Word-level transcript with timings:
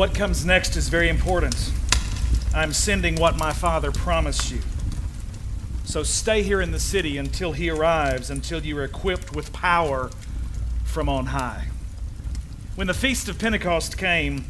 What 0.00 0.14
comes 0.14 0.46
next 0.46 0.76
is 0.76 0.88
very 0.88 1.10
important. 1.10 1.72
I'm 2.54 2.72
sending 2.72 3.16
what 3.16 3.36
my 3.36 3.52
father 3.52 3.92
promised 3.92 4.50
you. 4.50 4.62
So 5.84 6.02
stay 6.04 6.42
here 6.42 6.62
in 6.62 6.70
the 6.70 6.80
city 6.80 7.18
until 7.18 7.52
he 7.52 7.68
arrives, 7.68 8.30
until 8.30 8.64
you 8.64 8.78
are 8.78 8.84
equipped 8.84 9.36
with 9.36 9.52
power 9.52 10.10
from 10.84 11.10
on 11.10 11.26
high. 11.26 11.66
When 12.76 12.86
the 12.86 12.94
feast 12.94 13.28
of 13.28 13.38
Pentecost 13.38 13.98
came, 13.98 14.46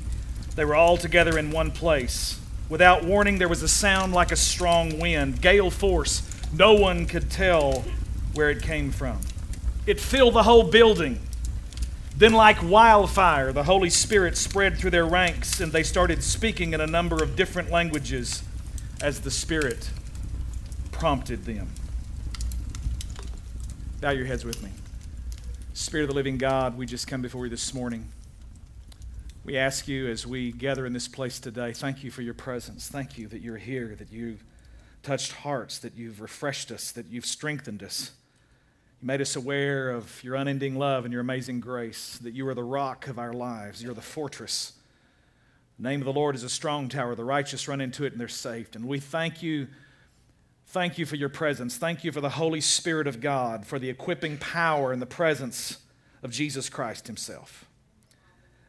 they 0.55 0.65
were 0.65 0.77
all 0.77 0.97
together 0.97 1.37
in 1.37 1.51
one 1.51 1.73
place. 1.73 2.41
Without 2.69 3.03
warning, 3.03 3.39
there 3.39 3.49
was 3.49 3.65
a 3.65 3.69
sound 3.69 4.13
like 4.13 4.31
a 4.31 4.37
strong 4.37 5.01
wind, 5.01 5.43
gale 5.43 5.73
force. 5.73 6.23
No 6.53 6.75
one 6.75 7.07
could 7.07 7.29
tell 7.29 7.83
where 8.35 8.51
it 8.51 8.63
came 8.63 8.93
from. 8.93 9.19
It 9.85 9.99
filled 9.99 10.35
the 10.35 10.45
whole 10.45 10.71
building. 10.71 11.19
Then, 12.21 12.35
like 12.35 12.63
wildfire, 12.63 13.51
the 13.51 13.65
Holy 13.65 13.89
Spirit 13.89 14.37
spread 14.37 14.77
through 14.77 14.91
their 14.91 15.07
ranks, 15.07 15.59
and 15.59 15.73
they 15.73 15.83
started 15.83 16.23
speaking 16.23 16.75
in 16.75 16.81
a 16.83 16.87
number 16.87 17.23
of 17.23 17.35
different 17.35 17.71
languages 17.71 18.43
as 19.01 19.23
the 19.23 19.31
Spirit 19.31 19.89
prompted 20.93 21.47
them. 21.47 21.69
Bow 24.03 24.11
your 24.11 24.27
heads 24.27 24.45
with 24.45 24.63
me. 24.63 24.69
Spirit 25.73 26.03
of 26.03 26.09
the 26.11 26.15
living 26.15 26.37
God, 26.37 26.77
we 26.77 26.85
just 26.85 27.07
come 27.07 27.23
before 27.23 27.47
you 27.47 27.51
this 27.51 27.73
morning. 27.73 28.07
We 29.43 29.57
ask 29.57 29.89
you 29.89 30.07
as 30.07 30.27
we 30.27 30.53
gather 30.53 30.85
in 30.85 30.93
this 30.93 31.09
place 31.09 31.41
today, 31.41 31.73
thank 31.73 32.05
you 32.05 32.11
for 32.11 32.21
your 32.21 32.35
presence. 32.35 32.87
Thank 32.87 33.17
you 33.17 33.29
that 33.29 33.41
you're 33.41 33.57
here, 33.57 33.97
that 33.99 34.13
you've 34.13 34.45
touched 35.03 35.33
hearts, 35.33 35.79
that 35.79 35.95
you've 35.95 36.21
refreshed 36.21 36.71
us, 36.71 36.93
that 36.93 37.07
you've 37.07 37.25
strengthened 37.25 37.83
us. 37.83 38.11
You 39.01 39.07
made 39.07 39.21
us 39.21 39.35
aware 39.35 39.91
of 39.91 40.23
your 40.23 40.35
unending 40.35 40.77
love 40.77 41.05
and 41.05 41.13
your 41.13 41.23
amazing 41.23 41.61
grace, 41.61 42.19
that 42.19 42.35
you 42.35 42.47
are 42.49 42.55
the 42.55 42.63
rock 42.63 43.09
of 43.09 43.19
our 43.19 43.33
lives. 43.33 43.83
You're 43.83 43.95
the 43.95 44.03
fortress. 44.03 44.75
The 45.79 45.89
name 45.89 46.01
of 46.01 46.05
the 46.05 46.13
Lord 46.13 46.35
is 46.35 46.45
a 46.45 46.51
strong 46.51 46.91
tower. 46.91 47.15
The 47.15 47.25
righteous 47.25 47.67
run 47.67 47.81
into 47.81 48.05
it 48.05 48.13
and 48.13 48.21
they're 48.21 48.29
saved. 48.29 48.77
And 48.77 48.87
we 48.87 49.01
thank 49.01 49.43
you. 49.43 49.69
Thank 50.67 50.99
you 50.99 51.07
for 51.07 51.17
your 51.17 51.31
presence. 51.31 51.79
Thank 51.79 52.05
you 52.05 52.13
for 52.13 52.21
the 52.21 52.29
Holy 52.29 52.61
Spirit 52.61 53.07
of 53.07 53.21
God, 53.21 53.67
for 53.67 53.79
the 53.79 53.89
equipping 53.89 54.37
power 54.37 54.93
and 54.93 55.01
the 55.01 55.07
presence 55.07 55.79
of 56.23 56.31
Jesus 56.31 56.69
Christ 56.69 57.07
Himself. 57.07 57.65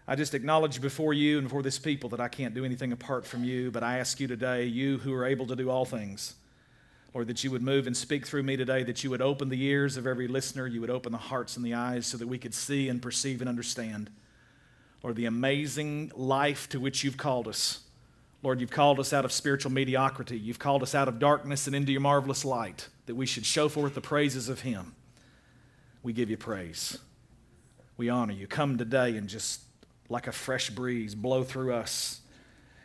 I 0.08 0.16
just 0.16 0.34
acknowledge 0.34 0.82
before 0.82 1.14
you 1.14 1.38
and 1.38 1.48
before 1.48 1.62
this 1.62 1.78
people 1.78 2.09
that 2.09 2.20
I 2.20 2.28
can't 2.28 2.54
do 2.54 2.66
anything 2.66 2.92
apart 2.92 3.26
from 3.26 3.44
you, 3.44 3.70
but 3.70 3.84
I 3.84 4.00
ask 4.00 4.20
you 4.20 4.28
today, 4.28 4.66
you 4.66 4.98
who 4.98 5.14
are 5.14 5.26
able 5.26 5.46
to 5.48 5.56
do 5.56 5.70
all 5.70 5.86
things, 5.86 6.36
Lord, 7.14 7.28
that 7.28 7.44
you 7.44 7.52
would 7.52 7.62
move 7.62 7.88
and 7.88 7.98
speak 7.98 8.26
through 8.26 8.44
me 8.44 8.56
today, 8.56 8.84
that 8.84 9.04
you 9.04 9.09
would 9.09 9.22
open 9.22 9.50
the 9.50 9.62
ears 9.64 9.98
of 9.98 10.08
every 10.08 10.28
listener, 10.28 10.66
you 10.66 10.80
would 10.80 10.90
open 10.90 11.12
the 11.12 11.18
hearts 11.18 11.58
and 11.58 11.66
the 11.66 11.73
eyes 11.73 12.06
so 12.06 12.18
that 12.18 12.28
we 12.28 12.38
could 12.38 12.53
see 12.53 12.88
and 12.88 13.02
perceive 13.02 13.42
and 13.42 13.50
understand, 13.50 14.09
Lord, 15.03 15.18
the 15.18 15.26
amazing 15.26 16.12
life 16.16 16.70
to 16.70 16.80
which 16.80 17.03
you've 17.03 17.18
called 17.18 17.48
us. 17.50 17.81
Lord, 18.44 18.62
you've 18.62 18.72
called 18.72 19.00
us 19.00 19.12
out 19.12 19.26
of 19.26 19.31
spiritual 19.31 19.72
mediocrity. 19.72 20.40
You've 20.40 20.58
called 20.58 20.84
us 20.84 20.95
out 20.95 21.08
of 21.08 21.20
darkness 21.20 21.68
and 21.68 21.76
into 21.76 21.92
your 21.92 22.02
marvelous 22.02 22.45
light, 22.45 22.88
that 23.06 23.16
we 23.16 23.25
should 23.25 23.46
show 23.46 23.68
forth 23.68 23.94
the 23.94 24.02
praises 24.02 24.48
of 24.48 24.62
Him. 24.62 24.96
We 26.02 26.14
give 26.14 26.30
you 26.30 26.38
praise. 26.38 26.98
We 27.98 28.09
honor 28.09 28.34
you. 28.34 28.48
Come 28.48 28.78
today 28.78 29.18
and 29.18 29.28
just, 29.28 29.62
like 30.09 30.28
a 30.28 30.31
fresh 30.31 30.70
breeze, 30.70 31.14
blow 31.14 31.44
through 31.44 31.73
us 31.73 32.22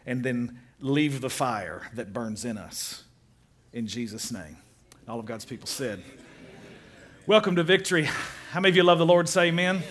and 0.04 0.22
then 0.22 0.58
leave 0.80 1.20
the 1.20 1.30
fire 1.30 1.90
that 1.94 2.12
burns 2.12 2.44
in 2.44 2.58
us 2.58 3.05
in 3.72 3.86
Jesus' 3.86 4.32
name. 4.32 4.56
All 5.08 5.20
of 5.20 5.26
God's 5.26 5.44
people 5.44 5.66
said. 5.66 6.02
Welcome 7.26 7.56
to 7.56 7.62
victory. 7.62 8.08
How 8.50 8.60
many 8.60 8.70
of 8.70 8.76
you 8.76 8.82
love 8.82 8.98
the 8.98 9.06
Lord? 9.06 9.28
Say 9.28 9.48
amen. 9.48 9.76
amen. 9.76 9.84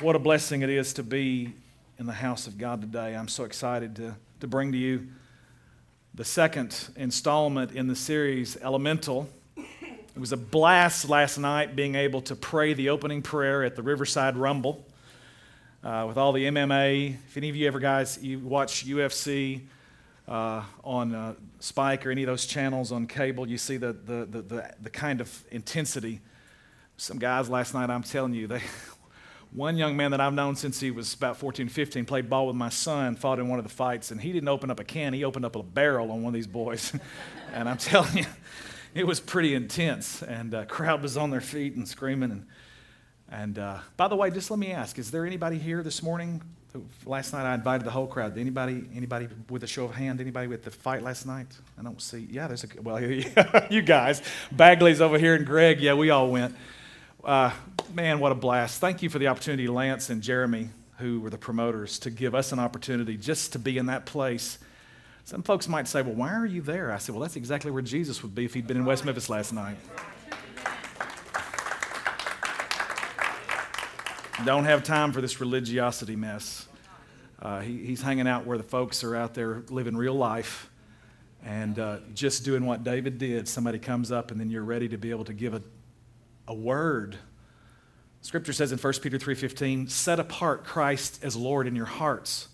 What 0.00 0.16
a 0.16 0.18
blessing 0.18 0.62
it 0.62 0.70
is 0.70 0.92
to 0.94 1.02
be 1.02 1.54
in 1.98 2.06
the 2.06 2.12
house 2.12 2.46
of 2.46 2.58
God 2.58 2.80
today. 2.80 3.16
I'm 3.16 3.28
so 3.28 3.44
excited 3.44 3.96
to, 3.96 4.16
to 4.40 4.46
bring 4.46 4.72
to 4.72 4.78
you 4.78 5.08
the 6.14 6.24
second 6.24 6.88
installment 6.96 7.72
in 7.72 7.86
the 7.86 7.96
series, 7.96 8.56
Elemental. 8.62 9.28
It 9.56 10.20
was 10.20 10.32
a 10.32 10.36
blast 10.36 11.08
last 11.08 11.38
night 11.38 11.76
being 11.76 11.94
able 11.94 12.22
to 12.22 12.36
pray 12.36 12.72
the 12.72 12.88
opening 12.88 13.20
prayer 13.22 13.64
at 13.64 13.76
the 13.76 13.82
Riverside 13.82 14.36
Rumble 14.36 14.84
uh, 15.84 16.04
with 16.08 16.16
all 16.16 16.32
the 16.32 16.44
MMA. 16.44 17.14
If 17.28 17.36
any 17.36 17.48
of 17.50 17.56
you 17.56 17.66
ever 17.66 17.78
guys 17.78 18.18
you 18.22 18.38
watch 18.38 18.86
UFC, 18.86 19.60
uh, 20.28 20.62
on 20.82 21.14
uh, 21.14 21.34
Spike 21.60 22.06
or 22.06 22.10
any 22.10 22.22
of 22.22 22.26
those 22.26 22.46
channels 22.46 22.92
on 22.92 23.06
cable, 23.06 23.48
you 23.48 23.58
see 23.58 23.76
the, 23.76 23.92
the, 23.92 24.26
the, 24.26 24.42
the, 24.42 24.74
the 24.82 24.90
kind 24.90 25.20
of 25.20 25.44
intensity. 25.50 26.20
Some 26.96 27.18
guys 27.18 27.48
last 27.48 27.74
night, 27.74 27.90
I'm 27.90 28.02
telling 28.02 28.34
you, 28.34 28.46
they, 28.46 28.62
one 29.52 29.76
young 29.76 29.96
man 29.96 30.10
that 30.10 30.20
I've 30.20 30.34
known 30.34 30.56
since 30.56 30.80
he 30.80 30.90
was 30.90 31.14
about 31.14 31.36
14, 31.36 31.68
15, 31.68 32.04
played 32.04 32.28
ball 32.28 32.46
with 32.48 32.56
my 32.56 32.68
son, 32.68 33.16
fought 33.16 33.38
in 33.38 33.48
one 33.48 33.58
of 33.58 33.64
the 33.64 33.72
fights, 33.72 34.10
and 34.10 34.20
he 34.20 34.32
didn't 34.32 34.48
open 34.48 34.70
up 34.70 34.80
a 34.80 34.84
can, 34.84 35.12
he 35.12 35.24
opened 35.24 35.44
up 35.44 35.56
a 35.56 35.62
barrel 35.62 36.10
on 36.10 36.22
one 36.22 36.30
of 36.30 36.34
these 36.34 36.46
boys. 36.46 36.92
and 37.52 37.68
I'm 37.68 37.76
telling 37.78 38.18
you, 38.18 38.26
it 38.94 39.06
was 39.06 39.20
pretty 39.20 39.54
intense. 39.54 40.22
And 40.22 40.50
the 40.50 40.60
uh, 40.60 40.64
crowd 40.64 41.02
was 41.02 41.16
on 41.16 41.30
their 41.30 41.40
feet 41.40 41.76
and 41.76 41.86
screaming. 41.86 42.32
And, 42.32 42.46
and 43.30 43.58
uh, 43.58 43.78
by 43.96 44.08
the 44.08 44.16
way, 44.16 44.30
just 44.30 44.50
let 44.50 44.58
me 44.58 44.72
ask, 44.72 44.98
is 44.98 45.10
there 45.10 45.24
anybody 45.24 45.58
here 45.58 45.82
this 45.82 46.02
morning 46.02 46.42
last 47.04 47.32
night 47.32 47.44
I 47.44 47.54
invited 47.54 47.86
the 47.86 47.90
whole 47.90 48.06
crowd. 48.06 48.36
Anybody, 48.38 48.84
anybody 48.94 49.28
with 49.50 49.62
a 49.62 49.66
show 49.66 49.84
of 49.84 49.94
hand? 49.94 50.20
Anybody 50.20 50.46
with 50.46 50.64
the 50.64 50.70
fight 50.70 51.02
last 51.02 51.26
night? 51.26 51.46
I 51.78 51.82
don't 51.82 52.00
see. 52.00 52.26
Yeah, 52.30 52.46
there's 52.46 52.64
a 52.64 52.68
well, 52.82 53.00
you 53.70 53.82
guys, 53.82 54.22
Bagley's 54.52 55.00
over 55.00 55.18
here 55.18 55.34
and 55.34 55.46
Greg. 55.46 55.80
Yeah, 55.80 55.94
we 55.94 56.10
all 56.10 56.30
went. 56.30 56.54
Uh, 57.24 57.52
man, 57.92 58.20
what 58.20 58.32
a 58.32 58.34
blast! 58.34 58.80
Thank 58.80 59.02
you 59.02 59.10
for 59.10 59.18
the 59.18 59.28
opportunity, 59.28 59.68
Lance 59.68 60.10
and 60.10 60.22
Jeremy, 60.22 60.70
who 60.98 61.20
were 61.20 61.30
the 61.30 61.38
promoters, 61.38 61.98
to 62.00 62.10
give 62.10 62.34
us 62.34 62.52
an 62.52 62.58
opportunity 62.58 63.16
just 63.16 63.52
to 63.52 63.58
be 63.58 63.78
in 63.78 63.86
that 63.86 64.06
place. 64.06 64.58
Some 65.24 65.42
folks 65.42 65.68
might 65.68 65.88
say, 65.88 66.02
"Well, 66.02 66.14
why 66.14 66.32
are 66.32 66.46
you 66.46 66.62
there?" 66.62 66.92
I 66.92 66.98
said, 66.98 67.14
"Well, 67.14 67.22
that's 67.22 67.36
exactly 67.36 67.70
where 67.70 67.82
Jesus 67.82 68.22
would 68.22 68.34
be 68.34 68.44
if 68.44 68.54
he'd 68.54 68.66
been 68.66 68.76
in 68.76 68.84
West 68.84 69.04
Memphis 69.04 69.28
last 69.28 69.52
night." 69.52 69.76
Don't 74.44 74.64
have 74.64 74.84
time 74.84 75.12
for 75.12 75.22
this 75.22 75.40
religiosity 75.40 76.14
mess. 76.14 76.68
Uh, 77.40 77.60
he, 77.60 77.86
he's 77.86 78.02
hanging 78.02 78.28
out 78.28 78.44
where 78.44 78.58
the 78.58 78.64
folks 78.64 79.02
are 79.02 79.16
out 79.16 79.32
there 79.32 79.62
living 79.70 79.96
real 79.96 80.14
life 80.14 80.70
and 81.42 81.78
uh, 81.78 81.98
just 82.12 82.44
doing 82.44 82.66
what 82.66 82.84
David 82.84 83.16
did. 83.16 83.48
Somebody 83.48 83.78
comes 83.78 84.12
up 84.12 84.30
and 84.30 84.38
then 84.38 84.50
you're 84.50 84.64
ready 84.64 84.88
to 84.88 84.98
be 84.98 85.10
able 85.10 85.24
to 85.24 85.32
give 85.32 85.54
a, 85.54 85.62
a 86.46 86.54
word. 86.54 87.16
Scripture 88.20 88.52
says 88.52 88.72
in 88.72 88.78
1 88.78 88.92
Peter 89.02 89.18
3:15, 89.18 89.88
"Set 89.88 90.20
apart 90.20 90.64
Christ 90.64 91.18
as 91.22 91.34
Lord 91.34 91.66
in 91.66 91.74
your 91.74 91.86
hearts." 91.86 92.48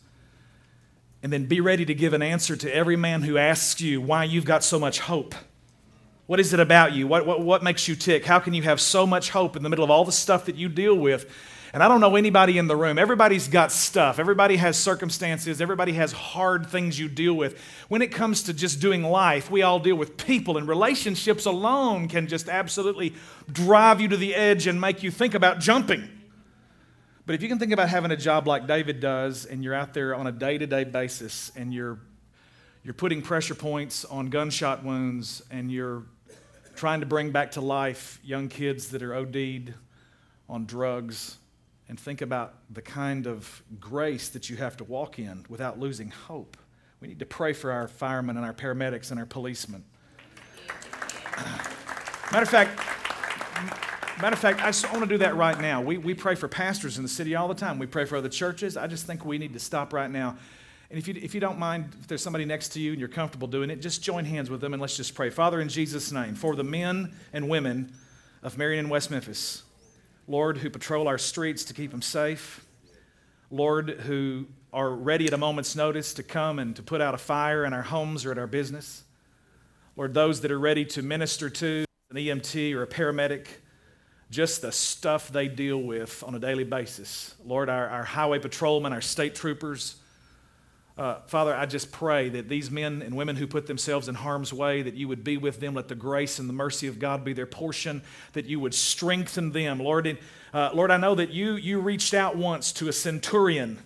And 1.22 1.32
then 1.32 1.46
be 1.46 1.60
ready 1.60 1.84
to 1.84 1.94
give 1.94 2.12
an 2.12 2.22
answer 2.22 2.54
to 2.56 2.74
every 2.74 2.96
man 2.96 3.22
who 3.22 3.38
asks 3.38 3.80
you 3.80 4.00
why 4.00 4.24
you've 4.24 4.44
got 4.44 4.62
so 4.62 4.78
much 4.78 5.00
hope. 5.00 5.34
What 6.26 6.38
is 6.38 6.52
it 6.52 6.60
about 6.60 6.92
you? 6.92 7.06
What, 7.06 7.26
what, 7.26 7.40
what 7.40 7.62
makes 7.62 7.88
you 7.88 7.96
tick? 7.96 8.24
How 8.24 8.38
can 8.38 8.54
you 8.54 8.62
have 8.62 8.80
so 8.80 9.06
much 9.06 9.30
hope 9.30 9.56
in 9.56 9.62
the 9.62 9.68
middle 9.68 9.84
of 9.84 9.90
all 9.90 10.04
the 10.04 10.12
stuff 10.12 10.46
that 10.46 10.56
you 10.56 10.68
deal 10.68 10.94
with? 10.94 11.30
And 11.74 11.82
I 11.82 11.88
don't 11.88 12.02
know 12.02 12.16
anybody 12.16 12.58
in 12.58 12.66
the 12.66 12.76
room. 12.76 12.98
Everybody's 12.98 13.48
got 13.48 13.72
stuff. 13.72 14.18
Everybody 14.18 14.56
has 14.56 14.76
circumstances. 14.76 15.62
Everybody 15.62 15.92
has 15.92 16.12
hard 16.12 16.66
things 16.66 16.98
you 16.98 17.08
deal 17.08 17.32
with. 17.32 17.58
When 17.88 18.02
it 18.02 18.12
comes 18.12 18.42
to 18.42 18.52
just 18.52 18.78
doing 18.78 19.02
life, 19.02 19.50
we 19.50 19.62
all 19.62 19.78
deal 19.78 19.96
with 19.96 20.18
people, 20.18 20.58
and 20.58 20.68
relationships 20.68 21.46
alone 21.46 22.08
can 22.08 22.28
just 22.28 22.50
absolutely 22.50 23.14
drive 23.50 24.02
you 24.02 24.08
to 24.08 24.18
the 24.18 24.34
edge 24.34 24.66
and 24.66 24.78
make 24.80 25.02
you 25.02 25.10
think 25.10 25.32
about 25.32 25.60
jumping. 25.60 26.06
But 27.24 27.36
if 27.36 27.42
you 27.42 27.48
can 27.48 27.58
think 27.58 27.72
about 27.72 27.88
having 27.88 28.10
a 28.10 28.16
job 28.16 28.46
like 28.46 28.66
David 28.66 29.00
does, 29.00 29.46
and 29.46 29.64
you're 29.64 29.74
out 29.74 29.94
there 29.94 30.14
on 30.14 30.26
a 30.26 30.32
day 30.32 30.58
to 30.58 30.66
day 30.66 30.84
basis, 30.84 31.52
and 31.56 31.72
you're, 31.72 31.98
you're 32.84 32.92
putting 32.92 33.22
pressure 33.22 33.54
points 33.54 34.04
on 34.04 34.26
gunshot 34.26 34.84
wounds, 34.84 35.40
and 35.50 35.72
you're 35.72 36.02
trying 36.74 37.00
to 37.00 37.06
bring 37.06 37.30
back 37.30 37.52
to 37.52 37.62
life 37.62 38.20
young 38.22 38.48
kids 38.48 38.90
that 38.90 39.02
are 39.02 39.14
OD'd 39.14 39.72
on 40.50 40.66
drugs, 40.66 41.38
and 41.88 41.98
think 41.98 42.20
about 42.22 42.54
the 42.70 42.82
kind 42.82 43.26
of 43.26 43.62
grace 43.80 44.28
that 44.30 44.48
you 44.48 44.56
have 44.56 44.76
to 44.78 44.84
walk 44.84 45.18
in 45.18 45.44
without 45.48 45.78
losing 45.78 46.10
hope. 46.10 46.56
We 47.00 47.08
need 47.08 47.18
to 47.18 47.26
pray 47.26 47.52
for 47.52 47.72
our 47.72 47.88
firemen 47.88 48.36
and 48.36 48.46
our 48.46 48.54
paramedics 48.54 49.10
and 49.10 49.18
our 49.18 49.26
policemen. 49.26 49.84
Matter 52.32 52.44
of 52.44 52.48
fact, 52.48 52.80
matter 54.22 54.34
of 54.34 54.38
fact, 54.38 54.62
I 54.62 54.66
just 54.66 54.90
want 54.90 55.02
to 55.02 55.08
do 55.08 55.18
that 55.18 55.34
right 55.36 55.60
now. 55.60 55.82
We, 55.82 55.98
we 55.98 56.14
pray 56.14 56.34
for 56.34 56.48
pastors 56.48 56.96
in 56.96 57.02
the 57.02 57.08
city 57.08 57.34
all 57.34 57.48
the 57.48 57.54
time. 57.54 57.78
We 57.78 57.86
pray 57.86 58.04
for 58.04 58.16
other 58.16 58.28
churches. 58.28 58.76
I 58.76 58.86
just 58.86 59.04
think 59.04 59.24
we 59.24 59.36
need 59.36 59.52
to 59.52 59.58
stop 59.58 59.92
right 59.92 60.10
now. 60.10 60.36
And 60.90 60.98
if 60.98 61.08
you, 61.08 61.14
if 61.20 61.34
you 61.34 61.40
don't 61.40 61.58
mind, 61.58 61.90
if 62.00 62.06
there's 62.06 62.22
somebody 62.22 62.44
next 62.44 62.70
to 62.70 62.80
you 62.80 62.92
and 62.92 63.00
you're 63.00 63.08
comfortable 63.08 63.48
doing 63.48 63.68
it, 63.70 63.80
just 63.80 64.02
join 64.02 64.24
hands 64.24 64.48
with 64.48 64.60
them 64.60 64.74
and 64.74 64.80
let's 64.80 64.96
just 64.96 65.14
pray. 65.14 65.30
Father, 65.30 65.60
in 65.60 65.68
Jesus' 65.68 66.12
name, 66.12 66.34
for 66.34 66.54
the 66.54 66.64
men 66.64 67.14
and 67.32 67.48
women 67.48 67.92
of 68.42 68.56
Marion 68.56 68.80
and 68.80 68.90
West 68.90 69.10
Memphis, 69.10 69.62
Lord, 70.28 70.58
who 70.58 70.70
patrol 70.70 71.08
our 71.08 71.18
streets 71.18 71.64
to 71.64 71.74
keep 71.74 71.90
them 71.90 72.02
safe. 72.02 72.64
Lord, 73.50 73.90
who 73.90 74.46
are 74.72 74.90
ready 74.90 75.26
at 75.26 75.32
a 75.32 75.38
moment's 75.38 75.76
notice 75.76 76.14
to 76.14 76.22
come 76.22 76.58
and 76.58 76.74
to 76.76 76.82
put 76.82 77.00
out 77.00 77.14
a 77.14 77.18
fire 77.18 77.64
in 77.64 77.72
our 77.72 77.82
homes 77.82 78.24
or 78.24 78.30
at 78.30 78.38
our 78.38 78.46
business. 78.46 79.04
Lord, 79.96 80.14
those 80.14 80.40
that 80.40 80.50
are 80.50 80.58
ready 80.58 80.84
to 80.86 81.02
minister 81.02 81.50
to 81.50 81.84
an 82.10 82.16
EMT 82.16 82.74
or 82.74 82.82
a 82.82 82.86
paramedic, 82.86 83.46
just 84.30 84.62
the 84.62 84.72
stuff 84.72 85.28
they 85.28 85.48
deal 85.48 85.76
with 85.78 86.24
on 86.26 86.34
a 86.34 86.38
daily 86.38 86.64
basis. 86.64 87.34
Lord, 87.44 87.68
our, 87.68 87.88
our 87.88 88.04
highway 88.04 88.38
patrolmen, 88.38 88.94
our 88.94 89.02
state 89.02 89.34
troopers, 89.34 89.96
Uh, 90.98 91.20
Father, 91.26 91.54
I 91.54 91.64
just 91.64 91.90
pray 91.90 92.28
that 92.28 92.50
these 92.50 92.70
men 92.70 93.00
and 93.00 93.16
women 93.16 93.36
who 93.36 93.46
put 93.46 93.66
themselves 93.66 94.08
in 94.08 94.14
harm's 94.14 94.52
way, 94.52 94.82
that 94.82 94.94
you 94.94 95.08
would 95.08 95.24
be 95.24 95.38
with 95.38 95.58
them. 95.58 95.74
Let 95.74 95.88
the 95.88 95.94
grace 95.94 96.38
and 96.38 96.48
the 96.48 96.52
mercy 96.52 96.86
of 96.86 96.98
God 96.98 97.24
be 97.24 97.32
their 97.32 97.46
portion, 97.46 98.02
that 98.34 98.44
you 98.44 98.60
would 98.60 98.74
strengthen 98.74 99.52
them. 99.52 99.78
Lord, 99.78 100.06
and, 100.06 100.18
uh, 100.52 100.70
Lord 100.74 100.90
I 100.90 100.98
know 100.98 101.14
that 101.14 101.30
you, 101.30 101.54
you 101.54 101.80
reached 101.80 102.12
out 102.12 102.36
once 102.36 102.72
to 102.72 102.88
a 102.88 102.92
centurion, 102.92 103.78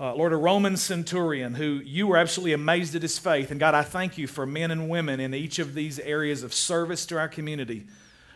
uh, 0.00 0.14
Lord, 0.14 0.32
a 0.32 0.36
Roman 0.36 0.78
centurion 0.78 1.54
who 1.54 1.80
you 1.84 2.06
were 2.06 2.16
absolutely 2.16 2.54
amazed 2.54 2.94
at 2.96 3.02
his 3.02 3.18
faith. 3.18 3.50
And 3.50 3.60
God, 3.60 3.74
I 3.74 3.82
thank 3.82 4.16
you 4.16 4.26
for 4.26 4.46
men 4.46 4.70
and 4.70 4.88
women 4.88 5.20
in 5.20 5.34
each 5.34 5.58
of 5.58 5.74
these 5.74 5.98
areas 5.98 6.42
of 6.42 6.54
service 6.54 7.04
to 7.06 7.18
our 7.18 7.28
community. 7.28 7.86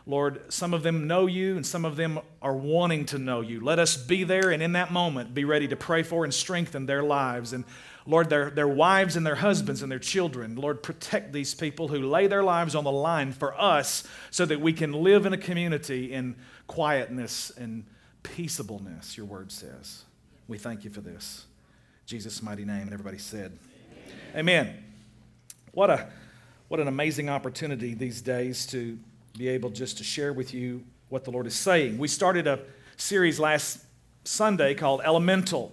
Lord, 0.08 0.52
some 0.52 0.72
of 0.72 0.84
them 0.84 1.08
know 1.08 1.26
you 1.26 1.56
and 1.56 1.66
some 1.66 1.84
of 1.84 1.96
them 1.96 2.20
are 2.40 2.54
wanting 2.54 3.06
to 3.06 3.18
know 3.18 3.40
you. 3.40 3.60
Let 3.60 3.80
us 3.80 3.96
be 3.96 4.22
there 4.22 4.50
and 4.50 4.62
in 4.62 4.72
that 4.72 4.92
moment 4.92 5.34
be 5.34 5.44
ready 5.44 5.66
to 5.68 5.76
pray 5.76 6.04
for 6.04 6.22
and 6.22 6.32
strengthen 6.32 6.86
their 6.86 7.02
lives. 7.02 7.52
And 7.52 7.64
Lord, 8.06 8.30
their, 8.30 8.50
their 8.50 8.68
wives 8.68 9.16
and 9.16 9.26
their 9.26 9.34
husbands 9.34 9.82
and 9.82 9.90
their 9.90 9.98
children. 9.98 10.54
Lord, 10.54 10.80
protect 10.80 11.32
these 11.32 11.54
people 11.54 11.88
who 11.88 11.98
lay 11.98 12.28
their 12.28 12.44
lives 12.44 12.76
on 12.76 12.84
the 12.84 12.92
line 12.92 13.32
for 13.32 13.60
us 13.60 14.04
so 14.30 14.46
that 14.46 14.60
we 14.60 14.72
can 14.72 14.92
live 14.92 15.26
in 15.26 15.32
a 15.32 15.38
community 15.38 16.12
in 16.12 16.36
quietness 16.68 17.50
and 17.56 17.84
peaceableness, 18.22 19.16
your 19.16 19.26
word 19.26 19.50
says. 19.50 20.04
We 20.46 20.56
thank 20.56 20.84
you 20.84 20.90
for 20.90 21.00
this. 21.00 21.46
Jesus' 22.06 22.44
mighty 22.44 22.64
name. 22.64 22.82
And 22.82 22.92
everybody 22.92 23.18
said, 23.18 23.58
Amen. 24.36 24.66
Amen. 24.66 24.84
What, 25.72 25.90
a, 25.90 26.08
what 26.68 26.78
an 26.78 26.86
amazing 26.86 27.28
opportunity 27.28 27.94
these 27.94 28.22
days 28.22 28.66
to 28.66 28.98
be 29.36 29.48
able 29.48 29.70
just 29.70 29.98
to 29.98 30.04
share 30.04 30.32
with 30.32 30.54
you 30.54 30.84
what 31.08 31.24
the 31.24 31.30
Lord 31.30 31.46
is 31.46 31.54
saying. 31.54 31.98
We 31.98 32.08
started 32.08 32.46
a 32.46 32.60
series 32.96 33.38
last 33.38 33.78
Sunday 34.24 34.74
called 34.74 35.02
Elemental 35.04 35.72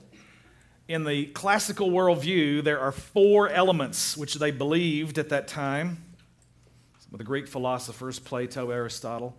in 0.88 1.06
the 1.06 1.27
classical 1.27 1.89
worldview, 1.89 2.63
there 2.63 2.80
are 2.80 2.92
four 2.92 3.50
elements 3.50 4.18
which 4.18 4.36
they 4.36 4.51
believed 4.51 5.18
at 5.18 5.30
that 5.30 5.48
time. 5.48 6.04
Some 7.00 7.13
of 7.13 7.18
the 7.19 7.24
Greek 7.24 7.48
philosophers, 7.48 8.19
Plato, 8.19 8.69
Aristotle, 8.69 9.38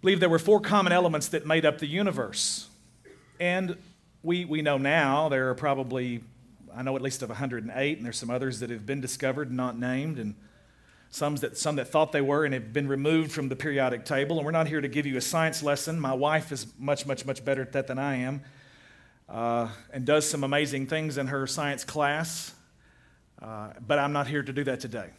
believed 0.00 0.22
there 0.22 0.30
were 0.30 0.38
four 0.38 0.60
common 0.60 0.92
elements 0.92 1.28
that 1.28 1.46
made 1.46 1.66
up 1.66 1.78
the 1.78 1.86
universe. 1.86 2.68
And 3.40 3.76
we, 4.22 4.44
we 4.44 4.62
know 4.62 4.78
now 4.78 5.28
there 5.28 5.50
are 5.50 5.54
probably, 5.54 6.22
I 6.74 6.82
know 6.82 6.96
at 6.96 7.02
least 7.02 7.22
of 7.22 7.28
108, 7.28 7.96
and 7.98 8.06
there's 8.06 8.18
some 8.18 8.30
others 8.30 8.60
that 8.60 8.70
have 8.70 8.86
been 8.86 9.02
discovered 9.02 9.52
not 9.52 9.78
named, 9.78 10.18
and 10.18 10.34
some 11.12 11.36
that, 11.36 11.58
some 11.58 11.76
that 11.76 11.88
thought 11.88 12.10
they 12.10 12.22
were 12.22 12.46
and 12.46 12.54
have 12.54 12.72
been 12.72 12.88
removed 12.88 13.32
from 13.32 13.50
the 13.50 13.54
periodic 13.54 14.06
table. 14.06 14.38
And 14.38 14.46
we're 14.46 14.50
not 14.50 14.66
here 14.66 14.80
to 14.80 14.88
give 14.88 15.04
you 15.04 15.18
a 15.18 15.20
science 15.20 15.62
lesson. 15.62 16.00
My 16.00 16.14
wife 16.14 16.50
is 16.50 16.66
much, 16.78 17.04
much, 17.04 17.26
much 17.26 17.44
better 17.44 17.60
at 17.60 17.72
that 17.72 17.86
than 17.86 17.98
I 17.98 18.16
am 18.16 18.42
uh, 19.28 19.68
and 19.92 20.06
does 20.06 20.28
some 20.28 20.42
amazing 20.42 20.86
things 20.86 21.18
in 21.18 21.26
her 21.26 21.46
science 21.46 21.84
class, 21.84 22.54
uh, 23.42 23.74
but 23.86 23.98
I'm 23.98 24.14
not 24.14 24.26
here 24.26 24.42
to 24.42 24.52
do 24.54 24.64
that 24.64 24.80
today. 24.80 25.10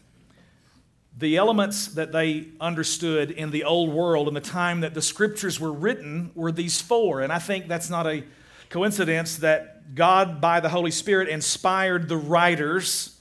The 1.16 1.38
elements 1.38 1.90
that 1.90 2.12
they 2.12 2.48
understood 2.60 3.30
in 3.30 3.52
the 3.52 3.64
old 3.64 3.92
world 3.92 4.28
in 4.28 4.34
the 4.34 4.42
time 4.42 4.82
that 4.82 4.96
the 4.96 5.02
scriptures 5.02 5.60
were 5.60 5.72
written 5.72 6.32
were 6.34 6.52
these 6.52 6.82
four, 6.82 7.22
and 7.22 7.32
I 7.32 7.38
think 7.38 7.68
that's 7.68 7.92
not 7.92 8.08
a 8.08 8.24
coincidence 8.72 9.38
that 9.38 9.94
God, 9.94 10.42
by 10.42 10.60
the 10.60 10.70
Holy 10.70 10.90
Spirit, 10.90 11.30
inspired 11.30 12.10
the 12.10 12.18
writers 12.18 13.20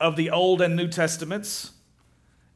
of 0.00 0.16
the 0.16 0.30
Old 0.30 0.62
and 0.62 0.76
New 0.76 0.88
Testaments 0.88 1.72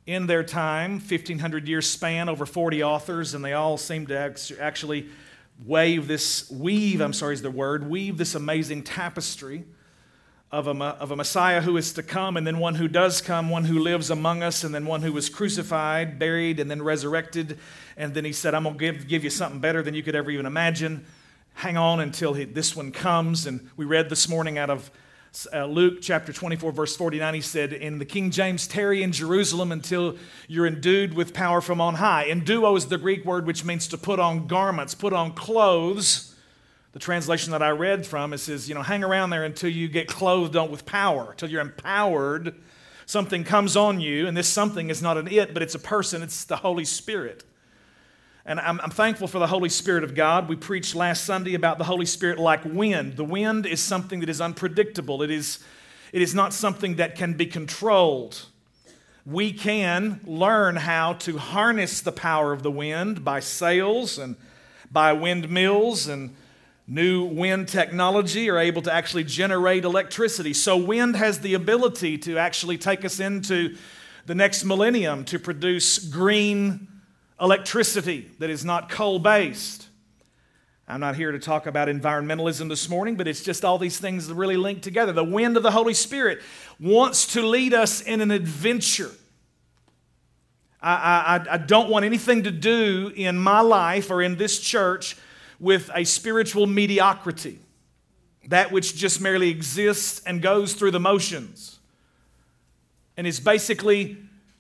in 0.09 0.27
their 0.27 0.43
time, 0.43 0.93
1500 0.93 1.69
years 1.69 1.87
span, 1.87 2.31
over 2.31 2.47
40 2.47 2.83
authors, 2.83 3.35
and 3.35 3.45
they 3.45 3.53
all 3.53 3.77
seem 3.77 4.07
to 4.07 4.35
actually 4.59 5.07
wave 5.67 6.09
this, 6.09 6.51
weave, 6.51 7.03
I'm 7.03 7.13
sorry 7.13 7.35
is 7.35 7.43
the 7.43 7.51
word, 7.51 7.91
weave 7.91 8.17
this 8.17 8.35
amazing 8.35 8.85
tapestry 8.85 9.67
of 10.51 10.67
a, 10.67 10.73
of 10.73 11.11
a 11.11 11.17
Messiah 11.17 11.61
who 11.61 11.77
is 11.77 11.93
to 11.93 12.03
come, 12.03 12.39
and 12.39 12.47
then 12.47 12.59
one 12.59 12.77
who 12.77 12.89
does 12.89 13.21
come, 13.21 13.51
one 13.51 13.67
who 13.67 13.81
lives 13.81 14.09
among 14.09 14.43
us, 14.43 14.65
and 14.65 14.75
then 14.75 14.87
one 14.87 15.03
who 15.03 15.13
was 15.13 15.29
crucified, 15.29 16.19
buried, 16.19 16.59
and 16.59 16.71
then 16.71 16.81
resurrected. 16.81 17.59
And 17.99 18.15
then 18.15 18.25
he 18.25 18.33
said, 18.33 18.55
I'm 18.55 18.63
going 18.63 18.79
to 18.79 18.93
give, 18.93 19.09
give 19.09 19.25
you 19.25 19.31
something 19.31 19.61
better 19.61 19.83
than 19.83 19.93
you 19.93 20.03
could 20.03 20.15
ever 20.15 20.31
even 20.31 20.47
imagine. 20.47 21.05
Hang 21.53 21.77
on 21.77 22.01
until 22.01 22.33
he, 22.33 22.45
this 22.45 22.75
one 22.75 22.93
comes. 22.93 23.47
And 23.47 23.69
we 23.77 23.85
read 23.85 24.09
this 24.09 24.27
morning 24.27 24.57
out 24.57 24.71
of 24.71 24.91
uh, 25.53 25.67
Luke 25.67 25.99
chapter 26.01 26.33
24, 26.33 26.73
verse 26.73 26.97
49, 26.97 27.35
he 27.35 27.41
said, 27.41 27.73
In 27.73 27.99
the 27.99 28.05
King 28.05 28.31
James, 28.31 28.67
tarry 28.67 29.03
in 29.03 29.13
Jerusalem 29.13 29.71
until 29.71 30.17
you're 30.49 30.67
endued 30.67 31.15
with 31.15 31.35
power 31.35 31.61
from 31.61 31.81
on 31.81 31.95
high. 31.95 32.27
Enduo 32.29 32.77
is 32.77 32.87
the 32.87 32.99
Greek 32.99 33.25
word 33.25 33.47
which 33.47 33.65
means 33.65 33.87
to 33.89 33.99
put 33.99 34.19
on 34.19 34.47
garments, 34.47 34.95
put 34.95 35.13
on 35.13 35.33
clothes. 35.33 36.35
The 36.93 36.99
translation 36.99 37.53
that 37.53 37.63
I 37.63 37.71
read 37.71 38.07
from 38.07 38.33
it 38.33 38.39
says, 38.39 38.69
you 38.69 38.75
know, 38.75 38.83
hang 38.83 39.05
around 39.05 39.31
there 39.31 39.45
until 39.45 39.71
you 39.71 39.89
get 39.89 40.09
clothed 40.09 40.57
on 40.57 40.71
with 40.71 40.87
power, 40.87 41.33
until 41.33 41.51
you're 41.51 41.61
empowered. 41.61 42.55
Something 43.07 43.45
comes 43.45 43.77
on 43.77 44.01
you, 44.01 44.27
and 44.27 44.37
this 44.37 44.49
something 44.49 44.91
is 44.91 45.01
not 45.01 45.17
an 45.17 45.29
it, 45.29 45.55
but 45.55 45.63
it's 45.63 45.75
a 45.75 45.79
person, 45.79 46.23
it's 46.23 46.45
the 46.45 46.57
Holy 46.57 46.85
Spirit. 46.85 47.45
And 48.49 48.59
I'm, 48.61 48.81
I'm, 48.81 48.91
thankful 48.91 49.29
for 49.29 49.39
the 49.39 49.47
Holy 49.47 49.69
Spirit 49.69 50.05
of 50.05 50.15
God. 50.15 50.49
We 50.49 50.57
preached 50.57 50.95
last 50.95 51.25
Sunday 51.25 51.53
about 51.53 51.77
the 51.77 51.85
Holy 51.85 52.07
Spirit 52.07 52.39
like 52.39 52.65
wind. 52.65 53.19
The 53.19 53.25
wind 53.25 53.67
is 53.67 53.79
something 53.79 54.21
that 54.21 54.31
is 54.31 54.41
unpredictable, 54.41 55.23
it 55.23 55.31
is, 55.31 55.59
it 56.15 56.23
is 56.23 56.35
not 56.35 56.55
something 56.55 56.97
that 56.97 57.15
can 57.15 57.35
be 57.35 57.45
controlled. 57.45 58.47
We 59.27 59.53
can 59.53 60.23
learn 60.25 60.77
how 60.77 61.13
to 61.13 61.37
harness 61.37 62.01
the 62.01 62.11
power 62.11 62.55
of 62.55 62.63
the 62.63 62.71
wind 62.71 63.23
by 63.23 63.41
sails 63.41 64.17
and 64.17 64.35
by 64.91 65.13
windmills 65.13 66.09
and 66.09 66.35
new 66.87 67.25
wind 67.25 67.69
technology 67.69 68.49
are 68.49 68.59
able 68.59 68.81
to 68.81 68.91
actually 68.91 69.25
generate 69.25 69.85
electricity. 69.85 70.55
So, 70.55 70.75
wind 70.75 71.17
has 71.17 71.41
the 71.41 71.53
ability 71.53 72.17
to 72.17 72.39
actually 72.39 72.79
take 72.79 73.05
us 73.05 73.21
into 73.21 73.77
the 74.25 74.35
next 74.35 74.65
millennium 74.65 75.27
to 75.27 75.39
produce 75.39 75.99
green 75.99 76.89
electricity 77.41 78.31
that 78.39 78.51
is 78.51 78.65
not 78.65 78.89
coal 78.89 79.19
based. 79.19 79.87
I'm 80.87 81.01
not 81.01 81.17
here 81.17 81.33
to 81.33 81.39
talk 81.39 81.67
about 81.67 81.89
environmentalism 81.89 82.71
this 82.71 82.89
morning, 82.89 83.17
but 83.17 83.29
it's 83.29 83.43
just 83.43 83.63
all 83.63 83.77
these 83.77 83.99
things 83.99 84.27
that 84.27 84.35
really 84.35 84.57
link 84.57 84.81
together. 84.81 85.13
The 85.13 85.23
wind 85.23 85.59
of 85.59 85.63
the 85.63 85.71
Holy 85.71 85.93
Spirit 85.93 86.41
wants 86.81 87.35
to 87.35 87.43
lead 87.43 87.75
us 87.75 88.01
in 88.01 88.23
an 88.23 88.31
adventure. 88.31 89.11
I, 90.81 91.45
I, 91.51 91.55
I 91.55 91.57
don't 91.59 91.91
want 91.91 92.07
anything 92.07 92.45
to 92.45 92.51
do 92.51 93.13
in 93.15 93.37
my 93.37 93.61
life 93.61 94.11
or 94.11 94.23
in 94.23 94.37
this 94.37 94.61
church 94.61 95.17
with 95.61 95.91
a 95.95 96.05
spiritual 96.05 96.67
mediocrity, 96.67 97.59
that 98.47 98.73
which 98.73 98.97
just 98.97 99.21
merely 99.21 99.51
exists 99.51 100.23
and 100.25 100.41
goes 100.41 100.73
through 100.73 100.93
the 100.93 101.01
motions 101.01 101.79
and 103.17 103.27
is 103.27 103.41
basically 103.41 104.17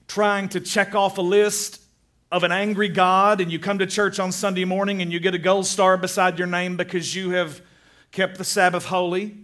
trying 0.09 0.49
to 0.51 0.61
check 0.61 0.95
off 0.95 1.17
a 1.17 1.23
list 1.23 1.81
of 2.31 2.45
an 2.45 2.53
angry 2.53 2.89
God 2.89 3.41
and 3.41 3.51
you 3.51 3.59
come 3.59 3.79
to 3.79 3.87
church 3.87 4.21
on 4.21 4.33
Sunday 4.33 4.65
morning 4.65 5.01
and 5.01 5.11
you 5.13 5.19
get 5.19 5.35
a 5.35 5.39
gold 5.39 5.67
star 5.67 5.97
beside 5.97 6.39
your 6.39 6.47
name 6.47 6.77
because 6.77 7.15
you 7.15 7.31
have 7.31 7.63
kept 8.13 8.37
the 8.37 8.45
Sabbath 8.45 8.85
holy, 8.85 9.37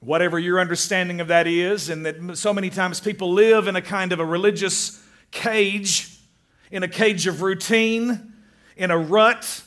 whatever 0.00 0.38
your 0.38 0.60
understanding 0.60 1.20
of 1.20 1.28
that 1.28 1.46
is, 1.46 1.88
and 1.88 2.06
that 2.06 2.36
so 2.36 2.52
many 2.52 2.70
times 2.70 3.00
people 3.00 3.32
live 3.32 3.66
in 3.66 3.74
a 3.74 3.82
kind 3.82 4.12
of 4.12 4.20
a 4.20 4.24
religious 4.24 5.02
cage, 5.32 6.16
in 6.70 6.82
a 6.84 6.88
cage 6.88 7.26
of 7.26 7.42
routine, 7.42 8.32
in 8.76 8.90
a 8.90 8.98
rut, 8.98 9.62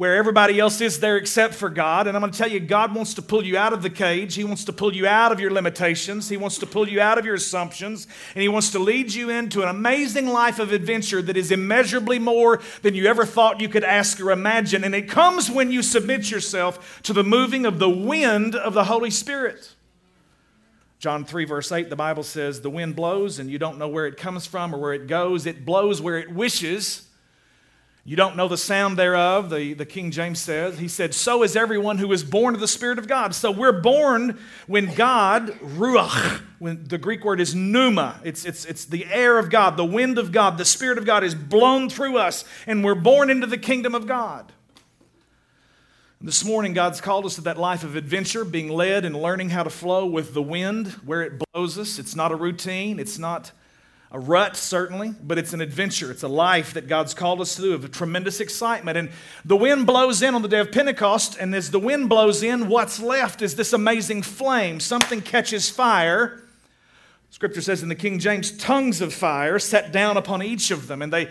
where 0.00 0.16
everybody 0.16 0.58
else 0.58 0.80
is 0.80 0.98
there 0.98 1.18
except 1.18 1.52
for 1.52 1.68
God. 1.68 2.06
And 2.06 2.16
I'm 2.16 2.22
going 2.22 2.32
to 2.32 2.38
tell 2.38 2.50
you, 2.50 2.58
God 2.58 2.94
wants 2.94 3.12
to 3.12 3.20
pull 3.20 3.44
you 3.44 3.58
out 3.58 3.74
of 3.74 3.82
the 3.82 3.90
cage. 3.90 4.34
He 4.34 4.44
wants 4.44 4.64
to 4.64 4.72
pull 4.72 4.96
you 4.96 5.06
out 5.06 5.30
of 5.30 5.40
your 5.40 5.50
limitations. 5.50 6.30
He 6.30 6.38
wants 6.38 6.56
to 6.56 6.66
pull 6.66 6.88
you 6.88 7.02
out 7.02 7.18
of 7.18 7.26
your 7.26 7.34
assumptions. 7.34 8.06
And 8.34 8.40
He 8.40 8.48
wants 8.48 8.70
to 8.70 8.78
lead 8.78 9.12
you 9.12 9.28
into 9.28 9.60
an 9.60 9.68
amazing 9.68 10.28
life 10.28 10.58
of 10.58 10.72
adventure 10.72 11.20
that 11.20 11.36
is 11.36 11.52
immeasurably 11.52 12.18
more 12.18 12.62
than 12.80 12.94
you 12.94 13.08
ever 13.08 13.26
thought 13.26 13.60
you 13.60 13.68
could 13.68 13.84
ask 13.84 14.18
or 14.22 14.30
imagine. 14.30 14.84
And 14.84 14.94
it 14.94 15.06
comes 15.06 15.50
when 15.50 15.70
you 15.70 15.82
submit 15.82 16.30
yourself 16.30 17.02
to 17.02 17.12
the 17.12 17.22
moving 17.22 17.66
of 17.66 17.78
the 17.78 17.90
wind 17.90 18.54
of 18.54 18.72
the 18.72 18.84
Holy 18.84 19.10
Spirit. 19.10 19.74
John 20.98 21.26
3, 21.26 21.44
verse 21.44 21.70
8, 21.70 21.90
the 21.90 21.94
Bible 21.96 22.22
says, 22.22 22.62
The 22.62 22.70
wind 22.70 22.96
blows 22.96 23.38
and 23.38 23.50
you 23.50 23.58
don't 23.58 23.76
know 23.76 23.88
where 23.88 24.06
it 24.06 24.16
comes 24.16 24.46
from 24.46 24.74
or 24.74 24.78
where 24.78 24.94
it 24.94 25.08
goes. 25.08 25.44
It 25.44 25.66
blows 25.66 26.00
where 26.00 26.16
it 26.16 26.32
wishes 26.32 27.09
you 28.02 28.16
don't 28.16 28.34
know 28.34 28.48
the 28.48 28.56
sound 28.56 28.98
thereof, 28.98 29.50
the, 29.50 29.74
the 29.74 29.84
King 29.84 30.10
James 30.10 30.40
says. 30.40 30.78
He 30.78 30.88
said, 30.88 31.12
So 31.12 31.42
is 31.42 31.54
everyone 31.54 31.98
who 31.98 32.10
is 32.12 32.24
born 32.24 32.54
of 32.54 32.60
the 32.60 32.68
Spirit 32.68 32.98
of 32.98 33.06
God. 33.06 33.34
So 33.34 33.50
we're 33.50 33.80
born 33.80 34.38
when 34.66 34.94
God, 34.94 35.50
Ruach, 35.60 36.40
when 36.58 36.84
the 36.84 36.96
Greek 36.96 37.24
word 37.24 37.40
is 37.40 37.54
pneuma, 37.54 38.18
it's, 38.24 38.46
it's, 38.46 38.64
it's 38.64 38.86
the 38.86 39.04
air 39.06 39.38
of 39.38 39.50
God, 39.50 39.76
the 39.76 39.84
wind 39.84 40.16
of 40.16 40.32
God, 40.32 40.56
the 40.56 40.64
Spirit 40.64 40.96
of 40.96 41.04
God 41.04 41.22
is 41.22 41.34
blown 41.34 41.90
through 41.90 42.16
us, 42.16 42.44
and 42.66 42.82
we're 42.82 42.94
born 42.94 43.28
into 43.28 43.46
the 43.46 43.58
kingdom 43.58 43.94
of 43.94 44.06
God. 44.06 44.50
This 46.22 46.44
morning, 46.44 46.74
God's 46.74 47.00
called 47.00 47.24
us 47.24 47.36
to 47.36 47.40
that 47.42 47.58
life 47.58 47.82
of 47.82 47.96
adventure, 47.96 48.44
being 48.44 48.68
led 48.68 49.06
and 49.06 49.16
learning 49.16 49.50
how 49.50 49.62
to 49.62 49.70
flow 49.70 50.04
with 50.04 50.34
the 50.34 50.42
wind 50.42 50.88
where 51.04 51.22
it 51.22 51.40
blows 51.52 51.78
us. 51.78 51.98
It's 51.98 52.14
not 52.14 52.32
a 52.32 52.36
routine, 52.36 52.98
it's 52.98 53.18
not 53.18 53.52
a 54.12 54.18
rut, 54.18 54.56
certainly, 54.56 55.14
but 55.22 55.38
it's 55.38 55.52
an 55.52 55.60
adventure. 55.60 56.10
It's 56.10 56.24
a 56.24 56.28
life 56.28 56.74
that 56.74 56.88
God's 56.88 57.14
called 57.14 57.40
us 57.40 57.54
to 57.56 57.74
of 57.74 57.90
tremendous 57.92 58.40
excitement. 58.40 58.98
And 58.98 59.10
the 59.44 59.56
wind 59.56 59.86
blows 59.86 60.20
in 60.20 60.34
on 60.34 60.42
the 60.42 60.48
day 60.48 60.58
of 60.58 60.72
Pentecost, 60.72 61.36
and 61.38 61.54
as 61.54 61.70
the 61.70 61.78
wind 61.78 62.08
blows 62.08 62.42
in, 62.42 62.68
what's 62.68 62.98
left 62.98 63.40
is 63.40 63.54
this 63.54 63.72
amazing 63.72 64.22
flame. 64.22 64.80
Something 64.80 65.20
catches 65.22 65.70
fire. 65.70 66.42
Scripture 67.30 67.62
says 67.62 67.84
in 67.84 67.88
the 67.88 67.94
King 67.94 68.18
James, 68.18 68.50
tongues 68.56 69.00
of 69.00 69.14
fire 69.14 69.60
set 69.60 69.92
down 69.92 70.16
upon 70.16 70.42
each 70.42 70.72
of 70.72 70.88
them, 70.88 71.02
and 71.02 71.12
they 71.12 71.28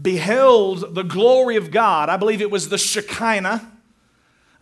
beheld 0.00 0.94
the 0.94 1.02
glory 1.02 1.56
of 1.56 1.72
God. 1.72 2.08
I 2.08 2.16
believe 2.16 2.40
it 2.40 2.50
was 2.50 2.68
the 2.68 2.78
Shekinah. 2.78 3.72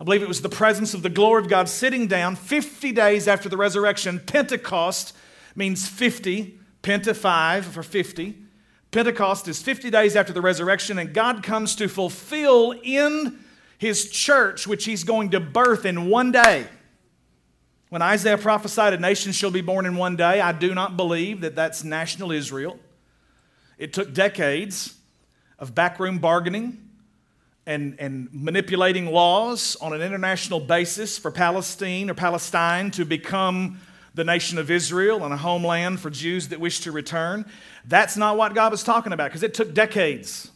I 0.01 0.03
believe 0.03 0.23
it 0.23 0.27
was 0.27 0.41
the 0.41 0.49
presence 0.49 0.95
of 0.95 1.03
the 1.03 1.09
glory 1.09 1.43
of 1.43 1.49
God 1.49 1.69
sitting 1.69 2.07
down 2.07 2.35
50 2.35 2.91
days 2.93 3.27
after 3.27 3.47
the 3.47 3.57
resurrection. 3.57 4.19
Pentecost 4.25 5.15
means 5.55 5.87
50. 5.87 6.58
Penta 6.83 7.15
5 7.15 7.65
for 7.65 7.83
50. 7.83 8.35
Pentecost 8.91 9.47
is 9.47 9.61
50 9.61 9.91
days 9.91 10.15
after 10.15 10.33
the 10.33 10.41
resurrection, 10.41 10.97
and 10.97 11.13
God 11.13 11.43
comes 11.43 11.75
to 11.75 11.87
fulfill 11.87 12.73
in 12.83 13.39
his 13.77 14.09
church, 14.09 14.65
which 14.65 14.85
he's 14.85 15.03
going 15.03 15.29
to 15.31 15.39
birth 15.39 15.85
in 15.85 16.09
one 16.09 16.31
day. 16.31 16.67
When 17.89 18.01
Isaiah 18.01 18.37
prophesied, 18.37 18.93
a 18.93 18.97
nation 18.97 19.31
shall 19.31 19.51
be 19.51 19.61
born 19.61 19.85
in 19.85 19.95
one 19.95 20.15
day, 20.15 20.41
I 20.41 20.51
do 20.51 20.75
not 20.75 20.97
believe 20.97 21.41
that 21.41 21.55
that's 21.55 21.83
national 21.83 22.31
Israel. 22.31 22.79
It 23.77 23.93
took 23.93 24.13
decades 24.13 24.95
of 25.57 25.73
backroom 25.73 26.19
bargaining 26.19 26.89
and, 27.65 27.95
and 27.99 28.29
manipulating 28.31 29.07
laws 29.07 29.75
on 29.77 29.93
an 29.93 30.01
international 30.01 30.59
basis 30.59 31.17
for 31.17 31.31
Palestine 31.31 32.09
or 32.09 32.13
Palestine 32.13 32.91
to 32.91 33.05
become 33.05 33.79
the 34.13 34.23
nation 34.23 34.57
of 34.57 34.71
Israel 34.71 35.23
and 35.23 35.33
a 35.33 35.37
homeland 35.37 35.99
for 35.99 36.09
Jews 36.09 36.49
that 36.49 36.59
wish 36.59 36.79
to 36.81 36.91
return. 36.91 37.45
That's 37.85 38.17
not 38.17 38.37
what 38.37 38.53
God 38.53 38.71
was 38.71 38.83
talking 38.83 39.13
about 39.13 39.29
because 39.29 39.43
it 39.43 39.53
took 39.53 39.73
decades. 39.73 40.51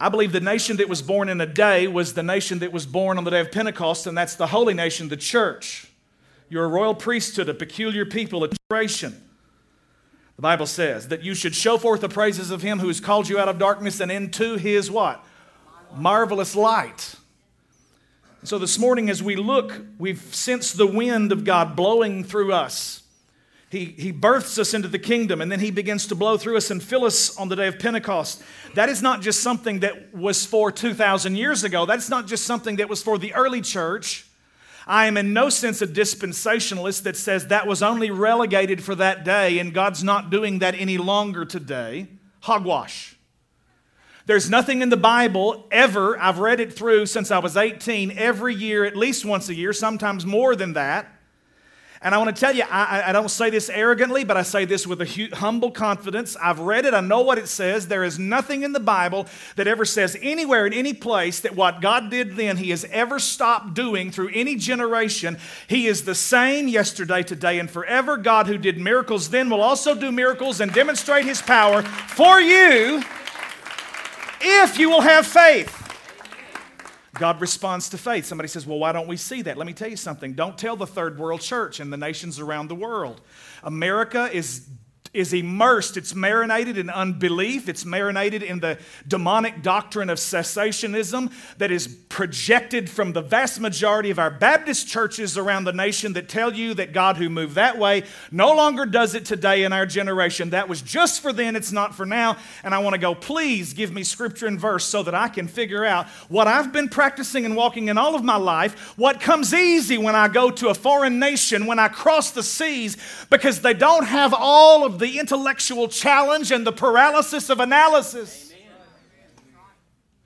I 0.00 0.08
believe 0.08 0.32
the 0.32 0.40
nation 0.40 0.76
that 0.78 0.88
was 0.88 1.02
born 1.02 1.28
in 1.28 1.40
a 1.40 1.46
day 1.46 1.86
was 1.86 2.14
the 2.14 2.22
nation 2.22 2.58
that 2.58 2.72
was 2.72 2.84
born 2.84 3.16
on 3.16 3.24
the 3.24 3.30
day 3.30 3.40
of 3.40 3.52
Pentecost, 3.52 4.06
and 4.06 4.18
that's 4.18 4.34
the 4.34 4.48
holy 4.48 4.74
nation, 4.74 5.08
the 5.08 5.16
church. 5.16 5.86
You're 6.48 6.64
a 6.64 6.68
royal 6.68 6.94
priesthood, 6.94 7.48
a 7.48 7.54
peculiar 7.54 8.04
people, 8.04 8.44
a 8.44 8.50
generation. 8.70 9.20
The 10.36 10.42
Bible 10.42 10.66
says 10.66 11.08
that 11.08 11.22
you 11.22 11.34
should 11.34 11.54
show 11.54 11.78
forth 11.78 12.00
the 12.00 12.08
praises 12.08 12.50
of 12.50 12.60
him 12.60 12.80
who 12.80 12.88
has 12.88 13.00
called 13.00 13.28
you 13.28 13.38
out 13.38 13.48
of 13.48 13.58
darkness 13.58 14.00
and 14.00 14.10
into 14.10 14.56
his 14.56 14.90
what? 14.90 15.24
Marvelous 15.96 16.56
light. 16.56 17.14
So 18.44 18.58
this 18.58 18.78
morning, 18.78 19.08
as 19.08 19.22
we 19.22 19.36
look, 19.36 19.80
we've 19.98 20.20
sensed 20.20 20.76
the 20.76 20.86
wind 20.86 21.32
of 21.32 21.44
God 21.44 21.74
blowing 21.74 22.22
through 22.22 22.52
us. 22.52 23.02
He, 23.70 23.86
he 23.86 24.12
births 24.12 24.58
us 24.58 24.74
into 24.74 24.86
the 24.86 24.98
kingdom 24.98 25.40
and 25.40 25.50
then 25.50 25.60
he 25.60 25.70
begins 25.70 26.06
to 26.08 26.14
blow 26.14 26.36
through 26.36 26.58
us 26.58 26.70
and 26.70 26.82
fill 26.82 27.06
us 27.06 27.34
on 27.38 27.48
the 27.48 27.56
day 27.56 27.68
of 27.68 27.78
Pentecost. 27.78 28.42
That 28.74 28.90
is 28.90 29.00
not 29.00 29.22
just 29.22 29.42
something 29.42 29.80
that 29.80 30.14
was 30.14 30.44
for 30.44 30.70
2,000 30.70 31.36
years 31.36 31.64
ago. 31.64 31.86
That's 31.86 32.10
not 32.10 32.26
just 32.26 32.44
something 32.44 32.76
that 32.76 32.90
was 32.90 33.02
for 33.02 33.16
the 33.16 33.32
early 33.32 33.62
church. 33.62 34.26
I 34.86 35.06
am 35.06 35.16
in 35.16 35.32
no 35.32 35.48
sense 35.48 35.80
a 35.80 35.86
dispensationalist 35.86 37.04
that 37.04 37.16
says 37.16 37.46
that 37.46 37.66
was 37.66 37.82
only 37.82 38.10
relegated 38.10 38.84
for 38.84 38.94
that 38.96 39.24
day 39.24 39.58
and 39.58 39.72
God's 39.72 40.04
not 40.04 40.28
doing 40.28 40.58
that 40.58 40.74
any 40.74 40.98
longer 40.98 41.46
today. 41.46 42.08
Hogwash. 42.40 43.13
There's 44.26 44.48
nothing 44.48 44.80
in 44.80 44.88
the 44.88 44.96
Bible 44.96 45.66
ever, 45.70 46.18
I've 46.18 46.38
read 46.38 46.58
it 46.58 46.72
through 46.72 47.06
since 47.06 47.30
I 47.30 47.38
was 47.38 47.58
18, 47.58 48.12
every 48.12 48.54
year, 48.54 48.84
at 48.84 48.96
least 48.96 49.24
once 49.24 49.50
a 49.50 49.54
year, 49.54 49.74
sometimes 49.74 50.24
more 50.24 50.56
than 50.56 50.72
that. 50.72 51.10
And 52.00 52.14
I 52.14 52.18
want 52.18 52.34
to 52.34 52.38
tell 52.38 52.54
you, 52.54 52.64
I, 52.70 53.04
I 53.06 53.12
don't 53.12 53.30
say 53.30 53.48
this 53.48 53.70
arrogantly, 53.70 54.24
but 54.24 54.36
I 54.36 54.42
say 54.42 54.66
this 54.66 54.86
with 54.86 55.00
a 55.00 55.28
humble 55.34 55.70
confidence. 55.70 56.36
I've 56.40 56.58
read 56.58 56.84
it, 56.84 56.92
I 56.92 57.00
know 57.00 57.22
what 57.22 57.38
it 57.38 57.48
says. 57.48 57.88
There 57.88 58.04
is 58.04 58.18
nothing 58.18 58.62
in 58.62 58.72
the 58.72 58.80
Bible 58.80 59.26
that 59.56 59.66
ever 59.66 59.86
says 59.86 60.16
anywhere 60.20 60.66
in 60.66 60.74
any 60.74 60.92
place 60.92 61.40
that 61.40 61.54
what 61.54 61.80
God 61.80 62.10
did 62.10 62.36
then, 62.36 62.58
He 62.58 62.70
has 62.70 62.84
ever 62.90 63.18
stopped 63.18 63.74
doing 63.74 64.10
through 64.10 64.30
any 64.34 64.56
generation. 64.56 65.38
He 65.66 65.86
is 65.86 66.04
the 66.04 66.14
same 66.14 66.68
yesterday, 66.68 67.22
today, 67.22 67.58
and 67.58 67.70
forever. 67.70 68.18
God 68.18 68.46
who 68.46 68.58
did 68.58 68.78
miracles 68.78 69.30
then 69.30 69.48
will 69.48 69.62
also 69.62 69.94
do 69.94 70.12
miracles 70.12 70.60
and 70.60 70.72
demonstrate 70.72 71.24
His 71.24 71.40
power 71.40 71.82
for 71.82 72.40
you 72.40 73.02
if 74.44 74.78
you 74.78 74.90
will 74.90 75.00
have 75.00 75.26
faith. 75.26 75.80
God 77.14 77.40
responds 77.40 77.88
to 77.90 77.98
faith. 77.98 78.24
Somebody 78.26 78.48
says, 78.48 78.66
Well, 78.66 78.78
why 78.78 78.92
don't 78.92 79.06
we 79.06 79.16
see 79.16 79.42
that? 79.42 79.56
Let 79.56 79.66
me 79.66 79.72
tell 79.72 79.88
you 79.88 79.96
something. 79.96 80.34
Don't 80.34 80.58
tell 80.58 80.76
the 80.76 80.86
third 80.86 81.18
world 81.18 81.40
church 81.40 81.80
and 81.80 81.92
the 81.92 81.96
nations 81.96 82.40
around 82.40 82.68
the 82.68 82.74
world. 82.74 83.20
America 83.62 84.28
is 84.32 84.68
is 85.14 85.32
immersed, 85.32 85.96
it's 85.96 86.14
marinated 86.14 86.76
in 86.76 86.90
unbelief, 86.90 87.68
it's 87.68 87.84
marinated 87.84 88.42
in 88.42 88.58
the 88.58 88.78
demonic 89.06 89.62
doctrine 89.62 90.10
of 90.10 90.18
cessationism 90.18 91.32
that 91.58 91.70
is 91.70 91.86
projected 91.86 92.90
from 92.90 93.12
the 93.12 93.22
vast 93.22 93.60
majority 93.60 94.10
of 94.10 94.18
our 94.18 94.30
Baptist 94.30 94.88
churches 94.88 95.38
around 95.38 95.64
the 95.64 95.72
nation 95.72 96.12
that 96.14 96.28
tell 96.28 96.52
you 96.52 96.74
that 96.74 96.92
God 96.92 97.16
who 97.16 97.30
moved 97.30 97.54
that 97.54 97.78
way 97.78 98.02
no 98.32 98.54
longer 98.54 98.84
does 98.84 99.14
it 99.14 99.24
today 99.24 99.62
in 99.62 99.72
our 99.72 99.86
generation. 99.86 100.50
That 100.50 100.68
was 100.68 100.82
just 100.82 101.20
for 101.20 101.32
then, 101.32 101.54
it's 101.54 101.72
not 101.72 101.94
for 101.94 102.04
now. 102.04 102.36
And 102.64 102.74
I 102.74 102.80
want 102.80 102.94
to 102.94 103.00
go, 103.00 103.14
please 103.14 103.72
give 103.72 103.92
me 103.92 104.02
scripture 104.02 104.46
and 104.46 104.58
verse 104.58 104.84
so 104.84 105.04
that 105.04 105.14
I 105.14 105.28
can 105.28 105.46
figure 105.46 105.84
out 105.84 106.08
what 106.28 106.48
I've 106.48 106.72
been 106.72 106.88
practicing 106.88 107.44
and 107.44 107.54
walking 107.54 107.88
in 107.88 107.98
all 107.98 108.16
of 108.16 108.24
my 108.24 108.36
life, 108.36 108.98
what 108.98 109.20
comes 109.20 109.54
easy 109.54 109.96
when 109.96 110.16
I 110.16 110.26
go 110.26 110.50
to 110.50 110.68
a 110.68 110.74
foreign 110.74 111.20
nation, 111.20 111.66
when 111.66 111.78
I 111.78 111.86
cross 111.86 112.32
the 112.32 112.42
seas, 112.42 112.96
because 113.30 113.60
they 113.60 113.74
don't 113.74 114.04
have 114.04 114.34
all 114.36 114.84
of 114.84 114.98
the 114.98 115.03
the 115.04 115.18
intellectual 115.18 115.86
challenge 115.86 116.50
and 116.50 116.66
the 116.66 116.72
paralysis 116.72 117.50
of 117.50 117.60
analysis. 117.60 118.54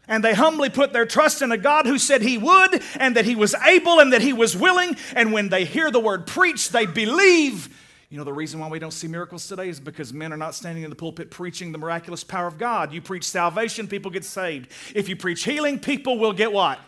And 0.07 0.23
they 0.23 0.35
humbly 0.35 0.71
put 0.71 0.93
their 0.93 1.05
trust 1.05 1.43
in 1.43 1.51
a 1.51 1.59
God 1.59 1.85
who 1.85 1.99
said 1.99 2.23
He 2.23 2.39
would, 2.39 2.81
and 2.95 3.17
that 3.17 3.25
He 3.25 3.35
was 3.35 3.55
able, 3.67 3.99
and 3.99 4.13
that 4.13 4.23
He 4.23 4.33
was 4.33 4.57
willing. 4.57 4.97
And 5.17 5.33
when 5.33 5.49
they 5.49 5.65
hear 5.65 5.91
the 5.91 5.99
word 5.99 6.29
preached, 6.29 6.73
they 6.73 6.87
believe. 6.87 7.77
You 8.09 8.19
know, 8.19 8.25
the 8.25 8.33
reason 8.33 8.61
why 8.61 8.69
we 8.69 8.79
don't 8.79 8.93
see 8.93 9.09
miracles 9.09 9.49
today 9.49 9.69
is 9.69 9.81
because 9.81 10.15
men 10.15 10.33
are 10.33 10.39
not 10.39 10.55
standing 10.55 10.85
in 10.85 10.91
the 10.91 10.97
pulpit 10.97 11.31
preaching 11.31 11.73
the 11.73 11.79
miraculous 11.79 12.23
power 12.23 12.47
of 12.47 12.57
God. 12.57 12.93
You 12.93 13.03
preach 13.03 13.25
salvation, 13.25 13.89
people 13.89 14.13
get 14.13 14.25
saved. 14.25 14.71
If 14.95 15.09
you 15.09 15.17
preach 15.17 15.43
healing, 15.43 15.81
people 15.81 16.19
will 16.19 16.33
get 16.33 16.53
what? 16.53 16.79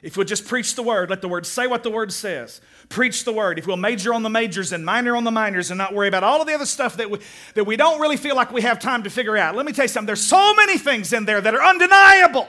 If 0.00 0.16
we'll 0.16 0.26
just 0.26 0.46
preach 0.46 0.76
the 0.76 0.82
word, 0.82 1.10
let 1.10 1.22
the 1.22 1.28
word 1.28 1.44
say 1.44 1.66
what 1.66 1.82
the 1.82 1.90
word 1.90 2.12
says. 2.12 2.60
Preach 2.88 3.24
the 3.24 3.32
word. 3.32 3.58
If 3.58 3.66
we'll 3.66 3.76
major 3.76 4.14
on 4.14 4.22
the 4.22 4.30
majors 4.30 4.72
and 4.72 4.84
minor 4.84 5.16
on 5.16 5.24
the 5.24 5.30
minors 5.30 5.70
and 5.70 5.78
not 5.78 5.92
worry 5.92 6.06
about 6.06 6.22
all 6.22 6.40
of 6.40 6.46
the 6.46 6.54
other 6.54 6.66
stuff 6.66 6.96
that 6.98 7.10
we, 7.10 7.18
that 7.54 7.64
we 7.64 7.76
don't 7.76 8.00
really 8.00 8.16
feel 8.16 8.36
like 8.36 8.52
we 8.52 8.62
have 8.62 8.78
time 8.78 9.02
to 9.02 9.10
figure 9.10 9.36
out. 9.36 9.56
Let 9.56 9.66
me 9.66 9.72
tell 9.72 9.84
you 9.84 9.88
something. 9.88 10.06
There's 10.06 10.22
so 10.22 10.54
many 10.54 10.78
things 10.78 11.12
in 11.12 11.24
there 11.24 11.40
that 11.40 11.54
are 11.54 11.62
undeniable. 11.62 12.48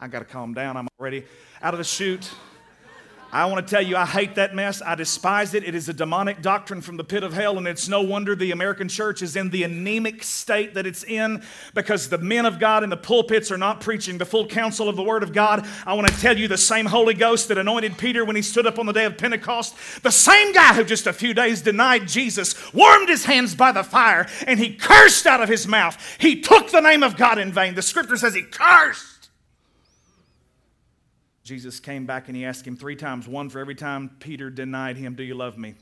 I 0.00 0.08
got 0.08 0.20
to 0.20 0.24
calm 0.24 0.54
down. 0.54 0.76
I'm 0.76 0.88
already 0.98 1.24
out 1.60 1.74
of 1.74 1.78
the 1.78 1.84
chute. 1.84 2.30
I 3.34 3.46
want 3.46 3.66
to 3.66 3.68
tell 3.68 3.82
you, 3.82 3.96
I 3.96 4.06
hate 4.06 4.36
that 4.36 4.54
mess. 4.54 4.80
I 4.80 4.94
despise 4.94 5.54
it. 5.54 5.64
It 5.64 5.74
is 5.74 5.88
a 5.88 5.92
demonic 5.92 6.40
doctrine 6.40 6.80
from 6.80 6.96
the 6.96 7.02
pit 7.02 7.24
of 7.24 7.32
hell, 7.32 7.58
and 7.58 7.66
it's 7.66 7.88
no 7.88 8.00
wonder 8.00 8.36
the 8.36 8.52
American 8.52 8.88
church 8.88 9.22
is 9.22 9.34
in 9.34 9.50
the 9.50 9.64
anemic 9.64 10.22
state 10.22 10.74
that 10.74 10.86
it's 10.86 11.02
in 11.02 11.42
because 11.74 12.08
the 12.08 12.18
men 12.18 12.46
of 12.46 12.60
God 12.60 12.84
in 12.84 12.90
the 12.90 12.96
pulpits 12.96 13.50
are 13.50 13.58
not 13.58 13.80
preaching 13.80 14.18
the 14.18 14.24
full 14.24 14.46
counsel 14.46 14.88
of 14.88 14.94
the 14.94 15.02
Word 15.02 15.24
of 15.24 15.32
God. 15.32 15.66
I 15.84 15.94
want 15.94 16.06
to 16.06 16.20
tell 16.20 16.38
you, 16.38 16.46
the 16.46 16.56
same 16.56 16.86
Holy 16.86 17.12
Ghost 17.12 17.48
that 17.48 17.58
anointed 17.58 17.98
Peter 17.98 18.24
when 18.24 18.36
he 18.36 18.42
stood 18.42 18.68
up 18.68 18.78
on 18.78 18.86
the 18.86 18.92
day 18.92 19.04
of 19.04 19.18
Pentecost, 19.18 19.74
the 20.04 20.12
same 20.12 20.52
guy 20.52 20.72
who 20.72 20.84
just 20.84 21.08
a 21.08 21.12
few 21.12 21.34
days 21.34 21.60
denied 21.60 22.06
Jesus, 22.06 22.72
warmed 22.72 23.08
his 23.08 23.24
hands 23.24 23.56
by 23.56 23.72
the 23.72 23.82
fire, 23.82 24.28
and 24.46 24.60
he 24.60 24.76
cursed 24.76 25.26
out 25.26 25.42
of 25.42 25.48
his 25.48 25.66
mouth. 25.66 26.00
He 26.20 26.40
took 26.40 26.70
the 26.70 26.80
name 26.80 27.02
of 27.02 27.16
God 27.16 27.38
in 27.38 27.52
vain. 27.52 27.74
The 27.74 27.82
scripture 27.82 28.16
says 28.16 28.34
he 28.34 28.42
cursed. 28.42 29.13
Jesus 31.44 31.78
came 31.78 32.06
back 32.06 32.28
and 32.28 32.36
he 32.36 32.46
asked 32.46 32.66
him 32.66 32.74
three 32.74 32.96
times, 32.96 33.28
one 33.28 33.50
for 33.50 33.58
every 33.58 33.74
time 33.74 34.10
Peter 34.18 34.48
denied 34.48 34.96
him, 34.96 35.14
Do 35.14 35.22
you 35.22 35.34
love 35.34 35.58
me? 35.58 35.74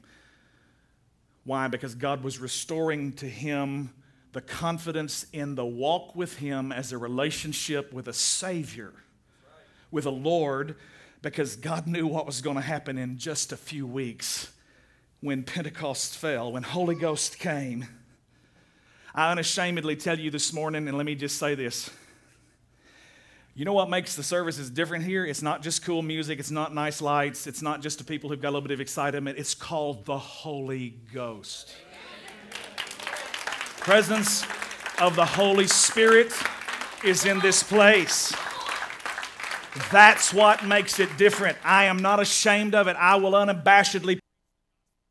Why? 1.45 1.69
Because 1.69 1.95
God 1.95 2.25
was 2.25 2.41
restoring 2.41 3.13
to 3.15 3.27
him 3.27 3.95
the 4.33 4.41
confidence 4.41 5.27
in 5.33 5.55
the 5.55 5.65
walk 5.65 6.17
with 6.17 6.39
him 6.39 6.73
as 6.73 6.91
a 6.91 6.99
relationship 6.99 7.93
with 7.93 8.09
a 8.09 8.13
Savior, 8.13 8.93
with 9.91 10.05
a 10.05 10.11
Lord, 10.11 10.77
because 11.21 11.55
God 11.55 11.87
knew 11.87 12.09
what 12.09 12.27
was 12.27 12.41
going 12.41 12.57
to 12.57 12.63
happen 12.63 12.99
in 12.99 13.19
just 13.19 13.53
a 13.53 13.57
few 13.57 13.87
weeks 13.87 14.53
when 15.21 15.45
Pentecost 15.45 16.17
fell, 16.17 16.53
when 16.53 16.65
Holy 16.65 16.97
Ghost 16.97 17.39
came. 17.39 17.87
I 19.15 19.31
unashamedly 19.31 19.95
tell 19.95 20.19
you 20.19 20.31
this 20.31 20.53
morning, 20.53 20.89
and 20.89 20.97
let 20.97 21.07
me 21.07 21.15
just 21.15 21.39
say 21.39 21.55
this 21.55 21.91
you 23.55 23.67
know 23.67 23.75
what 23.75 23.91
makes 23.91 24.17
the 24.17 24.23
services 24.23 24.71
different 24.71 25.05
here? 25.05 25.27
It's 25.27 25.43
not 25.43 25.63
just 25.63 25.85
cool 25.85 26.01
music, 26.01 26.39
it's 26.39 26.51
not 26.51 26.75
nice 26.75 27.03
lights, 27.03 27.47
it's 27.47 27.61
not 27.61 27.83
just 27.83 27.99
the 27.99 28.05
people 28.05 28.31
who've 28.31 28.41
got 28.41 28.49
a 28.49 28.53
little 28.53 28.63
bit 28.63 28.71
of 28.71 28.81
excitement. 28.81 29.39
It's 29.39 29.55
called 29.55 30.07
the 30.07 30.17
Holy 30.17 30.97
Ghost. 31.13 31.75
Presence 33.81 34.45
of 34.99 35.17
the 35.17 35.27
Holy 35.27 35.67
Spirit 35.67 36.33
is 37.05 37.27
in 37.27 37.41
this 37.41 37.63
place. 37.63 38.33
That's 39.91 40.33
what 40.33 40.65
makes 40.65 40.99
it 41.01 41.17
different. 41.19 41.59
I 41.65 41.85
am 41.85 41.99
not 41.99 42.21
ashamed 42.21 42.75
of 42.75 42.89
it. 42.89 42.97
I 42.99 43.17
will 43.17 43.33
unabashedly 43.33 44.19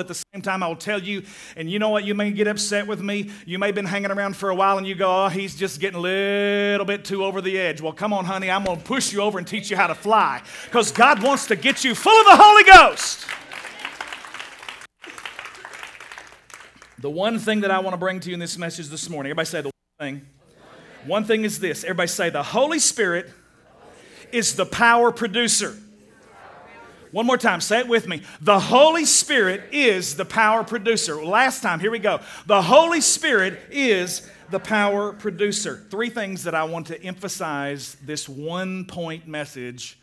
at 0.01 0.07
the 0.07 0.23
same 0.33 0.41
time, 0.41 0.61
I 0.61 0.67
will 0.67 0.75
tell 0.75 1.01
you, 1.01 1.23
and 1.55 1.71
you 1.71 1.79
know 1.79 1.89
what? 1.89 2.03
You 2.03 2.13
may 2.13 2.31
get 2.31 2.47
upset 2.47 2.87
with 2.87 3.01
me. 3.01 3.31
You 3.45 3.57
may 3.57 3.67
have 3.67 3.75
been 3.75 3.85
hanging 3.85 4.11
around 4.11 4.35
for 4.35 4.49
a 4.49 4.55
while 4.55 4.77
and 4.77 4.85
you 4.85 4.95
go, 4.95 5.25
oh, 5.25 5.29
he's 5.29 5.55
just 5.55 5.79
getting 5.79 5.97
a 5.97 6.01
little 6.01 6.85
bit 6.85 7.05
too 7.05 7.23
over 7.23 7.41
the 7.41 7.57
edge. 7.57 7.81
Well, 7.81 7.93
come 7.93 8.11
on, 8.11 8.25
honey, 8.25 8.51
I'm 8.51 8.63
going 8.63 8.77
to 8.77 8.83
push 8.83 9.13
you 9.13 9.21
over 9.21 9.37
and 9.37 9.47
teach 9.47 9.71
you 9.71 9.77
how 9.77 9.87
to 9.87 9.95
fly 9.95 10.41
because 10.65 10.91
God 10.91 11.23
wants 11.23 11.47
to 11.47 11.55
get 11.55 11.83
you 11.83 11.95
full 11.95 12.19
of 12.19 12.25
the 12.25 12.43
Holy 12.43 12.63
Ghost. 12.63 13.25
The 16.99 17.09
one 17.09 17.39
thing 17.39 17.61
that 17.61 17.71
I 17.71 17.79
want 17.79 17.93
to 17.93 17.97
bring 17.97 18.19
to 18.19 18.29
you 18.29 18.35
in 18.35 18.39
this 18.39 18.57
message 18.57 18.89
this 18.89 19.09
morning, 19.09 19.31
everybody 19.31 19.47
say 19.47 19.61
the 19.61 19.71
one 19.97 19.99
thing. 19.99 20.25
One 21.05 21.23
thing 21.23 21.45
is 21.45 21.59
this 21.59 21.83
everybody 21.83 22.07
say, 22.07 22.29
the 22.29 22.43
Holy 22.43 22.79
Spirit 22.79 23.31
is 24.31 24.55
the 24.55 24.65
power 24.65 25.11
producer. 25.11 25.75
One 27.11 27.25
more 27.25 27.37
time, 27.37 27.59
say 27.59 27.79
it 27.79 27.87
with 27.87 28.07
me. 28.07 28.21
The 28.39 28.59
Holy 28.59 29.03
Spirit 29.03 29.63
is 29.73 30.15
the 30.15 30.23
power 30.23 30.63
producer. 30.63 31.23
Last 31.23 31.61
time, 31.61 31.81
here 31.81 31.91
we 31.91 31.99
go. 31.99 32.21
The 32.45 32.61
Holy 32.61 33.01
Spirit 33.01 33.59
is 33.69 34.29
the 34.49 34.59
power 34.59 35.11
producer. 35.11 35.85
Three 35.89 36.09
things 36.09 36.43
that 36.43 36.55
I 36.55 36.63
want 36.63 36.87
to 36.87 37.03
emphasize 37.03 37.95
this 38.03 38.29
one 38.29 38.85
point 38.85 39.27
message. 39.27 39.99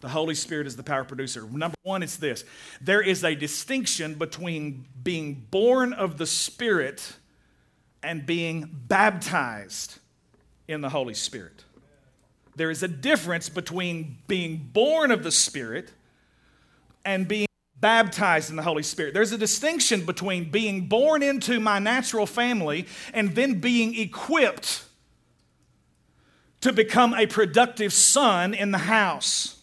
The 0.00 0.08
Holy 0.08 0.36
Spirit 0.36 0.68
is 0.68 0.76
the 0.76 0.82
power 0.84 1.02
producer. 1.02 1.42
Number 1.42 1.76
one, 1.82 2.02
it's 2.04 2.18
this 2.18 2.44
there 2.80 3.02
is 3.02 3.24
a 3.24 3.34
distinction 3.34 4.14
between 4.14 4.86
being 5.02 5.46
born 5.50 5.92
of 5.92 6.18
the 6.18 6.26
Spirit 6.26 7.16
and 8.02 8.24
being 8.24 8.70
baptized 8.86 9.98
in 10.68 10.82
the 10.82 10.90
Holy 10.90 11.14
Spirit. 11.14 11.64
There 12.54 12.70
is 12.70 12.84
a 12.84 12.88
difference 12.88 13.48
between 13.48 14.18
being 14.28 14.70
born 14.72 15.10
of 15.10 15.24
the 15.24 15.32
Spirit 15.32 15.90
and 17.04 17.28
being 17.28 17.46
baptized 17.80 18.50
in 18.50 18.56
the 18.56 18.62
Holy 18.62 18.82
Spirit. 18.82 19.14
There's 19.14 19.32
a 19.32 19.38
distinction 19.38 20.06
between 20.06 20.50
being 20.50 20.86
born 20.86 21.22
into 21.22 21.60
my 21.60 21.78
natural 21.78 22.26
family 22.26 22.86
and 23.12 23.34
then 23.34 23.60
being 23.60 23.98
equipped 23.98 24.84
to 26.62 26.72
become 26.72 27.12
a 27.12 27.26
productive 27.26 27.92
son 27.92 28.54
in 28.54 28.70
the 28.70 28.78
house. 28.78 29.60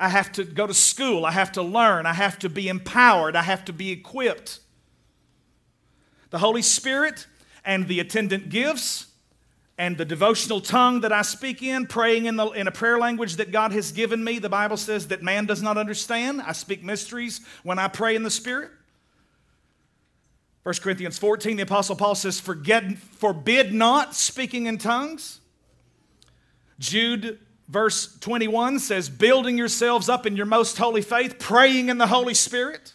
I 0.00 0.08
have 0.08 0.32
to 0.32 0.42
go 0.42 0.66
to 0.66 0.74
school, 0.74 1.24
I 1.24 1.30
have 1.30 1.52
to 1.52 1.62
learn, 1.62 2.06
I 2.06 2.12
have 2.12 2.40
to 2.40 2.48
be 2.48 2.68
empowered, 2.68 3.36
I 3.36 3.42
have 3.42 3.64
to 3.66 3.72
be 3.72 3.92
equipped. 3.92 4.58
The 6.30 6.38
Holy 6.38 6.62
Spirit 6.62 7.28
and 7.64 7.86
the 7.86 8.00
attendant 8.00 8.48
gifts 8.48 9.06
and 9.76 9.96
the 9.96 10.04
devotional 10.04 10.60
tongue 10.60 11.00
that 11.00 11.12
I 11.12 11.22
speak 11.22 11.62
in, 11.62 11.86
praying 11.86 12.26
in, 12.26 12.36
the, 12.36 12.46
in 12.50 12.68
a 12.68 12.72
prayer 12.72 12.98
language 12.98 13.36
that 13.36 13.50
God 13.50 13.72
has 13.72 13.90
given 13.90 14.22
me, 14.22 14.38
the 14.38 14.48
Bible 14.48 14.76
says 14.76 15.08
that 15.08 15.22
man 15.22 15.46
does 15.46 15.62
not 15.62 15.76
understand. 15.76 16.42
I 16.42 16.52
speak 16.52 16.84
mysteries 16.84 17.40
when 17.64 17.78
I 17.78 17.88
pray 17.88 18.14
in 18.14 18.22
the 18.22 18.30
Spirit. 18.30 18.70
1 20.62 20.76
Corinthians 20.76 21.18
14, 21.18 21.56
the 21.56 21.64
Apostle 21.64 21.96
Paul 21.96 22.14
says, 22.14 22.40
Forget, 22.40 22.96
Forbid 22.96 23.74
not 23.74 24.14
speaking 24.14 24.66
in 24.66 24.78
tongues. 24.78 25.40
Jude, 26.78 27.38
verse 27.68 28.16
21, 28.20 28.78
says, 28.78 29.10
Building 29.10 29.58
yourselves 29.58 30.08
up 30.08 30.24
in 30.24 30.36
your 30.36 30.46
most 30.46 30.78
holy 30.78 31.02
faith, 31.02 31.38
praying 31.38 31.88
in 31.88 31.98
the 31.98 32.06
Holy 32.06 32.32
Spirit. 32.32 32.94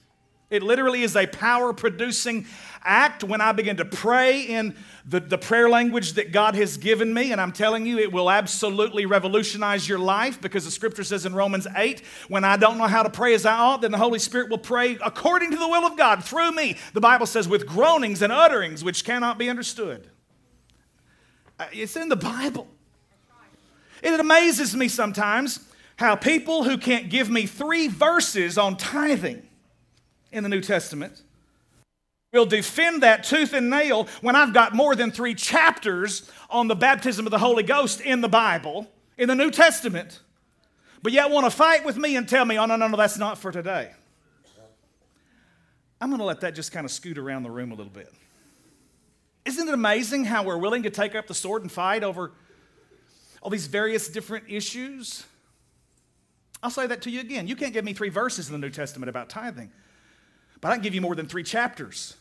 It 0.50 0.64
literally 0.64 1.04
is 1.04 1.16
a 1.16 1.28
power 1.28 1.74
producing 1.74 2.48
act 2.84 3.24
when 3.24 3.42
I 3.42 3.52
begin 3.52 3.78
to 3.78 3.86
pray 3.86 4.42
in 4.42 4.76
the, 5.06 5.20
the 5.20 5.38
prayer 5.38 5.70
language 5.70 6.14
that 6.14 6.32
God 6.32 6.56
has 6.56 6.78
given 6.78 7.14
me. 7.14 7.32
And 7.32 7.42
I'm 7.42 7.52
telling 7.52 7.86
you, 7.86 7.98
it 7.98 8.12
will 8.12 8.30
absolutely 8.30 9.06
revolutionize 9.06 9.88
your 9.88 10.00
life 10.00 10.40
because 10.42 10.66
the 10.66 10.72
scripture 10.72 11.04
says 11.04 11.26
in 11.26 11.34
Romans 11.34 11.68
8, 11.76 12.02
when 12.28 12.44
I 12.44 12.58
don't 12.58 12.78
know 12.78 12.88
how 12.88 13.04
to 13.04 13.10
pray 13.10 13.34
as 13.34 13.46
I 13.46 13.58
ought, 13.58 13.82
then 13.82 13.92
the 13.92 13.98
Holy 13.98 14.20
Spirit 14.20 14.50
will 14.50 14.58
pray 14.58 14.98
according 15.04 15.52
to 15.52 15.58
the 15.58 15.68
will 15.68 15.86
of 15.86 15.98
God 15.98 16.24
through 16.24 16.52
me. 16.52 16.78
The 16.94 17.02
Bible 17.02 17.26
says, 17.26 17.48
with 17.48 17.66
groanings 17.66 18.22
and 18.22 18.32
utterings 18.32 18.84
which 18.84 19.04
cannot 19.04 19.38
be 19.38 19.50
understood. 19.50 20.10
Uh, 21.60 21.66
it's 21.72 21.96
in 21.96 22.10
the 22.10 22.16
Bible. 22.16 22.68
It 24.02 24.20
amazes 24.20 24.76
me 24.76 24.88
sometimes 24.88 25.60
how 25.98 26.16
people 26.16 26.64
who 26.64 26.78
can't 26.78 27.10
give 27.10 27.30
me 27.30 27.46
three 27.46 27.90
verses 27.90 28.58
on 28.58 28.78
tithing 28.78 29.42
in 30.32 30.44
the 30.44 30.50
New 30.50 30.62
Testament 30.62 31.22
will 32.32 32.46
defend 32.46 33.04
that 33.04 33.24
tooth 33.24 33.54
and 33.54 33.70
nail 33.70 34.08
when 34.22 34.36
I've 34.36 34.54
got 34.54 34.76
more 34.76 34.96
than 34.96 35.12
three 35.12 35.34
chapters 35.34 36.30
on 36.50 36.68
the 36.68 36.76
baptism 36.76 37.26
of 37.26 37.32
the 37.32 37.40
Holy 37.40 37.64
Ghost 37.64 38.02
in 38.02 38.22
the 38.22 38.30
Bible, 38.30 38.88
in 39.18 39.28
the 39.28 39.36
New 39.36 39.50
Testament, 39.50 40.20
but 41.02 41.12
yet 41.12 41.32
want 41.32 41.46
to 41.46 41.52
fight 41.52 41.86
with 41.86 41.98
me 41.98 42.16
and 42.16 42.28
tell 42.28 42.46
me, 42.46 42.60
oh, 42.60 42.66
no, 42.66 42.76
no, 42.76 42.88
no, 42.88 42.98
that's 42.98 43.18
not 43.18 43.38
for 43.38 43.52
today. 43.52 43.92
I'm 46.02 46.10
going 46.10 46.20
to 46.20 46.26
let 46.26 46.42
that 46.42 46.56
just 46.56 46.72
kind 46.72 46.86
of 46.86 46.92
scoot 46.92 47.18
around 47.18 47.44
the 47.44 47.52
room 47.52 47.72
a 47.72 47.76
little 47.76 47.92
bit. 47.92 48.12
Isn't 49.46 49.68
it 49.68 49.74
amazing 49.74 50.26
how 50.26 50.44
we're 50.44 50.58
willing 50.58 50.84
to 50.84 50.90
take 50.90 51.16
up 51.16 51.28
the 51.28 51.34
sword 51.34 51.64
and 51.64 51.72
fight 51.72 52.04
over 52.04 52.32
all 53.42 53.50
these 53.50 53.68
various 53.68 54.08
different 54.08 54.46
issues? 54.48 55.26
I'll 56.62 56.70
say 56.70 56.88
that 56.88 57.02
to 57.04 57.10
you 57.10 57.22
again. 57.22 57.48
You 57.48 57.56
can't 57.56 57.74
give 57.74 57.84
me 57.84 57.94
three 57.94 58.10
verses 58.10 58.48
in 58.48 58.54
the 58.54 58.60
New 58.60 58.70
Testament 58.70 59.10
about 59.10 59.30
tithing. 59.30 59.72
But 60.62 60.72
I 60.72 60.76
can 60.76 60.84
give 60.84 60.94
you 60.94 61.02
more 61.02 61.16
than 61.16 61.28
three 61.28 61.44
chapters 61.44 62.16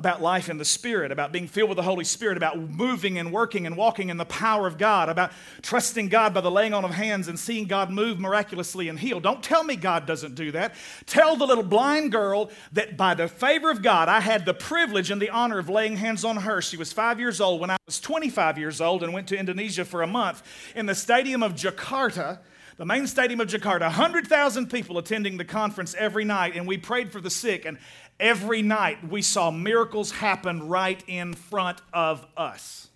about 0.00 0.22
life 0.22 0.48
in 0.48 0.56
the 0.56 0.64
Spirit, 0.64 1.12
about 1.12 1.30
being 1.30 1.46
filled 1.46 1.68
with 1.68 1.76
the 1.76 1.82
Holy 1.82 2.04
Spirit, 2.04 2.38
about 2.38 2.58
moving 2.58 3.18
and 3.18 3.30
working 3.30 3.66
and 3.66 3.76
walking 3.76 4.08
in 4.08 4.16
the 4.16 4.24
power 4.24 4.66
of 4.66 4.78
God, 4.78 5.10
about 5.10 5.30
trusting 5.60 6.08
God 6.08 6.32
by 6.32 6.40
the 6.40 6.50
laying 6.50 6.72
on 6.72 6.86
of 6.86 6.90
hands 6.92 7.28
and 7.28 7.38
seeing 7.38 7.66
God 7.66 7.90
move 7.90 8.18
miraculously 8.18 8.88
and 8.88 8.98
heal. 8.98 9.20
Don't 9.20 9.42
tell 9.42 9.62
me 9.62 9.76
God 9.76 10.06
doesn't 10.06 10.36
do 10.36 10.52
that. 10.52 10.74
Tell 11.04 11.36
the 11.36 11.46
little 11.46 11.62
blind 11.62 12.12
girl 12.12 12.50
that 12.72 12.96
by 12.96 13.12
the 13.12 13.28
favor 13.28 13.70
of 13.70 13.82
God, 13.82 14.08
I 14.08 14.20
had 14.20 14.46
the 14.46 14.54
privilege 14.54 15.10
and 15.10 15.20
the 15.20 15.28
honor 15.28 15.58
of 15.58 15.68
laying 15.68 15.98
hands 15.98 16.24
on 16.24 16.38
her. 16.38 16.62
She 16.62 16.78
was 16.78 16.94
five 16.94 17.20
years 17.20 17.38
old 17.38 17.60
when 17.60 17.68
I 17.68 17.76
was 17.84 18.00
25 18.00 18.56
years 18.56 18.80
old 18.80 19.02
and 19.02 19.12
went 19.12 19.28
to 19.28 19.38
Indonesia 19.38 19.84
for 19.84 20.00
a 20.00 20.06
month 20.06 20.42
in 20.74 20.86
the 20.86 20.94
stadium 20.94 21.42
of 21.42 21.52
Jakarta 21.52 22.38
the 22.80 22.86
main 22.86 23.06
stadium 23.06 23.40
of 23.40 23.48
Jakarta, 23.48 23.82
100,000 23.82 24.70
people 24.70 24.96
attending 24.96 25.36
the 25.36 25.44
conference 25.44 25.94
every 25.98 26.24
night, 26.24 26.56
and 26.56 26.66
we 26.66 26.78
prayed 26.78 27.12
for 27.12 27.20
the 27.20 27.28
sick, 27.28 27.66
and 27.66 27.76
every 28.20 28.62
night 28.62 29.08
we 29.08 29.22
saw 29.22 29.50
miracles 29.50 30.12
happen 30.12 30.68
right 30.68 31.02
in 31.08 31.34
front 31.34 31.80
of 31.92 32.24
us. 32.36 32.86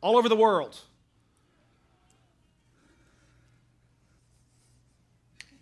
All 0.00 0.16
over 0.16 0.28
the 0.28 0.36
world. 0.36 0.78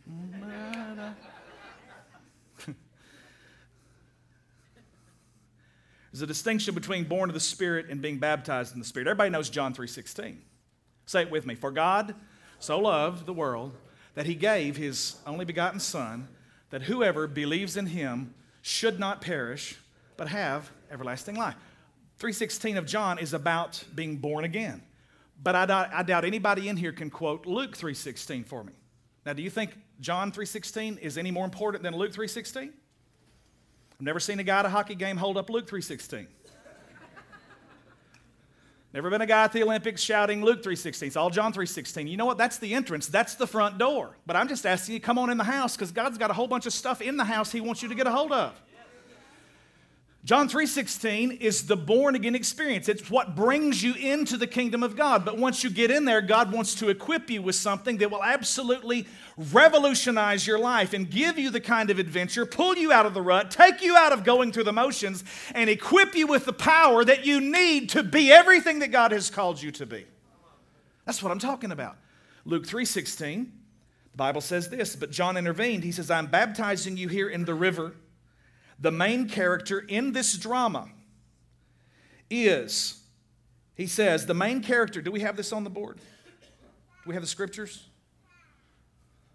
There's 6.13 6.21
a 6.21 6.27
distinction 6.27 6.75
between 6.75 7.05
born 7.05 7.31
of 7.31 7.35
the 7.35 7.41
Spirit 7.41 7.87
and 7.89 8.03
being 8.03 8.19
baptized 8.19 8.75
in 8.75 8.81
the 8.81 8.85
Spirit. 8.85 9.09
Everybody 9.09 9.31
knows 9.31 9.49
John 9.49 9.73
3:16. 9.73 10.43
Say 11.07 11.23
it 11.23 11.31
with 11.31 11.47
me. 11.47 11.55
For 11.55 11.71
God 11.71 12.15
so 12.59 12.79
loved 12.79 13.25
the 13.25 13.33
world 13.33 13.75
that 14.15 14.27
he 14.27 14.35
gave 14.35 14.77
his 14.77 15.17
only 15.27 15.45
begotten 15.45 15.81
Son, 15.81 16.29
that 16.75 16.83
whoever 16.83 17.29
believes 17.29 17.77
in 17.77 17.87
him 17.87 18.35
should 18.61 18.99
not 18.99 19.21
perish, 19.21 19.79
but 20.17 20.27
have 20.27 20.73
everlasting 20.91 21.37
life. 21.37 21.55
316 22.19 22.77
of 22.77 22.85
John 22.85 23.17
is 23.21 23.33
about 23.33 23.85
being 23.95 24.17
born 24.17 24.43
again. 24.43 24.83
But 25.41 25.55
I 25.55 25.67
doubt, 25.67 25.91
I 25.95 26.03
doubt 26.03 26.25
anybody 26.25 26.69
in 26.69 26.77
here 26.77 26.91
can 26.91 27.11
quote 27.11 27.47
Luke 27.47 27.77
3:16 27.77 28.43
for 28.43 28.65
me. 28.65 28.73
Now, 29.25 29.35
do 29.35 29.43
you 29.45 29.51
think 29.51 29.79
John 30.01 30.33
3:16 30.33 30.99
is 30.99 31.17
any 31.17 31.31
more 31.31 31.45
important 31.45 31.85
than 31.85 31.95
Luke 31.95 32.13
3:16? 32.13 32.73
I've 33.93 34.01
never 34.01 34.19
seen 34.19 34.41
a 34.41 34.43
guy 34.43 34.59
at 34.59 34.67
a 34.67 34.71
hockey 34.71 34.97
game 34.97 35.19
hold 35.19 35.37
up 35.37 35.51
Luke 35.51 35.69
3:16. 35.69 36.27
Never 38.95 39.11
been 39.11 39.23
a 39.23 39.27
guy 39.27 39.43
at 39.43 39.53
the 39.53 39.61
Olympics 39.65 40.01
shouting 40.01 40.45
Luke 40.45 40.63
3.16. 40.63 41.09
It's 41.09 41.17
all 41.17 41.29
John 41.29 41.53
3.16. 41.53 42.09
You 42.09 42.17
know 42.17 42.27
what? 42.27 42.39
That's 42.39 42.59
the 42.59 42.75
entrance. 42.75 43.09
That's 43.09 43.35
the 43.35 43.47
front 43.47 43.77
door. 43.77 44.17
But 44.25 44.37
I'm 44.37 44.47
just 44.47 44.65
asking 44.65 44.95
you, 44.95 45.01
come 45.01 45.19
on 45.19 45.31
in 45.31 45.37
the 45.37 45.43
house 45.43 45.75
because 45.75 45.91
God's 45.91 46.17
got 46.17 46.31
a 46.31 46.33
whole 46.33 46.47
bunch 46.47 46.65
of 46.65 46.73
stuff 46.73 47.03
in 47.03 47.17
the 47.17 47.25
house 47.25 47.51
he 47.51 47.61
wants 47.61 47.83
you 47.83 47.89
to 47.89 47.95
get 47.97 48.07
a 48.07 48.13
hold 48.13 48.31
of. 48.31 48.53
John 50.25 50.49
3:16 50.49 51.33
is 51.33 51.67
the 51.67 51.77
born 51.77 52.15
again 52.15 52.35
experience. 52.35 52.89
It's 52.89 53.11
what 53.11 53.37
brings 53.37 53.83
you 53.83 53.93
into 53.93 54.39
the 54.39 54.47
kingdom 54.47 54.83
of 54.83 54.97
God. 54.97 55.23
But 55.23 55.37
once 55.37 55.63
you 55.63 55.69
get 55.69 55.91
in 55.91 56.07
there, 56.07 56.23
God 56.23 56.51
wants 56.51 56.75
to 56.77 56.89
equip 56.89 57.29
you 57.29 57.43
with 57.43 57.57
something 57.57 57.99
that 57.99 58.11
will 58.11 58.25
absolutely 58.25 59.07
revolutionize 59.37 60.47
your 60.47 60.59
life 60.59 60.95
and 60.95 61.11
give 61.11 61.39
you 61.39 61.51
the 61.51 61.61
kind 61.61 61.91
of 61.91 61.99
adventure, 61.99 62.47
pull 62.47 62.75
you 62.75 62.91
out 62.91 63.05
of 63.05 63.13
the 63.13 63.21
rut, 63.21 63.51
take 63.51 63.83
you 63.83 63.99
out 63.99 64.15
of 64.15 64.25
going 64.25 64.51
through 64.51 64.65
the 64.65 64.73
motions 64.73 65.25
and 65.55 65.69
equip 65.69 66.15
you 66.15 66.27
with 66.27 66.47
the 66.47 66.55
power 66.55 67.05
that 67.05 67.27
you 67.27 67.39
need 67.39 67.91
to 67.91 68.03
be 68.03 68.33
everything 68.33 68.79
that 68.79 68.91
God 68.91 69.13
has 69.13 69.29
called 69.29 69.61
you 69.61 69.71
to 69.73 69.85
be. 69.85 70.07
That's 71.05 71.23
what 71.23 71.33
I'm 71.33 71.39
talking 71.39 71.71
about. 71.71 71.99
Luke 72.47 72.67
3:16, 72.67 73.53
the 74.13 74.17
Bible 74.17 74.41
says 74.41 74.71
this, 74.71 74.97
but 74.97 75.11
John 75.11 75.37
intervened. 75.37 75.85
He 75.85 75.93
says, 75.93 76.11
"I'm 76.11 76.29
baptizing 76.29 76.97
you 76.97 77.09
here 77.09 77.29
in 77.29 77.45
the 77.45 77.55
river." 77.55 77.97
The 78.79 78.91
main 78.91 79.29
character 79.29 79.81
in 79.81 80.13
this 80.13 80.37
drama 80.37 80.89
is, 82.31 83.01
he 83.75 83.87
says, 83.87 84.27
the 84.27 84.35
main 84.35 84.63
character, 84.63 85.01
do 85.01 85.11
we 85.11 85.21
have 85.21 85.37
this 85.37 85.53
on 85.53 85.65
the 85.65 85.71
board? 85.71 85.99
Do 85.99 87.09
we 87.09 87.15
have 87.15 87.23
the 87.23 87.29
scriptures? 87.29 87.87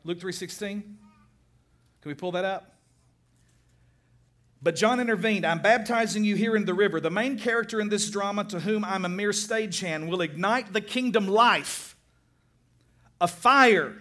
Luke 0.04 0.20
3.16? 0.20 0.82
Can 0.82 0.96
we 2.06 2.14
pull 2.14 2.32
that 2.32 2.46
up? 2.46 2.76
But 4.62 4.76
John 4.76 5.00
intervened. 5.00 5.46
I'm 5.46 5.62
baptizing 5.62 6.24
you 6.24 6.36
here 6.36 6.56
in 6.56 6.66
the 6.66 6.74
river. 6.74 7.00
The 7.00 7.10
main 7.10 7.38
character 7.38 7.80
in 7.80 7.90
this 7.90 8.10
drama, 8.10 8.44
to 8.46 8.60
whom 8.60 8.84
I'm 8.84 9.06
a 9.06 9.10
mere 9.10 9.32
stagehand, 9.32 10.10
will 10.10 10.22
ignite 10.22 10.74
the 10.74 10.82
kingdom 10.82 11.28
life, 11.28 11.96
a 13.22 13.28
fire, 13.28 13.96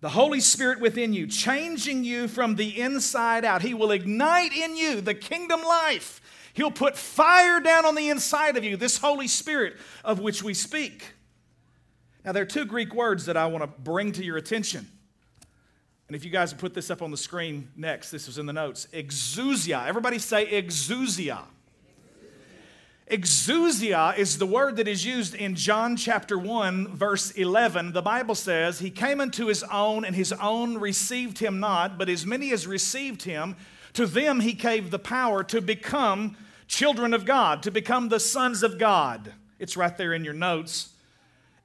the 0.00 0.10
Holy 0.10 0.40
Spirit 0.40 0.80
within 0.80 1.12
you, 1.12 1.26
changing 1.26 2.04
you 2.04 2.28
from 2.28 2.54
the 2.56 2.80
inside 2.80 3.44
out. 3.44 3.62
He 3.62 3.74
will 3.74 3.90
ignite 3.90 4.52
in 4.52 4.76
you 4.76 5.00
the 5.00 5.14
kingdom 5.14 5.62
life. 5.62 6.20
He'll 6.52 6.70
put 6.70 6.96
fire 6.96 7.60
down 7.60 7.84
on 7.84 7.94
the 7.94 8.08
inside 8.08 8.56
of 8.56 8.64
you, 8.64 8.76
this 8.76 8.98
Holy 8.98 9.28
Spirit 9.28 9.76
of 10.04 10.20
which 10.20 10.42
we 10.42 10.54
speak. 10.54 11.14
Now, 12.24 12.32
there 12.32 12.42
are 12.42 12.46
two 12.46 12.64
Greek 12.64 12.94
words 12.94 13.26
that 13.26 13.36
I 13.36 13.46
want 13.46 13.62
to 13.62 13.80
bring 13.80 14.12
to 14.12 14.24
your 14.24 14.36
attention. 14.36 14.86
And 16.08 16.16
if 16.16 16.24
you 16.24 16.30
guys 16.30 16.52
would 16.52 16.60
put 16.60 16.74
this 16.74 16.90
up 16.90 17.02
on 17.02 17.10
the 17.10 17.16
screen 17.16 17.70
next, 17.76 18.10
this 18.10 18.26
was 18.26 18.38
in 18.38 18.46
the 18.46 18.52
notes. 18.52 18.88
Exousia. 18.92 19.86
Everybody 19.86 20.18
say 20.18 20.46
exousia. 20.62 21.42
Exousia 23.10 24.18
is 24.18 24.36
the 24.36 24.46
word 24.46 24.76
that 24.76 24.86
is 24.86 25.06
used 25.06 25.34
in 25.34 25.54
John 25.54 25.96
chapter 25.96 26.38
1, 26.38 26.88
verse 26.88 27.30
11. 27.30 27.92
The 27.92 28.02
Bible 28.02 28.34
says, 28.34 28.80
He 28.80 28.90
came 28.90 29.18
unto 29.18 29.46
His 29.46 29.62
own, 29.62 30.04
and 30.04 30.14
His 30.14 30.32
own 30.32 30.76
received 30.76 31.38
Him 31.38 31.58
not, 31.58 31.96
but 31.96 32.10
as 32.10 32.26
many 32.26 32.52
as 32.52 32.66
received 32.66 33.22
Him, 33.22 33.56
to 33.94 34.04
them 34.04 34.40
He 34.40 34.52
gave 34.52 34.90
the 34.90 34.98
power 34.98 35.42
to 35.44 35.62
become 35.62 36.36
children 36.66 37.14
of 37.14 37.24
God, 37.24 37.62
to 37.62 37.70
become 37.70 38.10
the 38.10 38.20
sons 38.20 38.62
of 38.62 38.78
God. 38.78 39.32
It's 39.58 39.76
right 39.76 39.96
there 39.96 40.12
in 40.12 40.22
your 40.22 40.34
notes. 40.34 40.90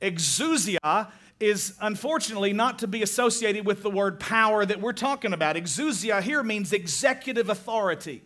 Exousia 0.01 1.11
is 1.41 1.73
unfortunately 1.81 2.53
not 2.53 2.79
to 2.79 2.87
be 2.87 3.03
associated 3.03 3.65
with 3.65 3.83
the 3.83 3.89
word 3.89 4.17
power 4.17 4.65
that 4.65 4.79
we're 4.79 4.93
talking 4.93 5.33
about. 5.33 5.57
Exousia 5.57 6.21
here 6.21 6.41
means 6.41 6.71
executive 6.71 7.49
authority. 7.49 8.23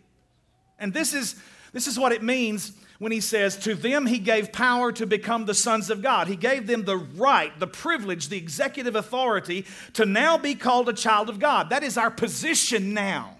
And 0.78 0.94
this 0.94 1.12
is, 1.12 1.34
this 1.72 1.86
is 1.86 1.98
what 1.98 2.12
it 2.12 2.22
means 2.22 2.72
when 2.98 3.12
he 3.12 3.20
says, 3.20 3.56
To 3.58 3.74
them 3.74 4.06
he 4.06 4.18
gave 4.18 4.52
power 4.52 4.92
to 4.92 5.06
become 5.06 5.44
the 5.44 5.54
sons 5.54 5.90
of 5.90 6.02
God. 6.02 6.28
He 6.28 6.36
gave 6.36 6.66
them 6.66 6.84
the 6.84 6.96
right, 6.96 7.58
the 7.58 7.66
privilege, 7.66 8.28
the 8.28 8.38
executive 8.38 8.96
authority 8.96 9.66
to 9.94 10.06
now 10.06 10.38
be 10.38 10.54
called 10.54 10.88
a 10.88 10.92
child 10.92 11.28
of 11.28 11.38
God. 11.38 11.70
That 11.70 11.82
is 11.82 11.96
our 11.96 12.10
position 12.10 12.94
now. 12.94 13.36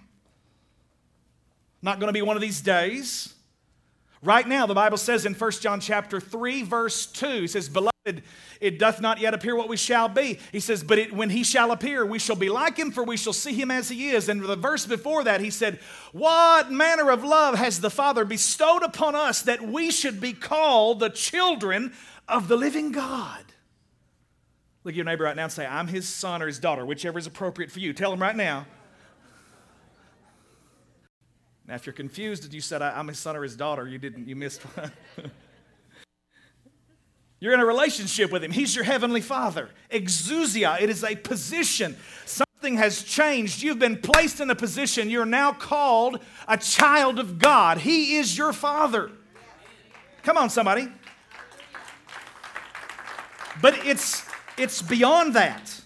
Not 1.82 2.00
going 2.00 2.08
to 2.08 2.12
be 2.12 2.22
one 2.22 2.36
of 2.36 2.42
these 2.42 2.60
days. 2.60 3.34
Right 4.22 4.46
now, 4.46 4.66
the 4.66 4.74
Bible 4.74 4.98
says 4.98 5.24
in 5.26 5.34
1 5.34 5.50
John 5.52 5.80
chapter 5.80 6.20
3, 6.20 6.62
verse 6.62 7.06
2, 7.06 7.26
it 7.44 7.50
says, 7.50 7.68
Beloved, 7.68 8.22
it 8.60 8.78
doth 8.78 9.00
not 9.00 9.20
yet 9.20 9.32
appear 9.32 9.54
what 9.54 9.68
we 9.68 9.76
shall 9.76 10.08
be. 10.08 10.40
He 10.50 10.58
says, 10.58 10.82
But 10.82 10.98
it, 10.98 11.12
when 11.12 11.30
he 11.30 11.44
shall 11.44 11.70
appear, 11.70 12.04
we 12.04 12.18
shall 12.18 12.34
be 12.34 12.48
like 12.48 12.76
him, 12.76 12.90
for 12.90 13.04
we 13.04 13.16
shall 13.16 13.32
see 13.32 13.52
him 13.52 13.70
as 13.70 13.88
he 13.88 14.10
is. 14.10 14.28
And 14.28 14.42
the 14.42 14.56
verse 14.56 14.86
before 14.86 15.22
that, 15.24 15.40
he 15.40 15.50
said, 15.50 15.78
What 16.12 16.72
manner 16.72 17.10
of 17.10 17.22
love 17.22 17.54
has 17.54 17.80
the 17.80 17.90
Father 17.90 18.24
bestowed 18.24 18.82
upon 18.82 19.14
us 19.14 19.42
that 19.42 19.62
we 19.62 19.90
should 19.92 20.20
be 20.20 20.32
called 20.32 20.98
the 20.98 21.10
children 21.10 21.92
of 22.26 22.48
the 22.48 22.56
living 22.56 22.90
God? 22.90 23.44
Look 24.82 24.94
at 24.94 24.96
your 24.96 25.04
neighbor 25.04 25.24
right 25.24 25.36
now 25.36 25.44
and 25.44 25.52
say, 25.52 25.66
I'm 25.66 25.86
his 25.86 26.08
son 26.08 26.42
or 26.42 26.46
his 26.46 26.58
daughter, 26.58 26.84
whichever 26.84 27.18
is 27.18 27.26
appropriate 27.26 27.70
for 27.70 27.78
you. 27.78 27.92
Tell 27.92 28.12
him 28.12 28.22
right 28.22 28.36
now. 28.36 28.66
Now, 31.68 31.74
if 31.74 31.84
you're 31.84 31.92
confused 31.92 32.44
and 32.44 32.54
you 32.54 32.62
said, 32.62 32.80
I'm 32.80 33.08
his 33.08 33.18
son 33.18 33.36
or 33.36 33.42
his 33.42 33.54
daughter, 33.54 33.86
you 33.86 33.98
didn't, 33.98 34.26
you 34.26 34.34
missed 34.34 34.62
one. 34.62 34.90
You're 37.40 37.54
in 37.54 37.60
a 37.60 37.66
relationship 37.66 38.32
with 38.32 38.42
Him. 38.42 38.50
He's 38.50 38.74
your 38.74 38.84
heavenly 38.84 39.20
Father. 39.20 39.70
Exousia, 39.92 40.80
it 40.80 40.90
is 40.90 41.04
a 41.04 41.14
position. 41.14 41.96
Something 42.26 42.78
has 42.78 43.04
changed. 43.04 43.62
You've 43.62 43.78
been 43.78 43.98
placed 43.98 44.40
in 44.40 44.50
a 44.50 44.56
position. 44.56 45.08
You're 45.08 45.24
now 45.24 45.52
called 45.52 46.18
a 46.48 46.56
child 46.56 47.20
of 47.20 47.38
God. 47.38 47.78
He 47.78 48.16
is 48.16 48.36
your 48.36 48.52
Father. 48.52 49.12
Come 50.24 50.36
on, 50.36 50.50
somebody. 50.50 50.88
But 53.62 53.86
it's, 53.86 54.24
it's 54.56 54.82
beyond 54.82 55.34
that. 55.34 55.80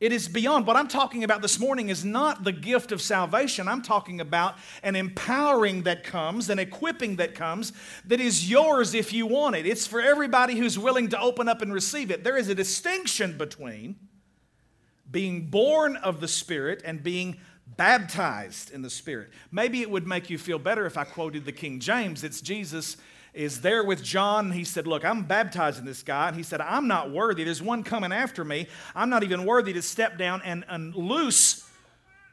It 0.00 0.12
is 0.12 0.28
beyond. 0.28 0.64
What 0.66 0.76
I'm 0.76 0.86
talking 0.86 1.24
about 1.24 1.42
this 1.42 1.58
morning 1.58 1.88
is 1.88 2.04
not 2.04 2.44
the 2.44 2.52
gift 2.52 2.92
of 2.92 3.02
salvation. 3.02 3.66
I'm 3.66 3.82
talking 3.82 4.20
about 4.20 4.54
an 4.84 4.94
empowering 4.94 5.82
that 5.82 6.04
comes, 6.04 6.48
an 6.50 6.60
equipping 6.60 7.16
that 7.16 7.34
comes, 7.34 7.72
that 8.06 8.20
is 8.20 8.48
yours 8.48 8.94
if 8.94 9.12
you 9.12 9.26
want 9.26 9.56
it. 9.56 9.66
It's 9.66 9.88
for 9.88 10.00
everybody 10.00 10.54
who's 10.54 10.78
willing 10.78 11.08
to 11.08 11.20
open 11.20 11.48
up 11.48 11.62
and 11.62 11.72
receive 11.72 12.12
it. 12.12 12.22
There 12.22 12.36
is 12.36 12.48
a 12.48 12.54
distinction 12.54 13.36
between 13.36 13.96
being 15.10 15.46
born 15.46 15.96
of 15.96 16.20
the 16.20 16.28
Spirit 16.28 16.82
and 16.84 17.02
being 17.02 17.38
baptized 17.76 18.70
in 18.70 18.82
the 18.82 18.90
Spirit. 18.90 19.30
Maybe 19.50 19.82
it 19.82 19.90
would 19.90 20.06
make 20.06 20.30
you 20.30 20.38
feel 20.38 20.60
better 20.60 20.86
if 20.86 20.96
I 20.96 21.04
quoted 21.04 21.44
the 21.44 21.52
King 21.52 21.80
James. 21.80 22.22
It's 22.22 22.40
Jesus 22.40 22.98
is 23.38 23.60
there 23.60 23.84
with 23.84 24.02
John. 24.02 24.50
He 24.50 24.64
said, 24.64 24.88
Look, 24.88 25.04
I'm 25.04 25.22
baptizing 25.22 25.84
this 25.84 26.02
guy. 26.02 26.26
And 26.26 26.36
he 26.36 26.42
said, 26.42 26.60
I'm 26.60 26.88
not 26.88 27.12
worthy. 27.12 27.44
There's 27.44 27.62
one 27.62 27.84
coming 27.84 28.10
after 28.10 28.44
me. 28.44 28.66
I'm 28.96 29.08
not 29.08 29.22
even 29.22 29.44
worthy 29.44 29.72
to 29.74 29.82
step 29.82 30.18
down 30.18 30.42
and, 30.44 30.64
and 30.68 30.92
loose 30.94 31.64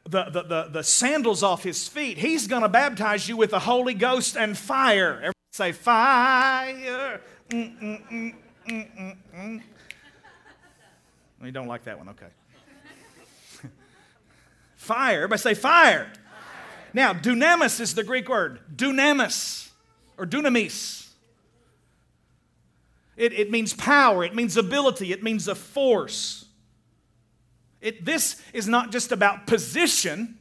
the, 0.05 0.23
the, 0.25 0.41
the, 0.41 0.69
the 0.71 0.83
sandals 0.83 1.43
off 1.43 1.63
his 1.63 1.87
feet. 1.87 2.17
He's 2.17 2.47
going 2.47 2.63
to 2.63 2.69
baptize 2.69 3.29
you 3.29 3.37
with 3.37 3.51
the 3.51 3.59
Holy 3.59 3.93
Ghost 3.93 4.35
and 4.35 4.57
fire. 4.57 5.13
Everybody 5.13 5.33
say, 5.51 5.71
Fire. 5.73 7.21
Mm-mm-mm, 7.49 8.35
mm-mm-mm. 8.67 9.61
You 11.43 11.51
don't 11.51 11.67
like 11.67 11.83
that 11.83 11.99
one, 11.99 12.09
okay. 12.09 12.25
fire. 14.75 15.17
Everybody 15.17 15.39
say, 15.39 15.53
Fire. 15.53 16.05
fire. 16.05 16.13
Now, 16.95 17.13
dunamis 17.13 17.79
is 17.79 17.93
the 17.93 18.03
Greek 18.03 18.27
word. 18.27 18.59
Dunamis 18.75 19.64
or 20.17 20.25
dunamis. 20.25 21.09
It, 23.17 23.33
it 23.33 23.49
means 23.49 23.73
power, 23.73 24.23
it 24.23 24.35
means 24.35 24.57
ability, 24.57 25.11
it 25.11 25.23
means 25.23 25.47
a 25.47 25.55
force. 25.55 26.45
It, 27.81 28.03
this 28.03 28.41
is 28.51 28.67
not 28.67 28.91
just 28.91 29.11
about 29.11 29.47
position. 29.47 30.39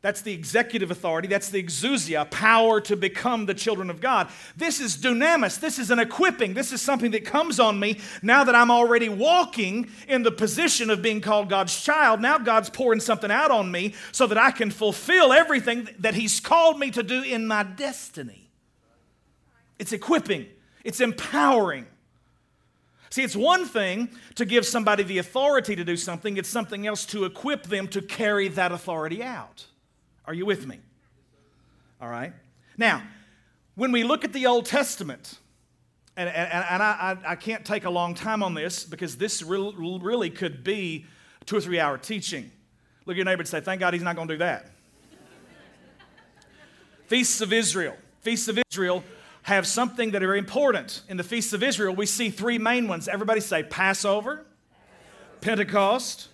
That's 0.00 0.22
the 0.22 0.32
executive 0.32 0.92
authority. 0.92 1.26
That's 1.28 1.50
the 1.50 1.62
exousia, 1.62 2.30
power 2.30 2.80
to 2.82 2.96
become 2.96 3.46
the 3.46 3.54
children 3.54 3.90
of 3.90 4.00
God. 4.00 4.28
This 4.56 4.80
is 4.80 4.96
dunamis. 4.96 5.58
This 5.58 5.78
is 5.78 5.90
an 5.90 5.98
equipping. 5.98 6.54
This 6.54 6.72
is 6.72 6.80
something 6.80 7.10
that 7.10 7.24
comes 7.24 7.58
on 7.58 7.78
me 7.78 7.98
now 8.22 8.44
that 8.44 8.54
I'm 8.54 8.70
already 8.70 9.08
walking 9.08 9.90
in 10.06 10.22
the 10.22 10.30
position 10.30 10.88
of 10.88 11.02
being 11.02 11.20
called 11.20 11.48
God's 11.48 11.78
child. 11.80 12.20
Now 12.20 12.38
God's 12.38 12.70
pouring 12.70 13.00
something 13.00 13.30
out 13.30 13.50
on 13.50 13.70
me 13.70 13.94
so 14.12 14.26
that 14.28 14.38
I 14.38 14.52
can 14.52 14.70
fulfill 14.70 15.32
everything 15.32 15.88
that 15.98 16.14
He's 16.14 16.40
called 16.40 16.78
me 16.78 16.92
to 16.92 17.02
do 17.02 17.22
in 17.22 17.46
my 17.46 17.64
destiny. 17.64 18.47
It's 19.78 19.92
equipping, 19.92 20.46
it's 20.84 21.00
empowering. 21.00 21.86
See, 23.10 23.22
it's 23.22 23.36
one 23.36 23.64
thing 23.64 24.10
to 24.34 24.44
give 24.44 24.66
somebody 24.66 25.02
the 25.02 25.18
authority 25.18 25.74
to 25.76 25.84
do 25.84 25.96
something, 25.96 26.36
it's 26.36 26.48
something 26.48 26.86
else 26.86 27.06
to 27.06 27.24
equip 27.24 27.64
them 27.64 27.88
to 27.88 28.02
carry 28.02 28.48
that 28.48 28.70
authority 28.70 29.22
out. 29.22 29.66
Are 30.26 30.34
you 30.34 30.44
with 30.44 30.66
me? 30.66 30.78
All 32.00 32.08
right. 32.08 32.32
Now, 32.76 33.02
when 33.76 33.92
we 33.92 34.04
look 34.04 34.24
at 34.24 34.32
the 34.32 34.46
Old 34.46 34.66
Testament, 34.66 35.38
and, 36.16 36.28
and, 36.28 36.64
and 36.68 36.82
I, 36.82 37.16
I, 37.24 37.36
can't 37.36 37.64
take 37.64 37.84
a 37.84 37.90
long 37.90 38.14
time 38.14 38.42
on 38.42 38.52
this 38.52 38.84
because 38.84 39.16
this 39.16 39.40
really, 39.42 39.72
really 40.00 40.30
could 40.30 40.64
be 40.64 41.06
two 41.46 41.56
or 41.56 41.60
three 41.60 41.78
hour 41.78 41.96
teaching. 41.96 42.50
Look 43.06 43.14
at 43.14 43.18
your 43.18 43.24
neighbor 43.24 43.42
and 43.42 43.48
say, 43.48 43.60
Thank 43.60 43.80
God 43.80 43.94
he's 43.94 44.02
not 44.02 44.16
going 44.16 44.28
to 44.28 44.34
do 44.34 44.38
that. 44.38 44.66
Feasts 47.06 47.40
of 47.40 47.52
Israel. 47.52 47.96
Feasts 48.20 48.48
of 48.48 48.58
Israel 48.70 49.04
have 49.48 49.66
something 49.66 50.10
that 50.10 50.22
are 50.22 50.36
important. 50.36 51.00
In 51.08 51.16
the 51.16 51.24
feasts 51.24 51.54
of 51.54 51.62
Israel, 51.62 51.94
we 51.94 52.04
see 52.04 52.28
three 52.28 52.58
main 52.58 52.86
ones. 52.86 53.08
Everybody 53.08 53.40
say 53.40 53.62
Passover, 53.62 54.44
Pentecost, 55.40 56.28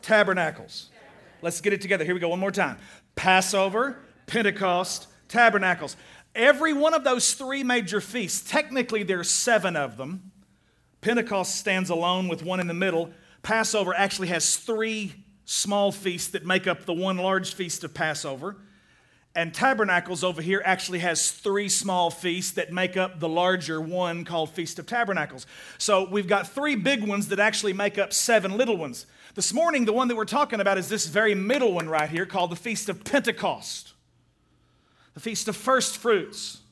Tabernacles. 0.00 0.90
Let's 1.42 1.60
get 1.60 1.72
it 1.72 1.80
together. 1.80 2.04
Here 2.04 2.14
we 2.14 2.20
go, 2.20 2.28
one 2.28 2.38
more 2.38 2.52
time 2.52 2.78
Passover, 3.16 3.98
Pentecost, 4.26 5.08
Tabernacles. 5.26 5.96
Every 6.36 6.72
one 6.72 6.94
of 6.94 7.02
those 7.02 7.34
three 7.34 7.64
major 7.64 8.00
feasts, 8.00 8.48
technically 8.48 9.02
there's 9.02 9.28
seven 9.28 9.74
of 9.74 9.96
them. 9.96 10.30
Pentecost 11.00 11.56
stands 11.56 11.90
alone 11.90 12.28
with 12.28 12.44
one 12.44 12.60
in 12.60 12.68
the 12.68 12.74
middle. 12.74 13.10
Passover 13.42 13.92
actually 13.92 14.28
has 14.28 14.54
three 14.54 15.14
small 15.46 15.90
feasts 15.90 16.28
that 16.28 16.46
make 16.46 16.68
up 16.68 16.84
the 16.84 16.94
one 16.94 17.16
large 17.16 17.54
feast 17.54 17.82
of 17.82 17.92
Passover. 17.92 18.56
And 19.36 19.52
Tabernacles 19.52 20.24
over 20.24 20.40
here 20.40 20.62
actually 20.64 21.00
has 21.00 21.30
three 21.30 21.68
small 21.68 22.10
feasts 22.10 22.52
that 22.52 22.72
make 22.72 22.96
up 22.96 23.20
the 23.20 23.28
larger 23.28 23.78
one 23.82 24.24
called 24.24 24.48
Feast 24.48 24.78
of 24.78 24.86
Tabernacles. 24.86 25.46
So 25.76 26.08
we've 26.08 26.26
got 26.26 26.48
three 26.48 26.74
big 26.74 27.06
ones 27.06 27.28
that 27.28 27.38
actually 27.38 27.74
make 27.74 27.98
up 27.98 28.14
seven 28.14 28.56
little 28.56 28.78
ones. 28.78 29.04
This 29.34 29.52
morning, 29.52 29.84
the 29.84 29.92
one 29.92 30.08
that 30.08 30.16
we're 30.16 30.24
talking 30.24 30.58
about 30.58 30.78
is 30.78 30.88
this 30.88 31.06
very 31.06 31.34
middle 31.34 31.74
one 31.74 31.86
right 31.86 32.08
here 32.08 32.24
called 32.24 32.50
the 32.50 32.56
Feast 32.56 32.88
of 32.88 33.04
Pentecost, 33.04 33.92
the 35.12 35.20
Feast 35.20 35.48
of 35.48 35.54
First 35.54 35.98
Fruits. 35.98 36.62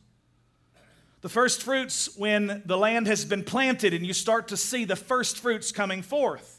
The 1.20 1.28
first 1.28 1.62
fruits 1.62 2.16
when 2.16 2.62
the 2.64 2.78
land 2.78 3.06
has 3.08 3.26
been 3.26 3.44
planted 3.44 3.92
and 3.92 4.06
you 4.06 4.14
start 4.14 4.48
to 4.48 4.56
see 4.56 4.86
the 4.86 4.96
first 4.96 5.38
fruits 5.38 5.70
coming 5.70 6.00
forth. 6.00 6.53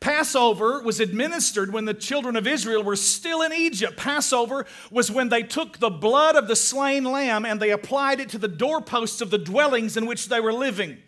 Passover 0.00 0.82
was 0.82 1.00
administered 1.00 1.72
when 1.72 1.86
the 1.86 1.94
children 1.94 2.36
of 2.36 2.46
Israel 2.46 2.82
were 2.82 2.96
still 2.96 3.42
in 3.42 3.52
Egypt. 3.52 3.96
Passover 3.96 4.66
was 4.90 5.10
when 5.10 5.30
they 5.30 5.42
took 5.42 5.78
the 5.78 5.90
blood 5.90 6.36
of 6.36 6.48
the 6.48 6.56
slain 6.56 7.04
lamb 7.04 7.44
and 7.44 7.60
they 7.60 7.70
applied 7.70 8.20
it 8.20 8.28
to 8.30 8.38
the 8.38 8.48
doorposts 8.48 9.20
of 9.20 9.30
the 9.30 9.38
dwellings 9.38 9.96
in 9.96 10.06
which 10.06 10.28
they 10.28 10.40
were 10.40 10.52
living. 10.52 10.98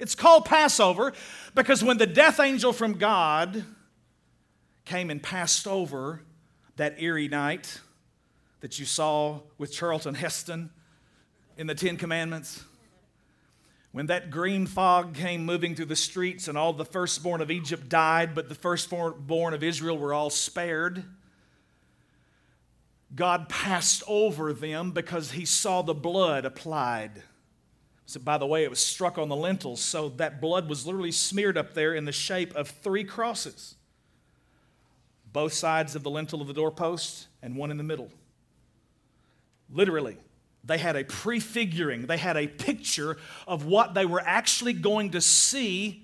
It's 0.00 0.14
called 0.14 0.44
Passover 0.44 1.12
because 1.54 1.84
when 1.84 1.98
the 1.98 2.06
death 2.06 2.40
angel 2.40 2.72
from 2.72 2.94
God 2.94 3.64
came 4.84 5.10
and 5.10 5.22
passed 5.22 5.66
over 5.66 6.22
that 6.76 7.00
eerie 7.00 7.28
night 7.28 7.80
that 8.60 8.78
you 8.78 8.86
saw 8.86 9.40
with 9.58 9.72
Charlton 9.72 10.14
Heston 10.14 10.70
in 11.56 11.66
the 11.66 11.74
Ten 11.74 11.96
Commandments, 11.96 12.64
when 13.98 14.06
that 14.06 14.30
green 14.30 14.64
fog 14.64 15.12
came 15.12 15.44
moving 15.44 15.74
through 15.74 15.86
the 15.86 15.96
streets 15.96 16.46
and 16.46 16.56
all 16.56 16.72
the 16.72 16.84
firstborn 16.84 17.40
of 17.40 17.50
Egypt 17.50 17.88
died, 17.88 18.32
but 18.32 18.48
the 18.48 18.54
firstborn 18.54 19.52
of 19.52 19.64
Israel 19.64 19.98
were 19.98 20.14
all 20.14 20.30
spared, 20.30 21.02
God 23.12 23.48
passed 23.48 24.04
over 24.06 24.52
them 24.52 24.92
because 24.92 25.32
he 25.32 25.44
saw 25.44 25.82
the 25.82 25.94
blood 25.94 26.44
applied. 26.44 27.24
So, 28.06 28.20
by 28.20 28.38
the 28.38 28.46
way, 28.46 28.62
it 28.62 28.70
was 28.70 28.78
struck 28.78 29.18
on 29.18 29.28
the 29.28 29.34
lintels, 29.34 29.80
so 29.80 30.10
that 30.10 30.40
blood 30.40 30.68
was 30.68 30.86
literally 30.86 31.10
smeared 31.10 31.58
up 31.58 31.74
there 31.74 31.92
in 31.92 32.04
the 32.04 32.12
shape 32.12 32.54
of 32.54 32.68
three 32.68 33.02
crosses 33.02 33.74
both 35.32 35.52
sides 35.52 35.96
of 35.96 36.04
the 36.04 36.10
lintel 36.10 36.40
of 36.40 36.46
the 36.46 36.54
doorpost 36.54 37.26
and 37.42 37.56
one 37.56 37.72
in 37.72 37.78
the 37.78 37.82
middle. 37.82 38.12
Literally, 39.68 40.18
they 40.64 40.78
had 40.78 40.96
a 40.96 41.04
prefiguring, 41.04 42.06
they 42.06 42.16
had 42.18 42.36
a 42.36 42.46
picture 42.46 43.16
of 43.46 43.64
what 43.64 43.94
they 43.94 44.04
were 44.04 44.22
actually 44.24 44.72
going 44.72 45.10
to 45.12 45.20
see 45.20 46.02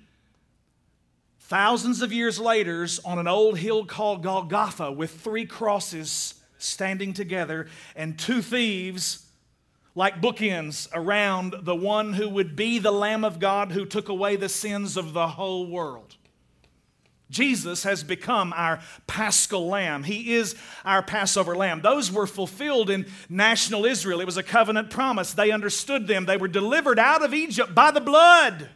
thousands 1.40 2.00
of 2.00 2.12
years 2.12 2.38
later 2.38 2.86
on 3.04 3.18
an 3.18 3.28
old 3.28 3.58
hill 3.58 3.84
called 3.84 4.22
Golgotha 4.22 4.90
with 4.90 5.20
three 5.20 5.44
crosses 5.44 6.34
standing 6.58 7.12
together 7.12 7.66
and 7.94 8.18
two 8.18 8.40
thieves 8.40 9.26
like 9.94 10.20
bookends 10.20 10.88
around 10.92 11.54
the 11.62 11.76
one 11.76 12.14
who 12.14 12.28
would 12.28 12.56
be 12.56 12.78
the 12.78 12.90
Lamb 12.90 13.24
of 13.24 13.38
God 13.38 13.72
who 13.72 13.84
took 13.84 14.08
away 14.08 14.36
the 14.36 14.48
sins 14.48 14.96
of 14.96 15.12
the 15.12 15.28
whole 15.28 15.66
world. 15.66 16.16
Jesus 17.34 17.82
has 17.82 18.04
become 18.04 18.52
our 18.54 18.80
paschal 19.08 19.66
lamb. 19.66 20.04
He 20.04 20.34
is 20.34 20.54
our 20.84 21.02
Passover 21.02 21.56
lamb. 21.56 21.82
Those 21.82 22.10
were 22.10 22.28
fulfilled 22.28 22.88
in 22.88 23.06
national 23.28 23.84
Israel. 23.84 24.20
It 24.20 24.26
was 24.26 24.36
a 24.36 24.42
covenant 24.42 24.90
promise. 24.90 25.34
They 25.34 25.50
understood 25.50 26.06
them. 26.06 26.26
They 26.26 26.36
were 26.36 26.48
delivered 26.48 26.98
out 26.98 27.24
of 27.24 27.34
Egypt 27.34 27.74
by 27.74 27.90
the 27.90 28.00
blood. 28.00 28.68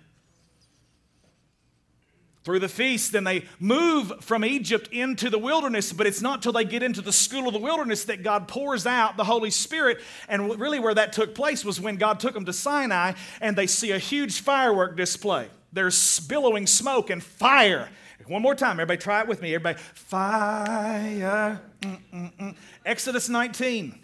Through 2.43 2.61
the 2.61 2.69
feast, 2.69 3.13
then 3.13 3.25
they 3.25 3.45
move 3.61 4.25
from 4.25 4.45
Egypt 4.45 4.89
into 4.91 5.29
the 5.31 5.39
wilderness, 5.39 5.93
but 5.93 6.07
it's 6.07 6.23
not 6.23 6.43
till 6.43 6.53
they 6.53 6.65
get 6.65 6.83
into 6.83 7.03
the 7.03 7.13
school 7.13 7.47
of 7.47 7.53
the 7.53 7.61
wilderness 7.61 8.07
that 8.07 8.23
God 8.23 8.49
pours 8.49 8.87
out 8.87 9.17
the 9.17 9.25
Holy 9.25 9.51
Spirit. 9.51 10.01
And 10.29 10.59
really, 10.59 10.81
where 10.81 10.95
that 10.95 11.13
took 11.13 11.35
place 11.35 11.65
was 11.65 11.81
when 11.81 11.97
God 11.97 12.21
took 12.21 12.35
them 12.35 12.47
to 12.47 12.53
Sinai 12.53 13.13
and 13.41 13.55
they 13.55 13.67
see 13.67 13.93
a 13.93 13.99
huge 13.99 14.41
firework 14.41 14.97
display. 14.97 15.49
There's 15.73 16.21
billowing 16.21 16.67
smoke 16.67 17.11
and 17.11 17.23
fire 17.23 17.89
one 18.29 18.43
more 18.43 18.55
time. 18.55 18.73
Everybody 18.73 18.99
try 18.99 19.21
it 19.23 19.29
with 19.29 19.41
me. 19.41 19.55
Everybody, 19.55 19.79
fire. 19.95 21.61
Mm-mm-mm. 21.81 22.55
Exodus 22.85 23.29
19. 23.29 23.99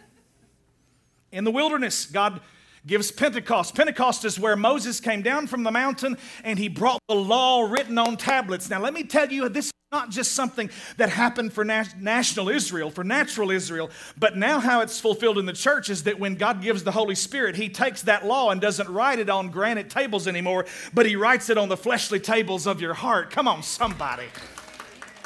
In 1.32 1.44
the 1.44 1.50
wilderness, 1.50 2.06
God 2.06 2.40
gives 2.86 3.10
Pentecost. 3.10 3.74
Pentecost 3.74 4.24
is 4.24 4.38
where 4.38 4.56
Moses 4.56 5.00
came 5.00 5.22
down 5.22 5.46
from 5.46 5.62
the 5.62 5.70
mountain 5.70 6.18
and 6.42 6.58
he 6.58 6.68
brought 6.68 7.00
the 7.08 7.14
law 7.14 7.62
written 7.62 7.98
on 7.98 8.16
tablets. 8.16 8.68
Now, 8.68 8.80
let 8.80 8.92
me 8.92 9.04
tell 9.04 9.30
you, 9.30 9.48
this 9.48 9.66
is 9.66 9.72
not 9.90 10.10
just 10.10 10.32
something 10.32 10.68
that 10.96 11.08
happened 11.08 11.52
for 11.52 11.64
national 11.64 12.48
Israel, 12.48 12.90
for 12.90 13.04
natural 13.04 13.50
Israel, 13.50 13.90
but 14.18 14.36
now 14.36 14.58
how 14.58 14.80
it's 14.80 15.00
fulfilled 15.00 15.38
in 15.38 15.46
the 15.46 15.52
church 15.52 15.88
is 15.88 16.02
that 16.02 16.18
when 16.18 16.34
God 16.34 16.60
gives 16.60 16.82
the 16.82 16.92
Holy 16.92 17.14
Spirit, 17.14 17.56
He 17.56 17.68
takes 17.68 18.02
that 18.02 18.26
law 18.26 18.50
and 18.50 18.60
doesn't 18.60 18.88
write 18.88 19.18
it 19.18 19.30
on 19.30 19.50
granite 19.50 19.88
tables 19.88 20.26
anymore, 20.26 20.66
but 20.92 21.06
He 21.06 21.16
writes 21.16 21.48
it 21.48 21.56
on 21.56 21.68
the 21.68 21.76
fleshly 21.76 22.18
tables 22.20 22.66
of 22.66 22.80
your 22.80 22.94
heart. 22.94 23.30
Come 23.30 23.46
on, 23.46 23.62
somebody. 23.62 24.26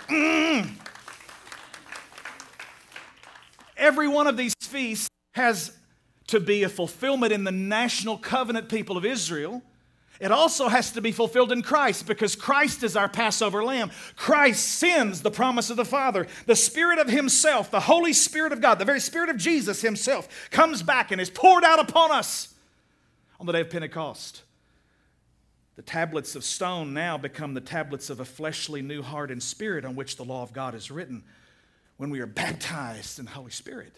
Mm. 0.08 0.70
Every 3.76 4.08
one 4.08 4.26
of 4.26 4.36
these 4.36 4.54
feasts 4.60 5.08
has 5.34 5.77
to 6.28 6.40
be 6.40 6.62
a 6.62 6.68
fulfillment 6.68 7.32
in 7.32 7.44
the 7.44 7.52
national 7.52 8.16
covenant 8.16 8.68
people 8.68 8.96
of 8.96 9.04
Israel. 9.04 9.62
It 10.20 10.32
also 10.32 10.68
has 10.68 10.92
to 10.92 11.00
be 11.00 11.12
fulfilled 11.12 11.52
in 11.52 11.62
Christ 11.62 12.06
because 12.06 12.34
Christ 12.34 12.82
is 12.82 12.96
our 12.96 13.08
Passover 13.08 13.62
lamb. 13.62 13.90
Christ 14.16 14.66
sends 14.66 15.22
the 15.22 15.30
promise 15.30 15.70
of 15.70 15.76
the 15.76 15.84
Father. 15.84 16.26
The 16.46 16.56
Spirit 16.56 16.98
of 16.98 17.08
Himself, 17.08 17.70
the 17.70 17.80
Holy 17.80 18.12
Spirit 18.12 18.52
of 18.52 18.60
God, 18.60 18.78
the 18.78 18.84
very 18.84 19.00
Spirit 19.00 19.28
of 19.28 19.36
Jesus 19.36 19.80
Himself, 19.80 20.50
comes 20.50 20.82
back 20.82 21.12
and 21.12 21.20
is 21.20 21.30
poured 21.30 21.64
out 21.64 21.78
upon 21.78 22.10
us 22.10 22.54
on 23.38 23.46
the 23.46 23.52
day 23.52 23.60
of 23.60 23.70
Pentecost. 23.70 24.42
The 25.76 25.82
tablets 25.82 26.34
of 26.34 26.42
stone 26.42 26.92
now 26.92 27.16
become 27.16 27.54
the 27.54 27.60
tablets 27.60 28.10
of 28.10 28.18
a 28.18 28.24
fleshly 28.24 28.82
new 28.82 29.00
heart 29.00 29.30
and 29.30 29.40
spirit 29.40 29.84
on 29.84 29.94
which 29.94 30.16
the 30.16 30.24
law 30.24 30.42
of 30.42 30.52
God 30.52 30.74
is 30.74 30.90
written 30.90 31.22
when 31.96 32.10
we 32.10 32.18
are 32.18 32.26
baptized 32.26 33.20
in 33.20 33.26
the 33.26 33.30
Holy 33.30 33.52
Spirit. 33.52 33.94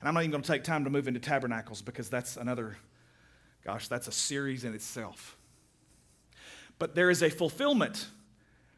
And 0.00 0.08
I'm 0.08 0.14
not 0.14 0.20
even 0.20 0.30
going 0.30 0.42
to 0.42 0.52
take 0.52 0.64
time 0.64 0.84
to 0.84 0.90
move 0.90 1.08
into 1.08 1.20
tabernacles 1.20 1.82
because 1.82 2.08
that's 2.08 2.36
another 2.36 2.76
Gosh, 3.64 3.88
that's 3.88 4.08
a 4.08 4.12
series 4.12 4.64
in 4.64 4.74
itself. 4.74 5.36
But 6.78 6.94
there 6.94 7.10
is 7.10 7.22
a 7.22 7.28
fulfillment. 7.28 8.08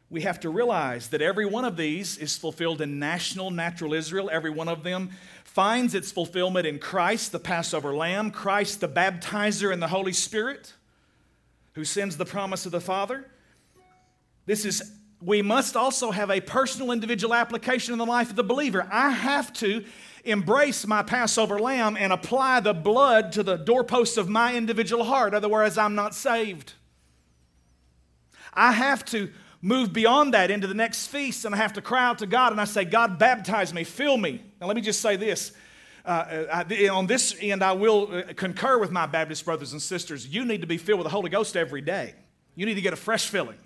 We 0.09 0.21
have 0.21 0.39
to 0.41 0.49
realize 0.49 1.09
that 1.09 1.21
every 1.21 1.45
one 1.45 1.63
of 1.63 1.77
these 1.77 2.17
is 2.17 2.35
fulfilled 2.35 2.81
in 2.81 2.99
national, 2.99 3.51
natural 3.51 3.93
Israel. 3.93 4.29
Every 4.29 4.49
one 4.49 4.67
of 4.67 4.83
them 4.83 5.11
finds 5.45 5.95
its 5.95 6.11
fulfillment 6.11 6.65
in 6.65 6.79
Christ, 6.79 7.31
the 7.31 7.39
Passover 7.39 7.93
lamb, 7.93 8.31
Christ, 8.31 8.81
the 8.81 8.89
baptizer, 8.89 9.71
and 9.71 9.81
the 9.81 9.87
Holy 9.87 10.11
Spirit, 10.11 10.73
who 11.73 11.85
sends 11.85 12.17
the 12.17 12.25
promise 12.25 12.65
of 12.65 12.73
the 12.73 12.81
Father. 12.81 13.29
This 14.45 14.65
is, 14.65 14.91
we 15.21 15.41
must 15.41 15.75
also 15.75 16.11
have 16.11 16.31
a 16.31 16.41
personal, 16.41 16.91
individual 16.91 17.33
application 17.33 17.93
in 17.93 17.99
the 17.99 18.05
life 18.05 18.31
of 18.31 18.35
the 18.35 18.43
believer. 18.43 18.87
I 18.91 19.11
have 19.11 19.53
to 19.53 19.85
embrace 20.23 20.85
my 20.87 21.03
Passover 21.03 21.59
lamb 21.59 21.95
and 21.97 22.11
apply 22.11 22.59
the 22.59 22.73
blood 22.73 23.31
to 23.33 23.43
the 23.43 23.55
doorposts 23.55 24.17
of 24.17 24.29
my 24.29 24.55
individual 24.55 25.03
heart. 25.03 25.33
Otherwise, 25.33 25.77
I'm 25.77 25.95
not 25.95 26.15
saved. 26.15 26.73
I 28.53 28.71
have 28.71 29.05
to 29.05 29.31
move 29.61 29.93
beyond 29.93 30.33
that 30.33 30.49
into 30.49 30.67
the 30.67 30.73
next 30.73 31.07
feast 31.07 31.45
and 31.45 31.53
I 31.53 31.57
have 31.59 31.73
to 31.73 31.81
cry 31.81 32.03
out 32.03 32.19
to 32.19 32.27
God 32.27 32.51
and 32.51 32.59
I 32.59 32.65
say, 32.65 32.83
God, 32.83 33.19
baptize 33.19 33.73
me, 33.73 33.83
fill 33.83 34.17
me. 34.17 34.43
Now, 34.59 34.67
let 34.67 34.75
me 34.75 34.81
just 34.81 35.01
say 35.01 35.15
this. 35.15 35.51
Uh, 36.03 36.45
I, 36.51 36.87
on 36.87 37.05
this 37.05 37.35
end, 37.39 37.63
I 37.63 37.73
will 37.73 38.09
uh, 38.11 38.33
concur 38.33 38.79
with 38.79 38.89
my 38.89 39.05
Baptist 39.05 39.45
brothers 39.45 39.71
and 39.71 39.81
sisters. 39.81 40.27
You 40.27 40.45
need 40.45 40.61
to 40.61 40.67
be 40.67 40.77
filled 40.77 40.97
with 40.97 41.05
the 41.05 41.11
Holy 41.11 41.29
Ghost 41.29 41.55
every 41.55 41.81
day. 41.81 42.15
You 42.55 42.65
need 42.65 42.73
to 42.73 42.81
get 42.81 42.93
a 42.93 42.97
fresh 42.97 43.27
filling. 43.27 43.57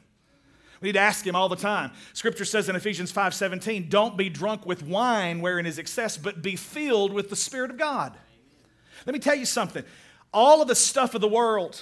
We 0.85 0.89
need 0.89 0.99
to 0.99 0.99
ask 0.99 1.25
him 1.25 1.35
all 1.35 1.49
the 1.49 1.55
time. 1.55 1.89
Scripture 2.13 2.45
says 2.45 2.69
in 2.69 2.75
Ephesians 2.75 3.11
5:17, 3.11 3.89
"Don't 3.89 4.15
be 4.15 4.29
drunk 4.29 4.67
with 4.67 4.83
wine 4.83 5.41
wherein 5.41 5.65
is 5.65 5.79
excess, 5.79 6.15
but 6.15 6.43
be 6.43 6.55
filled 6.55 7.11
with 7.11 7.31
the 7.31 7.35
Spirit 7.35 7.71
of 7.71 7.77
God." 7.79 8.15
Let 9.07 9.13
me 9.13 9.17
tell 9.17 9.33
you 9.33 9.47
something. 9.47 9.83
All 10.31 10.61
of 10.61 10.67
the 10.67 10.75
stuff 10.75 11.15
of 11.15 11.21
the 11.21 11.27
world, 11.27 11.81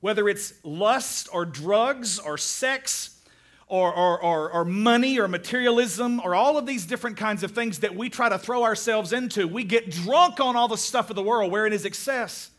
whether 0.00 0.28
it's 0.28 0.54
lust 0.64 1.28
or 1.30 1.44
drugs 1.44 2.18
or 2.18 2.36
sex 2.36 3.20
or, 3.68 3.94
or, 3.94 4.20
or, 4.20 4.50
or, 4.50 4.64
money 4.64 5.16
or 5.20 5.28
materialism 5.28 6.18
or 6.18 6.34
all 6.34 6.58
of 6.58 6.66
these 6.66 6.86
different 6.86 7.16
kinds 7.16 7.44
of 7.44 7.52
things 7.52 7.78
that 7.78 7.94
we 7.94 8.10
try 8.10 8.28
to 8.28 8.38
throw 8.38 8.64
ourselves 8.64 9.12
into, 9.12 9.46
we 9.46 9.62
get 9.62 9.90
drunk 9.90 10.40
on 10.40 10.56
all 10.56 10.66
the 10.66 10.76
stuff 10.76 11.08
of 11.08 11.14
the 11.14 11.22
world 11.22 11.52
wherein 11.52 11.72
is 11.72 11.84
excess 11.84 12.50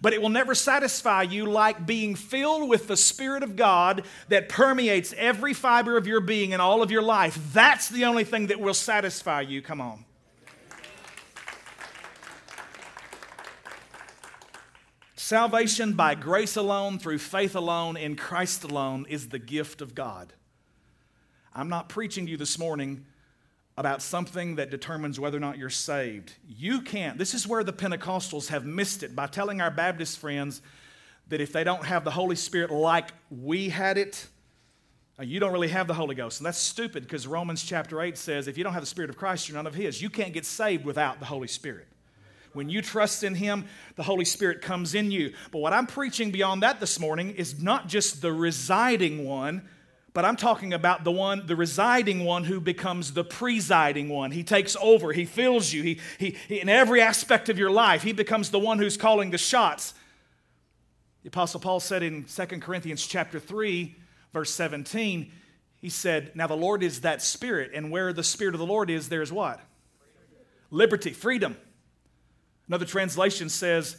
but 0.00 0.12
it 0.12 0.22
will 0.22 0.28
never 0.28 0.54
satisfy 0.54 1.22
you 1.22 1.46
like 1.46 1.86
being 1.86 2.14
filled 2.14 2.68
with 2.68 2.88
the 2.88 2.96
Spirit 2.96 3.42
of 3.42 3.56
God 3.56 4.04
that 4.28 4.48
permeates 4.48 5.14
every 5.16 5.54
fiber 5.54 5.96
of 5.96 6.06
your 6.06 6.20
being 6.20 6.52
and 6.52 6.62
all 6.62 6.82
of 6.82 6.90
your 6.90 7.02
life. 7.02 7.38
That's 7.52 7.88
the 7.88 8.04
only 8.04 8.24
thing 8.24 8.48
that 8.48 8.60
will 8.60 8.74
satisfy 8.74 9.42
you. 9.42 9.62
Come 9.62 9.80
on. 9.80 10.04
Salvation 15.14 15.94
by 15.94 16.14
grace 16.14 16.56
alone, 16.56 16.98
through 16.98 17.18
faith 17.18 17.54
alone, 17.54 17.96
in 17.96 18.16
Christ 18.16 18.64
alone, 18.64 19.06
is 19.08 19.28
the 19.28 19.38
gift 19.38 19.80
of 19.80 19.94
God. 19.94 20.32
I'm 21.54 21.68
not 21.68 21.88
preaching 21.88 22.26
to 22.26 22.32
you 22.32 22.36
this 22.36 22.58
morning 22.58 23.06
about 23.76 24.02
something 24.02 24.56
that 24.56 24.70
determines 24.70 25.18
whether 25.18 25.36
or 25.36 25.40
not 25.40 25.56
you're 25.56 25.70
saved. 25.70 26.34
You 26.46 26.82
can't. 26.82 27.16
This 27.16 27.32
is 27.32 27.46
where 27.46 27.64
the 27.64 27.72
Pentecostals 27.72 28.48
have 28.48 28.66
missed 28.66 29.02
it 29.02 29.16
by 29.16 29.26
telling 29.26 29.60
our 29.60 29.70
Baptist 29.70 30.18
friends 30.18 30.60
that 31.28 31.40
if 31.40 31.52
they 31.52 31.64
don't 31.64 31.84
have 31.86 32.04
the 32.04 32.10
Holy 32.10 32.36
Spirit 32.36 32.70
like 32.70 33.10
we 33.30 33.70
had 33.70 33.96
it, 33.96 34.26
uh, 35.18 35.22
you 35.22 35.40
don't 35.40 35.52
really 35.52 35.68
have 35.68 35.86
the 35.86 35.94
Holy 35.94 36.14
Ghost. 36.14 36.40
And 36.40 36.46
that's 36.46 36.58
stupid 36.58 37.04
because 37.04 37.26
Romans 37.26 37.62
chapter 37.62 38.00
8 38.02 38.18
says 38.18 38.48
if 38.48 38.58
you 38.58 38.64
don't 38.64 38.74
have 38.74 38.82
the 38.82 38.86
Spirit 38.86 39.08
of 39.08 39.16
Christ, 39.16 39.48
you're 39.48 39.56
none 39.56 39.66
of 39.66 39.74
His. 39.74 40.02
You 40.02 40.10
can't 40.10 40.34
get 40.34 40.44
saved 40.44 40.84
without 40.84 41.18
the 41.20 41.26
Holy 41.26 41.48
Spirit. 41.48 41.86
When 42.52 42.68
you 42.68 42.82
trust 42.82 43.24
in 43.24 43.34
Him, 43.34 43.64
the 43.96 44.02
Holy 44.02 44.26
Spirit 44.26 44.60
comes 44.60 44.94
in 44.94 45.10
you. 45.10 45.32
But 45.50 45.60
what 45.60 45.72
I'm 45.72 45.86
preaching 45.86 46.30
beyond 46.30 46.62
that 46.62 46.80
this 46.80 47.00
morning 47.00 47.30
is 47.30 47.62
not 47.62 47.88
just 47.88 48.20
the 48.20 48.32
residing 48.32 49.24
one, 49.24 49.66
But 50.14 50.26
I'm 50.26 50.36
talking 50.36 50.74
about 50.74 51.04
the 51.04 51.10
one, 51.10 51.46
the 51.46 51.56
residing 51.56 52.24
one 52.24 52.44
who 52.44 52.60
becomes 52.60 53.12
the 53.14 53.24
presiding 53.24 54.10
one. 54.10 54.30
He 54.30 54.44
takes 54.44 54.76
over, 54.80 55.12
he 55.12 55.24
fills 55.24 55.72
you, 55.72 55.82
he, 55.82 56.00
he, 56.18 56.36
he, 56.48 56.60
in 56.60 56.68
every 56.68 57.00
aspect 57.00 57.48
of 57.48 57.58
your 57.58 57.70
life, 57.70 58.02
he 58.02 58.12
becomes 58.12 58.50
the 58.50 58.58
one 58.58 58.78
who's 58.78 58.96
calling 58.96 59.30
the 59.30 59.38
shots. 59.38 59.94
The 61.22 61.28
Apostle 61.28 61.60
Paul 61.60 61.80
said 61.80 62.02
in 62.02 62.24
2 62.24 62.46
Corinthians 62.60 63.06
chapter 63.06 63.40
3, 63.40 63.96
verse 64.32 64.50
17, 64.50 65.32
he 65.80 65.88
said, 65.88 66.32
Now 66.34 66.46
the 66.46 66.56
Lord 66.56 66.82
is 66.82 67.00
that 67.00 67.22
spirit, 67.22 67.70
and 67.74 67.90
where 67.90 68.12
the 68.12 68.24
spirit 68.24 68.54
of 68.54 68.58
the 68.58 68.66
Lord 68.66 68.90
is, 68.90 69.08
there's 69.08 69.32
what? 69.32 69.60
Liberty, 70.70 71.12
freedom. 71.12 71.56
Another 72.68 72.86
translation 72.86 73.48
says, 73.48 73.96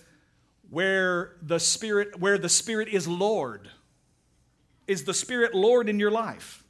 where 0.70 1.36
the 1.42 1.60
spirit, 1.60 2.20
where 2.20 2.38
the 2.38 2.50
spirit 2.50 2.88
is 2.88 3.08
Lord. 3.08 3.70
Is 4.88 5.04
the 5.04 5.14
Spirit 5.14 5.54
Lord 5.54 5.90
in 5.90 6.00
your 6.00 6.12
life? 6.12 6.64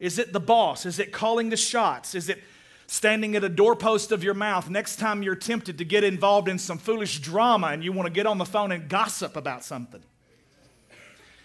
Is 0.00 0.18
it 0.18 0.32
the 0.32 0.40
boss? 0.40 0.86
Is 0.86 0.98
it 0.98 1.12
calling 1.12 1.50
the 1.50 1.56
shots? 1.56 2.14
Is 2.14 2.28
it 2.28 2.42
standing 2.86 3.36
at 3.36 3.44
a 3.44 3.48
doorpost 3.48 4.12
of 4.12 4.24
your 4.24 4.34
mouth 4.34 4.70
next 4.70 4.96
time 4.96 5.22
you're 5.22 5.34
tempted 5.34 5.78
to 5.78 5.84
get 5.84 6.04
involved 6.04 6.48
in 6.48 6.58
some 6.58 6.78
foolish 6.78 7.18
drama 7.18 7.68
and 7.68 7.84
you 7.84 7.92
want 7.92 8.06
to 8.06 8.12
get 8.12 8.26
on 8.26 8.38
the 8.38 8.46
phone 8.46 8.72
and 8.72 8.88
gossip 8.88 9.36
about 9.36 9.64
something? 9.64 10.02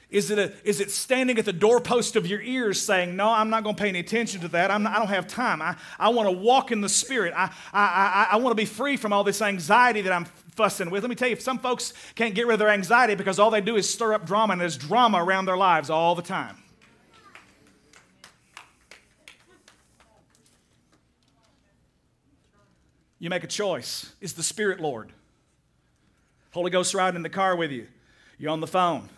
Is 0.09 0.29
it, 0.29 0.37
a, 0.37 0.53
is 0.63 0.79
it 0.79 0.91
standing 0.91 1.39
at 1.39 1.45
the 1.45 1.51
doorpost 1.51 2.15
of 2.15 2.27
your 2.27 2.39
ears 2.39 2.79
saying, 2.79 3.15
No, 3.15 3.29
I'm 3.29 3.49
not 3.49 3.63
going 3.63 3.75
to 3.75 3.81
pay 3.81 3.89
any 3.89 3.97
attention 3.97 4.41
to 4.41 4.47
that. 4.49 4.67
Not, 4.79 4.95
I 4.95 4.99
don't 4.99 5.07
have 5.07 5.27
time. 5.27 5.59
I, 5.59 5.75
I 5.97 6.09
want 6.09 6.29
to 6.29 6.37
walk 6.37 6.71
in 6.71 6.81
the 6.81 6.89
Spirit. 6.89 7.33
I, 7.35 7.45
I, 7.73 8.27
I, 8.29 8.33
I 8.33 8.35
want 8.35 8.51
to 8.51 8.61
be 8.61 8.65
free 8.65 8.95
from 8.95 9.11
all 9.11 9.23
this 9.23 9.41
anxiety 9.41 10.01
that 10.01 10.13
I'm 10.13 10.25
fussing 10.53 10.89
with. 10.89 11.03
Let 11.03 11.09
me 11.09 11.15
tell 11.15 11.27
you, 11.27 11.35
some 11.35 11.59
folks 11.59 11.93
can't 12.15 12.35
get 12.35 12.47
rid 12.47 12.53
of 12.53 12.59
their 12.59 12.69
anxiety 12.69 13.15
because 13.15 13.39
all 13.39 13.51
they 13.51 13.61
do 13.61 13.75
is 13.75 13.89
stir 13.89 14.13
up 14.13 14.25
drama, 14.25 14.53
and 14.53 14.61
there's 14.61 14.77
drama 14.77 15.23
around 15.23 15.45
their 15.45 15.57
lives 15.57 15.89
all 15.89 16.15
the 16.15 16.21
time. 16.21 16.57
You 23.19 23.29
make 23.29 23.43
a 23.43 23.47
choice. 23.47 24.13
Is 24.19 24.33
the 24.33 24.43
Spirit 24.43 24.79
Lord? 24.81 25.11
Holy 26.51 26.69
Ghost 26.69 26.93
riding 26.93 27.15
in 27.15 27.23
the 27.23 27.29
car 27.29 27.55
with 27.55 27.71
you. 27.71 27.87
You're 28.37 28.51
on 28.51 28.59
the 28.59 28.67
phone. 28.67 29.09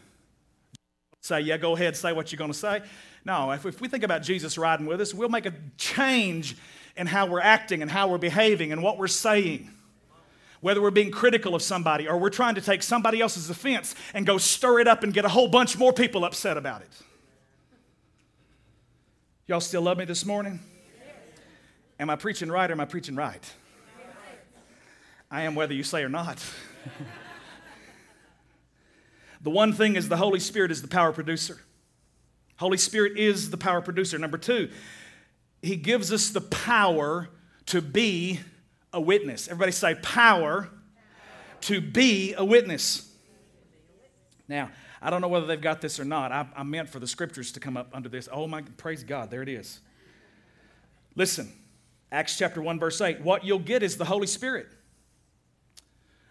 Say, 1.22 1.42
yeah, 1.42 1.58
go 1.58 1.76
ahead, 1.76 1.98
say 1.98 2.14
what 2.14 2.32
you're 2.32 2.38
going 2.38 2.52
to 2.52 2.58
say. 2.58 2.84
No, 3.26 3.50
if, 3.52 3.66
if 3.66 3.82
we 3.82 3.88
think 3.88 4.04
about 4.04 4.22
Jesus 4.22 4.60
riding 4.60 4.86
with 4.86 5.02
us, 5.02 5.12
we'll 5.12 5.30
make 5.30 5.48
a 5.48 5.54
change 5.78 6.56
in 6.96 7.08
how 7.08 7.26
we're 7.26 7.42
acting 7.42 7.82
and 7.82 7.90
how 7.90 8.08
we're 8.08 8.20
behaving 8.20 8.72
and 8.72 8.84
what 8.84 9.00
we're 9.00 9.08
saying 9.08 9.72
whether 10.62 10.82
we're 10.82 10.92
being 10.92 11.12
critical 11.12 11.56
of 11.56 11.62
somebody 11.62 12.08
or 12.08 12.18
we're 12.18 12.30
trying 12.30 12.56
to 12.56 12.62
take 12.62 12.84
somebody 12.84 13.22
else's 13.22 13.50
offense 13.50 13.96
and 14.14 14.26
go 14.26 14.38
stir 14.38 14.80
it 14.80 14.88
up 14.88 15.04
and 15.04 15.14
get 15.14 15.26
a 15.26 15.30
whole 15.30 15.48
bunch 15.48 15.78
more 15.78 15.94
people 15.94 16.26
upset 16.26 16.58
about 16.58 16.82
it. 16.82 16.92
Y'all 19.48 19.62
still 19.62 19.82
love 19.82 19.98
me 19.98 20.06
this 20.06 20.26
morning? 20.26 20.60
Am 22.00 22.10
I 22.10 22.16
preaching 22.16 22.50
right 22.50 22.70
or 22.70 22.74
am 22.74 22.80
I 22.80 22.86
preaching 22.86 23.16
right? 23.16 23.44
I 25.30 25.42
am 25.42 25.56
whether 25.56 25.74
you 25.74 25.84
say 25.84 26.04
or 26.04 26.10
not. 26.10 26.44
the 29.42 29.50
one 29.50 29.74
thing 29.74 29.96
is 29.96 30.10
the 30.10 30.18
Holy 30.18 30.40
Spirit 30.40 30.72
is 30.72 30.82
the 30.82 30.88
power 30.88 31.12
producer. 31.12 31.60
Holy 32.58 32.78
Spirit 32.78 33.18
is 33.18 33.50
the 33.50 33.58
power 33.58 33.82
producer. 33.82 34.18
Number 34.18 34.38
two, 34.38 34.70
He 35.62 35.76
gives 35.76 36.12
us 36.12 36.30
the 36.30 36.42
power 36.42 37.30
to 37.68 37.82
be 37.82 38.40
a 38.96 39.02
witness. 39.02 39.48
Everybody 39.48 39.74
say 39.74 39.96
power 39.96 40.70
to 41.62 41.82
be 41.82 42.34
a 42.34 42.44
witness. 42.44 43.12
Now, 44.48 44.72
I 45.02 45.10
don't 45.10 45.22
know 45.22 45.28
whether 45.28 45.46
they've 45.46 45.62
got 45.62 45.82
this 45.82 46.00
or 46.00 46.06
not. 46.06 46.32
I, 46.32 46.48
I 46.56 46.64
meant 46.64 46.90
for 46.90 47.00
the 47.00 47.08
scriptures 47.08 47.52
to 47.52 47.60
come 47.60 47.78
up 47.78 47.90
under 47.94 48.10
this. 48.10 48.30
Oh 48.32 48.48
my, 48.48 48.62
praise 48.62 49.04
God, 49.04 49.30
there 49.30 49.42
it 49.42 49.50
is. 49.50 49.82
Listen, 51.16 51.52
Acts 52.12 52.38
chapter 52.38 52.62
1, 52.62 52.80
verse 52.80 53.00
8. 53.02 53.22
What 53.22 53.44
you'll 53.44 53.60
get 53.60 53.84
is 53.84 53.98
the 53.98 54.06
Holy 54.06 54.28
Spirit. 54.28 54.68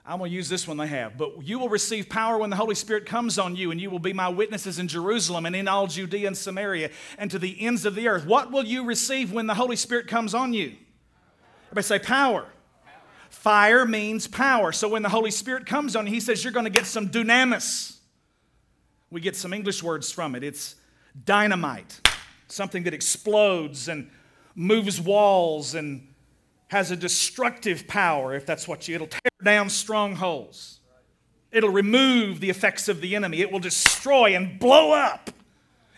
I'm 0.07 0.19
going 0.19 0.31
to 0.31 0.35
use 0.37 0.49
this 0.49 0.69
one 0.69 0.77
they 0.77 0.87
have. 0.87 1.17
But 1.17 1.43
you 1.43 1.59
will 1.59 1.69
receive 1.71 2.09
power 2.09 2.39
when 2.39 2.51
the 2.51 2.57
Holy 2.57 2.75
Spirit 2.75 3.07
comes 3.07 3.39
on 3.39 3.57
you, 3.57 3.71
and 3.71 3.81
you 3.81 3.91
will 3.91 3.99
be 3.99 4.13
my 4.13 4.29
witnesses 4.29 4.79
in 4.79 4.89
Jerusalem 4.89 5.47
and 5.47 5.57
in 5.57 5.67
all 5.67 5.87
Judea 5.87 6.27
and 6.27 6.37
Samaria 6.37 6.91
and 7.19 7.31
to 7.31 7.39
the 7.39 7.61
ends 7.61 7.87
of 7.87 7.95
the 7.95 8.09
earth. 8.09 8.27
What 8.27 8.51
will 8.51 8.65
you 8.65 8.85
receive 8.85 9.33
when 9.33 9.47
the 9.47 9.55
Holy 9.55 9.77
Spirit 9.77 10.07
comes 10.07 10.35
on 10.35 10.53
you? 10.53 10.75
Everybody 11.67 11.85
say 11.87 11.99
power. 11.99 12.47
Fire 13.35 13.85
means 13.85 14.27
power. 14.27 14.73
So 14.73 14.89
when 14.89 15.03
the 15.03 15.09
Holy 15.09 15.31
Spirit 15.31 15.67
comes 15.67 15.97
on 15.97 16.07
he 16.07 16.21
says 16.21 16.43
you're 16.43 16.53
going 16.53 16.65
to 16.65 16.71
get 16.71 16.87
some 16.87 17.09
dunamis. 17.09 17.99
We 19.11 19.21
get 19.21 19.37
some 19.37 19.53
English 19.53 19.83
words 19.83 20.11
from 20.11 20.35
it. 20.35 20.43
It's 20.43 20.77
dynamite, 21.25 22.01
something 22.49 22.85
that 22.85 22.95
explodes 22.95 23.89
and 23.89 24.11
moves 24.55 25.01
walls 25.01 25.75
and 25.75 26.09
has 26.69 26.91
a 26.91 26.97
destructive 26.97 27.87
power, 27.87 28.35
if 28.35 28.47
that's 28.47 28.67
what 28.67 28.89
you, 28.89 28.95
it'll 28.95 29.07
tear 29.09 29.21
down 29.43 29.69
strongholds. 29.69 30.81
It'll 31.53 31.71
remove 31.71 32.41
the 32.41 32.51
effects 32.51 32.89
of 32.89 33.01
the 33.01 33.15
enemy. 33.15 33.41
It 33.41 33.53
will 33.53 33.61
destroy 33.61 34.35
and 34.35 34.59
blow 34.59 34.93
up. 34.93 35.31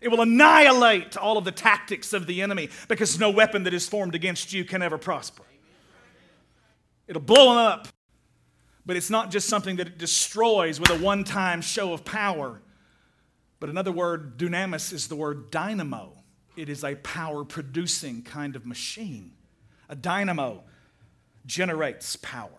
It 0.00 0.08
will 0.08 0.20
annihilate 0.20 1.16
all 1.16 1.38
of 1.38 1.44
the 1.44 1.52
tactics 1.52 2.12
of 2.12 2.26
the 2.26 2.42
enemy 2.42 2.70
because 2.88 3.18
no 3.18 3.30
weapon 3.30 3.62
that 3.64 3.72
is 3.72 3.88
formed 3.88 4.14
against 4.14 4.52
you 4.52 4.64
can 4.64 4.82
ever 4.82 4.98
prosper. 4.98 5.44
It'll 7.08 7.22
blow 7.22 7.50
them 7.50 7.58
up. 7.58 7.88
But 8.84 8.96
it's 8.96 9.10
not 9.10 9.30
just 9.30 9.48
something 9.48 9.76
that 9.76 9.88
it 9.88 9.98
destroys 9.98 10.78
with 10.78 10.90
a 10.90 10.98
one 10.98 11.24
time 11.24 11.60
show 11.60 11.92
of 11.92 12.04
power. 12.04 12.62
But 13.58 13.68
another 13.68 13.92
word, 13.92 14.38
dunamis, 14.38 14.92
is 14.92 15.08
the 15.08 15.16
word 15.16 15.50
dynamo. 15.50 16.12
It 16.56 16.68
is 16.68 16.84
a 16.84 16.94
power 16.96 17.44
producing 17.44 18.22
kind 18.22 18.54
of 18.54 18.64
machine. 18.64 19.32
A 19.88 19.96
dynamo 19.96 20.62
generates 21.46 22.16
power. 22.16 22.50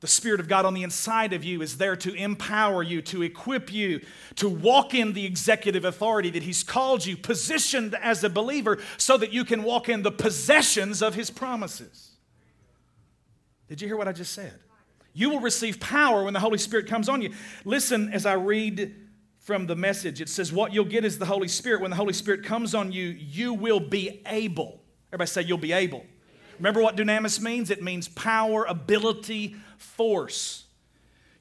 The 0.00 0.06
Spirit 0.06 0.40
of 0.40 0.48
God 0.48 0.66
on 0.66 0.74
the 0.74 0.82
inside 0.82 1.32
of 1.32 1.42
you 1.42 1.62
is 1.62 1.78
there 1.78 1.96
to 1.96 2.12
empower 2.14 2.82
you, 2.82 3.00
to 3.02 3.22
equip 3.22 3.72
you, 3.72 4.02
to 4.36 4.48
walk 4.48 4.94
in 4.94 5.14
the 5.14 5.24
executive 5.24 5.84
authority 5.84 6.28
that 6.30 6.42
He's 6.42 6.62
called 6.62 7.06
you, 7.06 7.16
positioned 7.16 7.94
as 7.94 8.22
a 8.22 8.28
believer, 8.28 8.78
so 8.98 9.16
that 9.16 9.32
you 9.32 9.44
can 9.44 9.62
walk 9.62 9.88
in 9.88 10.02
the 10.02 10.12
possessions 10.12 11.02
of 11.02 11.14
His 11.14 11.30
promises. 11.30 12.15
Did 13.68 13.80
you 13.80 13.88
hear 13.88 13.96
what 13.96 14.08
I 14.08 14.12
just 14.12 14.32
said? 14.32 14.54
You 15.12 15.30
will 15.30 15.40
receive 15.40 15.80
power 15.80 16.24
when 16.24 16.34
the 16.34 16.40
Holy 16.40 16.58
Spirit 16.58 16.86
comes 16.86 17.08
on 17.08 17.22
you. 17.22 17.32
Listen 17.64 18.12
as 18.12 18.26
I 18.26 18.34
read 18.34 18.94
from 19.38 19.66
the 19.66 19.76
message. 19.76 20.20
It 20.20 20.28
says, 20.28 20.52
What 20.52 20.72
you'll 20.72 20.84
get 20.84 21.04
is 21.04 21.18
the 21.18 21.24
Holy 21.24 21.48
Spirit. 21.48 21.80
When 21.80 21.90
the 21.90 21.96
Holy 21.96 22.12
Spirit 22.12 22.44
comes 22.44 22.74
on 22.74 22.92
you, 22.92 23.06
you 23.06 23.54
will 23.54 23.80
be 23.80 24.20
able. 24.26 24.80
Everybody 25.08 25.28
say, 25.28 25.42
You'll 25.42 25.58
be 25.58 25.72
able. 25.72 26.04
Remember 26.58 26.82
what 26.82 26.96
dunamis 26.96 27.40
means? 27.40 27.70
It 27.70 27.82
means 27.82 28.08
power, 28.08 28.64
ability, 28.64 29.56
force. 29.78 30.64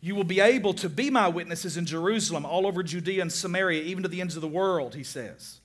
You 0.01 0.13
will 0.13 0.23
be 0.23 0.39
able 0.39 0.73
to 0.75 0.87
be 0.87 1.09
my 1.09 1.27
witnesses 1.27 1.77
in 1.77 1.85
Jerusalem, 1.85 2.45
all 2.45 2.67
over 2.67 2.83
Judea 2.83 3.21
and 3.21 3.31
Samaria, 3.31 3.81
even 3.83 4.03
to 4.03 4.09
the 4.09 4.21
ends 4.21 4.35
of 4.35 4.41
the 4.41 4.47
world, 4.47 4.93
he 4.93 5.03
says. 5.03 5.59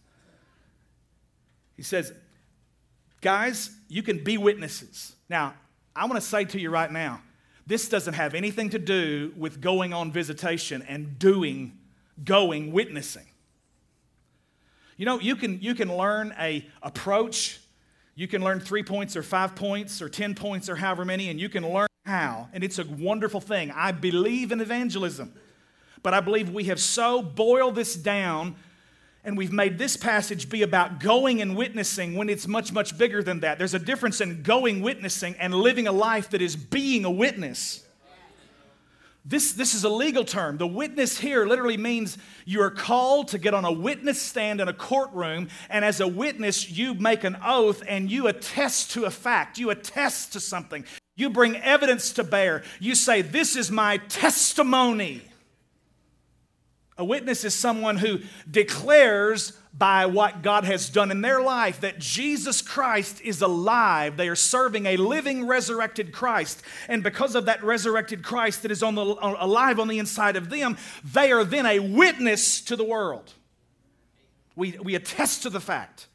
He 1.77 1.83
says, 1.83 2.13
Guys, 3.21 3.71
you 3.89 4.03
can 4.03 4.25
be 4.25 4.39
witnesses. 4.39 5.15
Now, 5.29 5.55
I 5.95 6.07
want 6.07 6.17
to 6.17 6.21
say 6.21 6.45
to 6.45 6.61
you 6.61 6.71
right 6.71 6.91
now 6.91 7.23
this 7.67 7.89
doesn't 7.89 8.15
have 8.15 8.35
anything 8.35 8.71
to 8.71 8.79
do 8.79 9.33
with 9.37 9.61
going 9.61 9.93
on 9.93 10.11
visitation 10.11 10.83
and 10.89 11.19
doing, 11.19 11.79
going, 12.25 12.73
witnessing. 12.73 13.27
You 14.97 15.07
know, 15.07 15.21
you 15.21 15.37
can, 15.37 15.61
you 15.63 15.75
can 15.75 15.97
learn 15.97 16.35
a 16.39 16.67
approach. 16.83 17.61
You 18.17 18.27
can 18.27 18.43
learn 18.43 18.61
three 18.61 18.83
points 18.83 19.17
or 19.17 19.23
five 19.23 19.55
points 19.55 20.03
or 20.03 20.09
10 20.09 20.35
points 20.35 20.69
or 20.69 20.77
however 20.77 21.05
many, 21.05 21.29
and 21.31 21.41
you 21.41 21.49
can 21.49 21.67
learn 21.67 21.87
how. 22.05 22.49
And 22.53 22.65
it's 22.65 22.79
a 22.79 22.85
wonderful 22.85 23.41
thing. 23.41 23.71
I 23.71 23.93
believe 23.93 24.53
in 24.53 24.61
evangelism, 24.61 25.33
but 26.03 26.13
I 26.13 26.21
believe 26.21 26.51
we 26.51 26.65
have 26.65 26.81
so 26.81 27.23
boiled 27.23 27.77
this 27.77 27.95
down 27.95 28.57
and 29.25 29.37
we've 29.37 29.53
made 29.53 29.79
this 29.79 29.97
passage 29.97 30.49
be 30.49 30.63
about 30.63 31.01
going 31.01 31.43
and 31.43 31.57
witnessing 31.57 32.15
when 32.15 32.29
it's 32.29 32.47
much, 32.47 32.73
much 32.73 32.97
bigger 32.97 33.23
than 33.23 33.41
that. 33.41 33.59
There's 33.59 33.75
a 33.75 33.79
difference 33.79 34.21
in 34.21 34.43
going 34.43 34.81
witnessing 34.81 35.35
and 35.39 35.55
living 35.55 35.87
a 35.87 35.93
life 35.93 36.31
that 36.31 36.41
is 36.41 36.57
being 36.57 37.05
a 37.05 37.11
witness. 37.11 37.85
This, 39.25 39.53
this 39.53 39.75
is 39.75 39.85
a 39.85 39.91
legal 39.91 40.25
term. 40.25 40.57
The 40.57 40.67
witness 40.67 41.19
here 41.19 41.47
literally 41.47 41.77
means 41.77 42.17
you 42.47 42.63
are 42.63 42.71
called 42.71 43.29
to 43.29 43.39
get 43.39 43.53
on 43.53 43.67
a 43.67 43.73
witness 43.73 44.21
stand 44.21 44.63
in 44.63 44.69
a 44.69 44.73
courtroom, 44.73 45.49
and 45.69 45.85
as 45.85 46.01
a 46.01 46.09
witness, 46.09 46.71
you 46.71 46.95
make 46.95 47.23
an 47.23 47.37
oath 47.45 47.83
and 47.87 48.11
you 48.11 48.29
attest 48.29 48.93
to 48.93 49.05
a 49.05 49.11
fact. 49.11 49.59
You 49.59 49.69
attest 49.69 50.33
to 50.33 50.41
something. 50.41 50.87
You 51.17 51.29
bring 51.29 51.57
evidence 51.57 52.15
to 52.15 52.25
bear. 52.25 52.65
You 52.79 52.95
say, 52.95 53.21
This 53.21 53.57
is 53.57 53.71
my 53.71 53.99
testimony. 53.99 55.23
A 57.01 57.05
witness 57.05 57.45
is 57.45 57.55
someone 57.55 57.97
who 57.97 58.21
declares 58.49 59.55
by 59.73 60.05
what 60.05 60.43
God 60.43 60.65
has 60.65 60.91
done 60.91 61.11
in 61.11 61.23
their 61.23 61.41
life 61.41 61.81
that 61.81 61.99
Jesus 61.99 62.61
Christ 62.61 63.23
is 63.23 63.41
alive. 63.41 64.19
They 64.19 64.29
are 64.29 64.37
serving 64.37 64.85
a 64.85 64.99
living, 64.99 65.47
resurrected 65.47 66.13
Christ. 66.13 66.63
And 66.89 67.03
because 67.03 67.35
of 67.35 67.47
that 67.47 67.65
resurrected 67.65 68.23
Christ 68.23 68.61
that 68.63 68.71
is 68.71 68.83
on 68.83 68.97
the, 68.97 69.03
alive 69.03 69.81
on 69.81 69.89
the 69.89 69.99
inside 69.99 70.37
of 70.37 70.51
them, 70.51 70.77
they 71.03 71.33
are 71.33 71.43
then 71.43 71.65
a 71.65 71.79
witness 71.79 72.61
to 72.63 72.77
the 72.77 72.85
world. 72.85 73.33
We, 74.55 74.73
we 74.73 74.95
attest 74.95 75.45
to 75.45 75.51
the 75.51 75.59
fact 75.59 76.07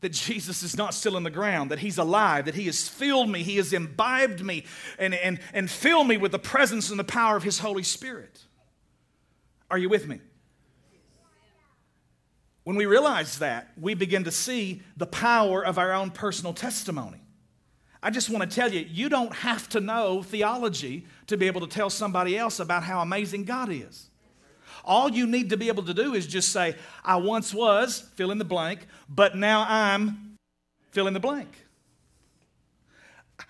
that 0.00 0.10
Jesus 0.10 0.64
is 0.64 0.76
not 0.76 0.94
still 0.94 1.16
in 1.16 1.22
the 1.22 1.30
ground, 1.30 1.70
that 1.70 1.78
He's 1.78 1.98
alive, 1.98 2.46
that 2.46 2.56
He 2.56 2.66
has 2.66 2.88
filled 2.88 3.28
me, 3.28 3.44
He 3.44 3.58
has 3.58 3.72
imbibed 3.72 4.44
me, 4.44 4.64
and, 4.98 5.14
and, 5.14 5.38
and 5.54 5.70
filled 5.70 6.08
me 6.08 6.16
with 6.16 6.32
the 6.32 6.40
presence 6.40 6.90
and 6.90 6.98
the 6.98 7.04
power 7.04 7.36
of 7.36 7.44
His 7.44 7.60
Holy 7.60 7.84
Spirit. 7.84 8.45
Are 9.70 9.78
you 9.78 9.88
with 9.88 10.06
me? 10.06 10.20
When 12.64 12.76
we 12.76 12.86
realize 12.86 13.38
that, 13.38 13.70
we 13.80 13.94
begin 13.94 14.24
to 14.24 14.32
see 14.32 14.82
the 14.96 15.06
power 15.06 15.64
of 15.64 15.78
our 15.78 15.92
own 15.92 16.10
personal 16.10 16.52
testimony. 16.52 17.20
I 18.02 18.10
just 18.10 18.28
want 18.30 18.48
to 18.48 18.54
tell 18.54 18.72
you, 18.72 18.80
you 18.80 19.08
don't 19.08 19.32
have 19.32 19.68
to 19.70 19.80
know 19.80 20.22
theology 20.22 21.06
to 21.28 21.36
be 21.36 21.46
able 21.46 21.60
to 21.60 21.66
tell 21.66 21.90
somebody 21.90 22.36
else 22.36 22.60
about 22.60 22.82
how 22.82 23.00
amazing 23.00 23.44
God 23.44 23.70
is. 23.70 24.10
All 24.84 25.10
you 25.10 25.26
need 25.26 25.50
to 25.50 25.56
be 25.56 25.68
able 25.68 25.82
to 25.84 25.94
do 25.94 26.14
is 26.14 26.26
just 26.26 26.50
say, 26.50 26.76
I 27.04 27.16
once 27.16 27.52
was, 27.52 28.00
fill 28.14 28.30
in 28.30 28.38
the 28.38 28.44
blank, 28.44 28.86
but 29.08 29.36
now 29.36 29.66
I'm, 29.68 30.36
fill 30.92 31.08
in 31.08 31.14
the 31.14 31.20
blank. 31.20 31.65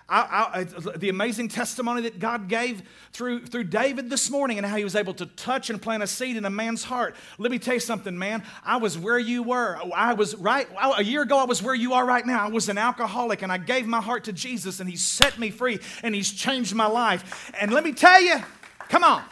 The 0.09 1.09
amazing 1.09 1.49
testimony 1.49 2.01
that 2.03 2.19
God 2.19 2.47
gave 2.47 2.81
through, 3.11 3.45
through 3.45 3.65
David 3.65 4.09
this 4.09 4.29
morning 4.29 4.57
and 4.57 4.65
how 4.65 4.77
he 4.77 4.83
was 4.83 4.95
able 4.95 5.13
to 5.15 5.25
touch 5.25 5.69
and 5.69 5.81
plant 5.81 6.01
a 6.01 6.07
seed 6.07 6.37
in 6.37 6.45
a 6.45 6.49
man's 6.49 6.85
heart. 6.85 7.15
Let 7.37 7.51
me 7.51 7.59
tell 7.59 7.73
you 7.73 7.79
something, 7.79 8.17
man. 8.17 8.43
I 8.63 8.77
was 8.77 8.97
where 8.97 9.19
you 9.19 9.43
were. 9.43 9.77
I 9.93 10.13
was 10.13 10.35
right, 10.35 10.67
a 10.97 11.03
year 11.03 11.23
ago, 11.23 11.37
I 11.37 11.43
was 11.43 11.61
where 11.61 11.75
you 11.75 11.93
are 11.93 12.05
right 12.05 12.25
now. 12.25 12.45
I 12.45 12.49
was 12.49 12.69
an 12.69 12.77
alcoholic 12.77 13.41
and 13.41 13.51
I 13.51 13.57
gave 13.57 13.85
my 13.85 14.01
heart 14.01 14.23
to 14.25 14.33
Jesus 14.33 14.79
and 14.79 14.89
he 14.89 14.95
set 14.95 15.37
me 15.37 15.49
free 15.49 15.79
and 16.03 16.15
he's 16.15 16.31
changed 16.31 16.73
my 16.73 16.87
life. 16.87 17.51
And 17.59 17.73
let 17.73 17.83
me 17.83 17.91
tell 17.91 18.21
you, 18.21 18.37
come 18.87 19.03
on. 19.03 19.23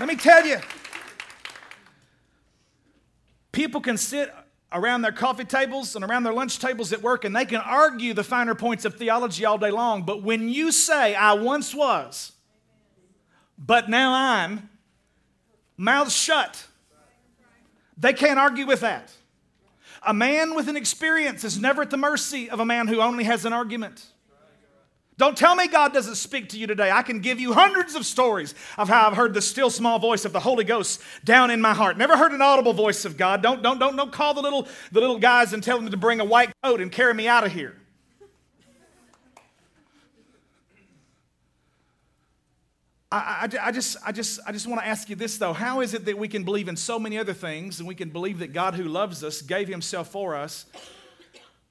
Let 0.00 0.08
me 0.08 0.16
tell 0.16 0.44
you, 0.44 0.58
people 3.52 3.80
can 3.80 3.96
sit 3.96 4.34
around 4.72 5.02
their 5.02 5.12
coffee 5.12 5.44
tables 5.44 5.94
and 5.94 6.04
around 6.04 6.22
their 6.22 6.32
lunch 6.32 6.58
tables 6.58 6.92
at 6.92 7.02
work 7.02 7.24
and 7.24 7.36
they 7.36 7.44
can 7.44 7.60
argue 7.60 8.14
the 8.14 8.24
finer 8.24 8.54
points 8.54 8.84
of 8.84 8.94
theology 8.94 9.44
all 9.44 9.58
day 9.58 9.70
long. 9.70 10.02
But 10.02 10.22
when 10.22 10.48
you 10.48 10.72
say, 10.72 11.14
I 11.14 11.34
once 11.34 11.74
was, 11.74 12.32
but 13.58 13.88
now 13.88 14.14
I'm, 14.14 14.70
mouths 15.76 16.16
shut. 16.16 16.66
They 17.98 18.12
can't 18.12 18.38
argue 18.38 18.66
with 18.66 18.80
that. 18.80 19.12
A 20.04 20.14
man 20.14 20.54
with 20.54 20.68
an 20.68 20.76
experience 20.76 21.44
is 21.44 21.60
never 21.60 21.82
at 21.82 21.90
the 21.90 21.96
mercy 21.96 22.50
of 22.50 22.58
a 22.58 22.64
man 22.64 22.88
who 22.88 23.00
only 23.00 23.24
has 23.24 23.44
an 23.44 23.52
argument. 23.52 24.11
Don't 25.22 25.36
tell 25.36 25.54
me 25.54 25.68
God 25.68 25.92
doesn't 25.92 26.16
speak 26.16 26.48
to 26.48 26.58
you 26.58 26.66
today. 26.66 26.90
I 26.90 27.02
can 27.02 27.20
give 27.20 27.38
you 27.38 27.52
hundreds 27.52 27.94
of 27.94 28.04
stories 28.04 28.56
of 28.76 28.88
how 28.88 29.06
I've 29.06 29.16
heard 29.16 29.34
the 29.34 29.40
still 29.40 29.70
small 29.70 30.00
voice 30.00 30.24
of 30.24 30.32
the 30.32 30.40
Holy 30.40 30.64
Ghost 30.64 31.00
down 31.24 31.52
in 31.52 31.60
my 31.60 31.74
heart. 31.74 31.96
Never 31.96 32.16
heard 32.16 32.32
an 32.32 32.42
audible 32.42 32.72
voice 32.72 33.04
of 33.04 33.16
God. 33.16 33.40
Don't, 33.40 33.62
don't, 33.62 33.78
don't, 33.78 33.94
don't 33.94 34.10
call 34.10 34.34
the 34.34 34.42
little, 34.42 34.66
the 34.90 34.98
little 34.98 35.20
guys 35.20 35.52
and 35.52 35.62
tell 35.62 35.78
them 35.78 35.88
to 35.88 35.96
bring 35.96 36.18
a 36.18 36.24
white 36.24 36.50
coat 36.64 36.80
and 36.80 36.90
carry 36.90 37.14
me 37.14 37.28
out 37.28 37.46
of 37.46 37.52
here. 37.52 37.76
I, 43.12 43.48
I, 43.52 43.68
I, 43.68 43.70
just, 43.70 43.98
I, 44.04 44.10
just, 44.10 44.40
I 44.44 44.50
just 44.50 44.66
want 44.66 44.80
to 44.80 44.88
ask 44.88 45.08
you 45.08 45.14
this, 45.14 45.38
though. 45.38 45.52
How 45.52 45.82
is 45.82 45.94
it 45.94 46.04
that 46.06 46.18
we 46.18 46.26
can 46.26 46.42
believe 46.42 46.66
in 46.66 46.74
so 46.74 46.98
many 46.98 47.16
other 47.16 47.32
things 47.32 47.78
and 47.78 47.86
we 47.86 47.94
can 47.94 48.08
believe 48.10 48.40
that 48.40 48.52
God 48.52 48.74
who 48.74 48.86
loves 48.86 49.22
us 49.22 49.40
gave 49.40 49.68
himself 49.68 50.08
for 50.08 50.34
us 50.34 50.66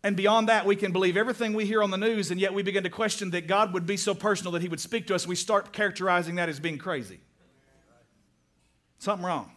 and 0.03 0.17
beyond 0.17 0.49
that, 0.49 0.65
we 0.65 0.75
can 0.75 0.91
believe 0.91 1.15
everything 1.15 1.53
we 1.53 1.65
hear 1.65 1.83
on 1.83 1.91
the 1.91 1.97
news, 1.97 2.31
and 2.31 2.39
yet 2.39 2.53
we 2.53 2.63
begin 2.63 2.83
to 2.83 2.89
question 2.89 3.29
that 3.31 3.47
God 3.47 3.73
would 3.73 3.85
be 3.85 3.97
so 3.97 4.15
personal 4.15 4.51
that 4.53 4.61
He 4.61 4.67
would 4.67 4.79
speak 4.79 5.07
to 5.07 5.15
us. 5.15 5.27
We 5.27 5.35
start 5.35 5.73
characterizing 5.73 6.35
that 6.35 6.49
as 6.49 6.59
being 6.59 6.79
crazy. 6.79 7.19
Something 8.97 9.25
wrong. 9.25 9.51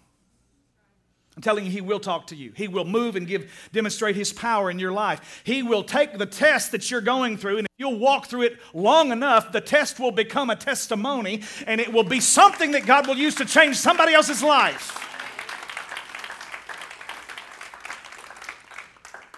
I'm 1.35 1.43
telling 1.43 1.65
you, 1.65 1.71
He 1.71 1.81
will 1.81 1.99
talk 1.99 2.27
to 2.27 2.37
you. 2.37 2.53
He 2.55 2.69
will 2.69 2.85
move 2.85 3.17
and 3.17 3.27
give, 3.27 3.51
demonstrate 3.73 4.17
His 4.17 4.35
power 4.35 4.71
in 4.71 4.79
your 4.79 4.93
life. 4.93 5.43
He 5.45 5.63
will 5.63 5.83
take 5.83 6.19
the 6.19 6.27
test 6.27 6.73
that 6.73 6.91
you're 6.91 7.01
going 7.01 7.39
through, 7.39 7.59
and 7.59 7.67
if 7.67 7.73
you'll 7.79 7.99
walk 7.99 8.27
through 8.27 8.43
it 8.43 8.59
long 8.75 9.13
enough, 9.13 9.51
the 9.51 9.63
test 9.63 9.99
will 9.99 10.13
become 10.13 10.51
a 10.51 10.57
testimony, 10.57 11.43
and 11.67 11.81
it 11.81 11.91
will 11.91 12.05
be 12.05 12.21
something 12.21 12.73
that 12.73 12.85
God 12.85 13.07
will 13.07 13.17
use 13.17 13.35
to 13.37 13.47
change 13.47 13.77
somebody 13.77 14.13
else's 14.13 14.43
life. 14.43 15.14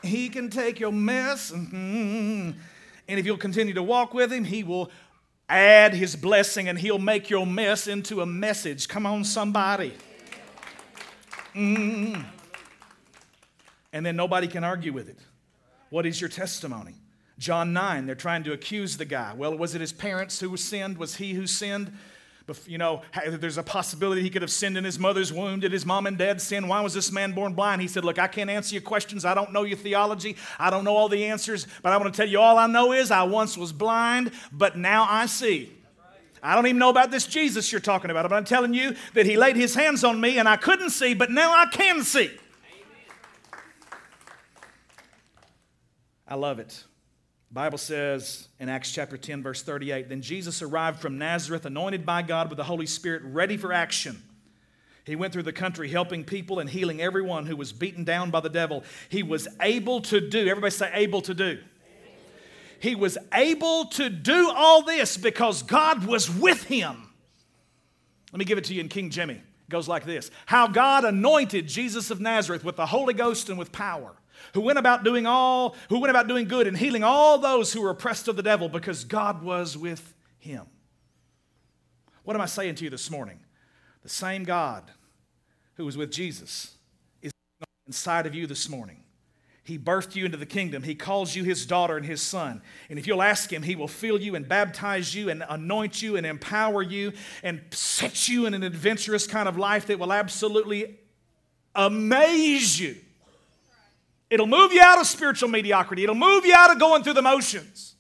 He 0.06 0.28
can 0.28 0.50
take 0.50 0.80
your 0.80 0.92
mess. 0.92 1.50
Mm-hmm. 1.50 2.52
And 3.08 3.20
if 3.20 3.26
you'll 3.26 3.36
continue 3.36 3.74
to 3.74 3.82
walk 3.82 4.14
with 4.14 4.32
Him, 4.32 4.44
He 4.44 4.64
will 4.64 4.90
add 5.48 5.94
His 5.94 6.16
blessing 6.16 6.68
and 6.68 6.78
He'll 6.78 6.98
make 6.98 7.30
your 7.30 7.46
mess 7.46 7.86
into 7.86 8.20
a 8.20 8.26
message. 8.26 8.88
Come 8.88 9.06
on, 9.06 9.24
somebody. 9.24 9.94
Mm-hmm. 11.54 12.22
And 13.92 14.04
then 14.04 14.16
nobody 14.16 14.48
can 14.48 14.64
argue 14.64 14.92
with 14.92 15.08
it. 15.08 15.18
What 15.90 16.04
is 16.04 16.20
your 16.20 16.28
testimony? 16.28 16.94
John 17.38 17.72
9, 17.72 18.06
they're 18.06 18.14
trying 18.14 18.44
to 18.44 18.52
accuse 18.52 18.96
the 18.96 19.04
guy. 19.04 19.34
Well, 19.34 19.56
was 19.56 19.74
it 19.74 19.80
his 19.80 19.92
parents 19.92 20.40
who 20.40 20.56
sinned? 20.56 20.98
Was 20.98 21.16
he 21.16 21.34
who 21.34 21.46
sinned? 21.46 21.92
You 22.66 22.78
know, 22.78 23.02
there's 23.28 23.58
a 23.58 23.62
possibility 23.62 24.22
he 24.22 24.30
could 24.30 24.42
have 24.42 24.50
sinned 24.50 24.76
in 24.76 24.84
his 24.84 24.98
mother's 24.98 25.32
womb. 25.32 25.60
Did 25.60 25.72
his 25.72 25.84
mom 25.84 26.06
and 26.06 26.16
dad 26.16 26.40
sin? 26.40 26.68
Why 26.68 26.80
was 26.80 26.94
this 26.94 27.10
man 27.10 27.32
born 27.32 27.54
blind? 27.54 27.82
He 27.82 27.88
said, 27.88 28.04
Look, 28.04 28.18
I 28.18 28.28
can't 28.28 28.50
answer 28.50 28.74
your 28.74 28.82
questions. 28.82 29.24
I 29.24 29.34
don't 29.34 29.52
know 29.52 29.64
your 29.64 29.76
theology. 29.76 30.36
I 30.58 30.70
don't 30.70 30.84
know 30.84 30.96
all 30.96 31.08
the 31.08 31.24
answers, 31.24 31.66
but 31.82 31.92
I 31.92 31.96
want 31.96 32.12
to 32.12 32.16
tell 32.16 32.28
you 32.28 32.40
all 32.40 32.58
I 32.58 32.66
know 32.66 32.92
is 32.92 33.10
I 33.10 33.24
once 33.24 33.56
was 33.58 33.72
blind, 33.72 34.30
but 34.52 34.76
now 34.76 35.06
I 35.08 35.26
see. 35.26 35.72
I 36.42 36.54
don't 36.54 36.66
even 36.66 36.78
know 36.78 36.90
about 36.90 37.10
this 37.10 37.26
Jesus 37.26 37.72
you're 37.72 37.80
talking 37.80 38.10
about, 38.10 38.22
but 38.28 38.32
I'm 38.32 38.44
telling 38.44 38.72
you 38.72 38.94
that 39.14 39.26
he 39.26 39.36
laid 39.36 39.56
his 39.56 39.74
hands 39.74 40.04
on 40.04 40.20
me 40.20 40.38
and 40.38 40.48
I 40.48 40.56
couldn't 40.56 40.90
see, 40.90 41.14
but 41.14 41.30
now 41.30 41.52
I 41.52 41.66
can 41.66 42.02
see. 42.02 42.30
I 46.28 46.34
love 46.34 46.58
it. 46.58 46.84
Bible 47.50 47.78
says 47.78 48.48
in 48.58 48.68
Acts 48.68 48.92
chapter 48.92 49.16
10 49.16 49.42
verse 49.42 49.62
38, 49.62 50.08
then 50.08 50.20
Jesus 50.20 50.62
arrived 50.62 51.00
from 51.00 51.18
Nazareth 51.18 51.64
anointed 51.64 52.04
by 52.04 52.22
God 52.22 52.48
with 52.48 52.56
the 52.56 52.64
Holy 52.64 52.86
Spirit 52.86 53.22
ready 53.24 53.56
for 53.56 53.72
action. 53.72 54.22
He 55.04 55.14
went 55.14 55.32
through 55.32 55.44
the 55.44 55.52
country 55.52 55.88
helping 55.88 56.24
people 56.24 56.58
and 56.58 56.68
healing 56.68 57.00
everyone 57.00 57.46
who 57.46 57.56
was 57.56 57.72
beaten 57.72 58.02
down 58.02 58.32
by 58.32 58.40
the 58.40 58.48
devil. 58.48 58.82
He 59.08 59.22
was 59.22 59.46
able 59.60 60.00
to 60.02 60.20
do, 60.20 60.48
everybody 60.48 60.72
say 60.72 60.90
able 60.92 61.22
to 61.22 61.34
do. 61.34 61.58
He 62.80 62.94
was 62.94 63.16
able 63.32 63.86
to 63.86 64.10
do 64.10 64.50
all 64.54 64.82
this 64.82 65.16
because 65.16 65.62
God 65.62 66.04
was 66.04 66.28
with 66.28 66.64
him. 66.64 67.10
Let 68.32 68.38
me 68.38 68.44
give 68.44 68.58
it 68.58 68.64
to 68.64 68.74
you 68.74 68.80
in 68.80 68.88
King 68.88 69.10
Jimmy. 69.10 69.34
It 69.34 69.70
goes 69.70 69.88
like 69.88 70.04
this 70.04 70.30
How 70.46 70.66
God 70.66 71.04
anointed 71.04 71.68
Jesus 71.68 72.10
of 72.10 72.20
Nazareth 72.20 72.64
with 72.64 72.76
the 72.76 72.86
Holy 72.86 73.14
Ghost 73.14 73.48
and 73.48 73.58
with 73.58 73.72
power 73.72 74.16
who 74.54 74.60
went 74.60 74.78
about 74.78 75.04
doing 75.04 75.26
all, 75.26 75.76
who 75.88 75.98
went 75.98 76.10
about 76.10 76.28
doing 76.28 76.46
good 76.48 76.66
and 76.66 76.76
healing 76.76 77.04
all 77.04 77.38
those 77.38 77.72
who 77.72 77.80
were 77.80 77.90
oppressed 77.90 78.28
of 78.28 78.36
the 78.36 78.42
devil 78.42 78.68
because 78.68 79.04
God 79.04 79.42
was 79.42 79.76
with 79.76 80.14
him. 80.38 80.66
What 82.24 82.34
am 82.34 82.42
I 82.42 82.46
saying 82.46 82.74
to 82.76 82.84
you 82.84 82.90
this 82.90 83.10
morning? 83.10 83.40
The 84.02 84.08
same 84.08 84.44
God 84.44 84.90
who 85.74 85.84
was 85.84 85.96
with 85.96 86.10
Jesus 86.10 86.76
is 87.22 87.32
inside 87.86 88.26
of 88.26 88.34
you 88.34 88.46
this 88.46 88.68
morning. 88.68 89.02
He 89.66 89.80
birthed 89.80 90.14
you 90.14 90.24
into 90.24 90.36
the 90.36 90.46
kingdom. 90.46 90.84
He 90.84 90.94
calls 90.94 91.34
you 91.34 91.42
his 91.42 91.66
daughter 91.66 91.96
and 91.96 92.06
his 92.06 92.22
son. 92.22 92.62
And 92.88 93.00
if 93.00 93.06
you'll 93.08 93.20
ask 93.20 93.52
him, 93.52 93.64
he 93.64 93.74
will 93.74 93.88
fill 93.88 94.20
you 94.20 94.36
and 94.36 94.48
baptize 94.48 95.12
you 95.12 95.28
and 95.28 95.44
anoint 95.48 96.00
you 96.00 96.16
and 96.16 96.24
empower 96.24 96.82
you 96.82 97.12
and 97.42 97.60
set 97.72 98.28
you 98.28 98.46
in 98.46 98.54
an 98.54 98.62
adventurous 98.62 99.26
kind 99.26 99.48
of 99.48 99.58
life 99.58 99.86
that 99.86 99.98
will 99.98 100.12
absolutely 100.12 101.00
amaze 101.74 102.78
you. 102.78 102.96
It'll 104.28 104.46
move 104.46 104.72
you 104.72 104.80
out 104.80 105.00
of 105.00 105.06
spiritual 105.06 105.48
mediocrity. 105.48 106.02
It'll 106.02 106.14
move 106.14 106.44
you 106.44 106.54
out 106.54 106.72
of 106.72 106.78
going 106.78 107.04
through 107.04 107.14
the 107.14 107.22
motions. 107.22 107.94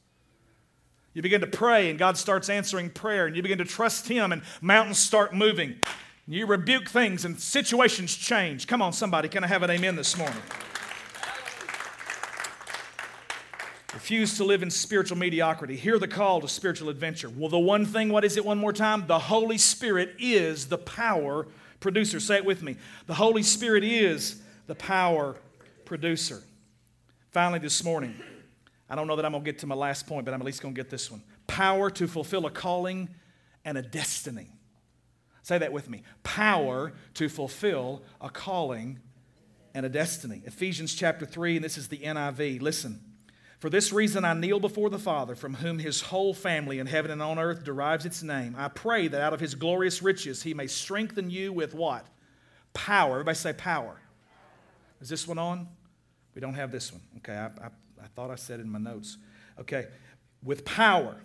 You 1.14 1.22
begin 1.22 1.40
to 1.40 1.46
pray, 1.46 1.88
and 1.88 1.98
God 1.98 2.18
starts 2.18 2.50
answering 2.50 2.90
prayer, 2.90 3.26
and 3.26 3.34
you 3.34 3.42
begin 3.42 3.58
to 3.58 3.64
trust 3.64 4.08
Him, 4.08 4.32
and 4.32 4.42
mountains 4.60 4.98
start 4.98 5.34
moving. 5.34 5.76
You 6.26 6.46
rebuke 6.46 6.88
things, 6.88 7.24
and 7.24 7.40
situations 7.40 8.14
change. 8.14 8.66
Come 8.66 8.82
on, 8.82 8.92
somebody, 8.92 9.28
can 9.28 9.44
I 9.44 9.46
have 9.46 9.62
an 9.62 9.70
amen 9.70 9.96
this 9.96 10.16
morning? 10.18 10.42
Refuse 13.94 14.36
to 14.36 14.44
live 14.44 14.62
in 14.62 14.70
spiritual 14.70 15.16
mediocrity. 15.16 15.74
Hear 15.74 15.98
the 15.98 16.06
call 16.06 16.42
to 16.42 16.48
spiritual 16.48 16.90
adventure. 16.90 17.30
Well, 17.30 17.48
the 17.48 17.58
one 17.58 17.86
thing, 17.86 18.10
what 18.10 18.26
is 18.26 18.36
it 18.36 18.44
one 18.44 18.58
more 18.58 18.74
time? 18.74 19.06
The 19.06 19.18
Holy 19.18 19.56
Spirit 19.56 20.16
is 20.18 20.66
the 20.66 20.76
power 20.76 21.46
producer. 21.80 22.20
Say 22.20 22.36
it 22.36 22.44
with 22.44 22.62
me. 22.62 22.76
The 23.06 23.14
Holy 23.14 23.42
Spirit 23.42 23.84
is 23.84 24.42
the 24.66 24.74
power 24.74 25.36
producer. 25.86 26.42
Finally, 27.30 27.60
this 27.60 27.82
morning, 27.82 28.14
I 28.88 28.94
don't 28.94 29.06
know 29.06 29.16
that 29.16 29.24
I'm 29.24 29.32
going 29.32 29.44
to 29.44 29.50
get 29.50 29.60
to 29.60 29.66
my 29.66 29.74
last 29.74 30.06
point, 30.06 30.24
but 30.24 30.34
I'm 30.34 30.40
at 30.40 30.46
least 30.46 30.60
going 30.60 30.74
to 30.74 30.78
get 30.78 30.90
this 30.90 31.10
one. 31.10 31.22
Power 31.46 31.90
to 31.90 32.06
fulfill 32.06 32.46
a 32.46 32.50
calling 32.50 33.08
and 33.64 33.78
a 33.78 33.82
destiny. 33.82 34.48
Say 35.42 35.58
that 35.58 35.72
with 35.72 35.88
me. 35.88 36.02
Power 36.22 36.92
to 37.14 37.28
fulfill 37.28 38.02
a 38.20 38.28
calling 38.28 38.98
and 39.74 39.86
a 39.86 39.88
destiny. 39.88 40.42
Ephesians 40.44 40.94
chapter 40.94 41.24
3, 41.24 41.56
and 41.56 41.64
this 41.64 41.78
is 41.78 41.88
the 41.88 41.98
NIV. 41.98 42.60
Listen. 42.60 43.00
For 43.58 43.70
this 43.70 43.92
reason, 43.92 44.24
I 44.24 44.34
kneel 44.34 44.60
before 44.60 44.90
the 44.90 44.98
Father, 44.98 45.34
from 45.34 45.54
whom 45.54 45.78
his 45.78 46.02
whole 46.02 46.34
family 46.34 46.78
in 46.78 46.86
heaven 46.86 47.10
and 47.10 47.22
on 47.22 47.38
earth 47.38 47.64
derives 47.64 48.04
its 48.04 48.22
name. 48.22 48.54
I 48.56 48.68
pray 48.68 49.08
that 49.08 49.22
out 49.22 49.32
of 49.32 49.40
his 49.40 49.54
glorious 49.54 50.02
riches 50.02 50.42
he 50.42 50.52
may 50.52 50.66
strengthen 50.66 51.30
you 51.30 51.52
with 51.52 51.74
what? 51.74 52.06
Power. 52.74 53.12
Everybody 53.12 53.36
say 53.36 53.52
power. 53.54 54.00
Is 55.00 55.08
this 55.08 55.26
one 55.26 55.38
on? 55.38 55.68
We 56.36 56.40
don't 56.40 56.54
have 56.54 56.70
this 56.70 56.92
one. 56.92 57.02
Okay, 57.16 57.32
I, 57.32 57.46
I, 57.46 57.70
I 58.00 58.06
thought 58.14 58.30
I 58.30 58.36
said 58.36 58.60
in 58.60 58.70
my 58.70 58.78
notes. 58.78 59.18
Okay, 59.58 59.86
with 60.44 60.64
power. 60.64 61.16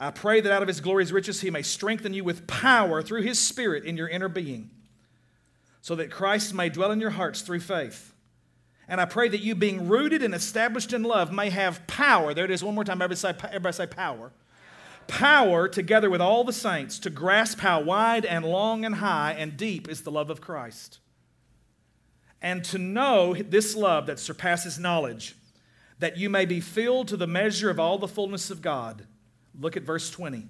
I 0.00 0.10
pray 0.10 0.40
that 0.40 0.50
out 0.50 0.62
of 0.62 0.66
his 0.66 0.80
glorious 0.80 1.12
riches 1.12 1.40
he 1.40 1.50
may 1.50 1.62
strengthen 1.62 2.12
you 2.12 2.24
with 2.24 2.48
power 2.48 3.00
through 3.00 3.22
his 3.22 3.38
Spirit 3.38 3.84
in 3.84 3.96
your 3.96 4.08
inner 4.08 4.28
being, 4.28 4.70
so 5.80 5.94
that 5.94 6.10
Christ 6.10 6.52
may 6.52 6.68
dwell 6.68 6.90
in 6.90 7.00
your 7.00 7.10
hearts 7.10 7.42
through 7.42 7.60
faith 7.60 8.14
and 8.88 9.00
I 9.00 9.06
pray 9.06 9.28
that 9.28 9.40
you, 9.40 9.54
being 9.54 9.88
rooted 9.88 10.22
and 10.22 10.34
established 10.34 10.92
in 10.92 11.02
love, 11.02 11.32
may 11.32 11.50
have 11.50 11.86
power. 11.86 12.34
There 12.34 12.44
it 12.44 12.50
is 12.50 12.62
one 12.62 12.74
more 12.74 12.84
time. 12.84 13.00
Everybody 13.00 13.16
say, 13.16 13.34
everybody 13.48 13.72
say 13.72 13.86
power. 13.86 14.30
Power, 15.06 15.68
together 15.68 16.10
with 16.10 16.20
all 16.20 16.44
the 16.44 16.52
saints, 16.52 16.98
to 17.00 17.10
grasp 17.10 17.60
how 17.60 17.80
wide 17.80 18.24
and 18.24 18.44
long 18.44 18.84
and 18.84 18.96
high 18.96 19.34
and 19.38 19.56
deep 19.56 19.88
is 19.88 20.02
the 20.02 20.10
love 20.10 20.30
of 20.30 20.40
Christ. 20.40 20.98
And 22.44 22.62
to 22.66 22.78
know 22.78 23.32
this 23.32 23.74
love 23.74 24.04
that 24.04 24.20
surpasses 24.20 24.78
knowledge, 24.78 25.34
that 25.98 26.18
you 26.18 26.28
may 26.28 26.44
be 26.44 26.60
filled 26.60 27.08
to 27.08 27.16
the 27.16 27.26
measure 27.26 27.70
of 27.70 27.80
all 27.80 27.96
the 27.96 28.06
fullness 28.06 28.50
of 28.50 28.60
God. 28.60 29.06
Look 29.58 29.78
at 29.78 29.82
verse 29.82 30.10
20. 30.10 30.46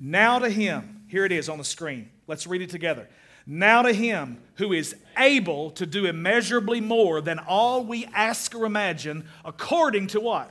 Now 0.00 0.40
to 0.40 0.50
him, 0.50 1.04
here 1.06 1.24
it 1.24 1.30
is 1.30 1.48
on 1.48 1.58
the 1.58 1.64
screen. 1.64 2.10
Let's 2.26 2.44
read 2.44 2.60
it 2.60 2.70
together. 2.70 3.08
Now 3.46 3.82
to 3.82 3.92
him 3.92 4.42
who 4.54 4.72
is 4.72 4.96
able 5.16 5.70
to 5.72 5.86
do 5.86 6.06
immeasurably 6.06 6.80
more 6.80 7.20
than 7.20 7.38
all 7.38 7.84
we 7.84 8.04
ask 8.06 8.52
or 8.52 8.66
imagine, 8.66 9.28
according 9.44 10.08
to 10.08 10.20
what? 10.20 10.50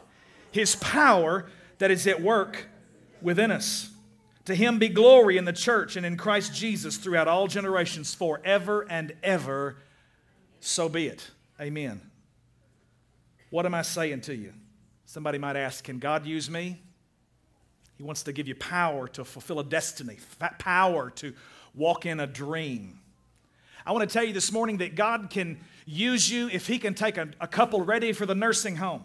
His 0.53 0.77
power 0.77 1.49
that 1.79 1.91
is 1.91 2.07
at 2.07 2.21
work 2.21 2.67
within 3.21 3.51
us. 3.51 3.89
To 4.45 4.55
him 4.55 4.79
be 4.79 4.87
glory 4.87 5.35
in 5.35 5.43
the 5.43 5.51
church 5.51 5.97
and 5.97 6.05
in 6.05 6.15
Christ 6.15 6.55
Jesus 6.55 6.95
throughout 6.95 7.27
all 7.27 7.47
generations, 7.47 8.15
forever 8.15 8.87
and 8.89 9.11
ever. 9.21 9.75
So 10.61 10.87
be 10.87 11.07
it. 11.07 11.29
Amen. 11.59 11.99
What 13.49 13.65
am 13.65 13.73
I 13.73 13.81
saying 13.81 14.21
to 14.21 14.35
you? 14.35 14.53
Somebody 15.05 15.37
might 15.37 15.57
ask, 15.57 15.83
Can 15.83 15.99
God 15.99 16.25
use 16.25 16.49
me? 16.49 16.79
He 17.97 18.03
wants 18.03 18.23
to 18.23 18.31
give 18.31 18.47
you 18.47 18.55
power 18.55 19.07
to 19.09 19.25
fulfill 19.25 19.59
a 19.59 19.63
destiny, 19.63 20.17
power 20.57 21.09
to 21.11 21.33
walk 21.75 22.05
in 22.05 22.19
a 22.19 22.27
dream. 22.27 22.99
I 23.85 23.91
want 23.91 24.07
to 24.07 24.13
tell 24.13 24.23
you 24.23 24.33
this 24.33 24.51
morning 24.51 24.77
that 24.77 24.95
God 24.95 25.29
can 25.29 25.59
use 25.85 26.31
you 26.31 26.47
if 26.49 26.67
He 26.67 26.79
can 26.79 26.93
take 26.93 27.17
a, 27.17 27.29
a 27.39 27.47
couple 27.47 27.81
ready 27.81 28.13
for 28.13 28.25
the 28.25 28.35
nursing 28.35 28.77
home. 28.77 29.03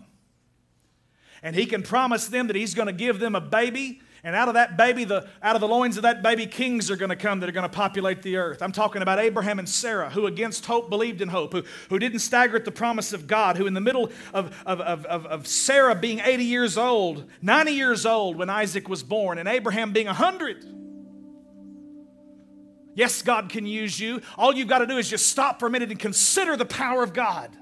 And 1.42 1.56
He 1.56 1.66
can 1.66 1.82
promise 1.82 2.28
them 2.28 2.46
that 2.46 2.56
He's 2.56 2.74
going 2.74 2.86
to 2.86 2.92
give 2.92 3.18
them 3.18 3.34
a 3.34 3.40
baby 3.40 4.00
and 4.26 4.34
out 4.34 4.48
of 4.48 4.54
that 4.54 4.76
baby, 4.76 5.04
the, 5.04 5.28
out 5.40 5.54
of 5.54 5.60
the 5.60 5.68
loins 5.68 5.96
of 5.96 6.02
that 6.02 6.20
baby, 6.20 6.46
kings 6.46 6.90
are 6.90 6.96
going 6.96 7.10
to 7.10 7.16
come 7.16 7.38
that 7.38 7.48
are 7.48 7.52
going 7.52 7.62
to 7.62 7.68
populate 7.68 8.22
the 8.22 8.38
earth. 8.38 8.60
I'm 8.60 8.72
talking 8.72 9.00
about 9.00 9.20
Abraham 9.20 9.60
and 9.60 9.68
Sarah, 9.68 10.10
who 10.10 10.26
against 10.26 10.66
hope 10.66 10.90
believed 10.90 11.20
in 11.20 11.28
hope, 11.28 11.52
who, 11.52 11.62
who 11.90 12.00
didn't 12.00 12.18
stagger 12.18 12.56
at 12.56 12.64
the 12.64 12.72
promise 12.72 13.12
of 13.12 13.28
God, 13.28 13.56
who 13.56 13.68
in 13.68 13.74
the 13.74 13.80
middle 13.80 14.10
of, 14.34 14.52
of, 14.66 14.80
of, 14.80 15.26
of 15.26 15.46
Sarah 15.46 15.94
being 15.94 16.18
80 16.18 16.42
years 16.42 16.76
old, 16.76 17.30
90 17.40 17.70
years 17.70 18.04
old 18.04 18.36
when 18.36 18.50
Isaac 18.50 18.88
was 18.88 19.04
born, 19.04 19.38
and 19.38 19.48
Abraham 19.48 19.92
being 19.92 20.06
100, 20.06 20.64
Yes, 22.96 23.20
God 23.20 23.50
can 23.50 23.66
use 23.66 24.00
you. 24.00 24.22
All 24.38 24.54
you've 24.54 24.68
got 24.68 24.78
to 24.78 24.86
do 24.86 24.96
is 24.96 25.08
just 25.08 25.28
stop 25.28 25.60
for 25.60 25.66
a 25.66 25.70
minute 25.70 25.90
and 25.90 26.00
consider 26.00 26.56
the 26.56 26.64
power 26.64 27.02
of 27.02 27.12
God. 27.12 27.54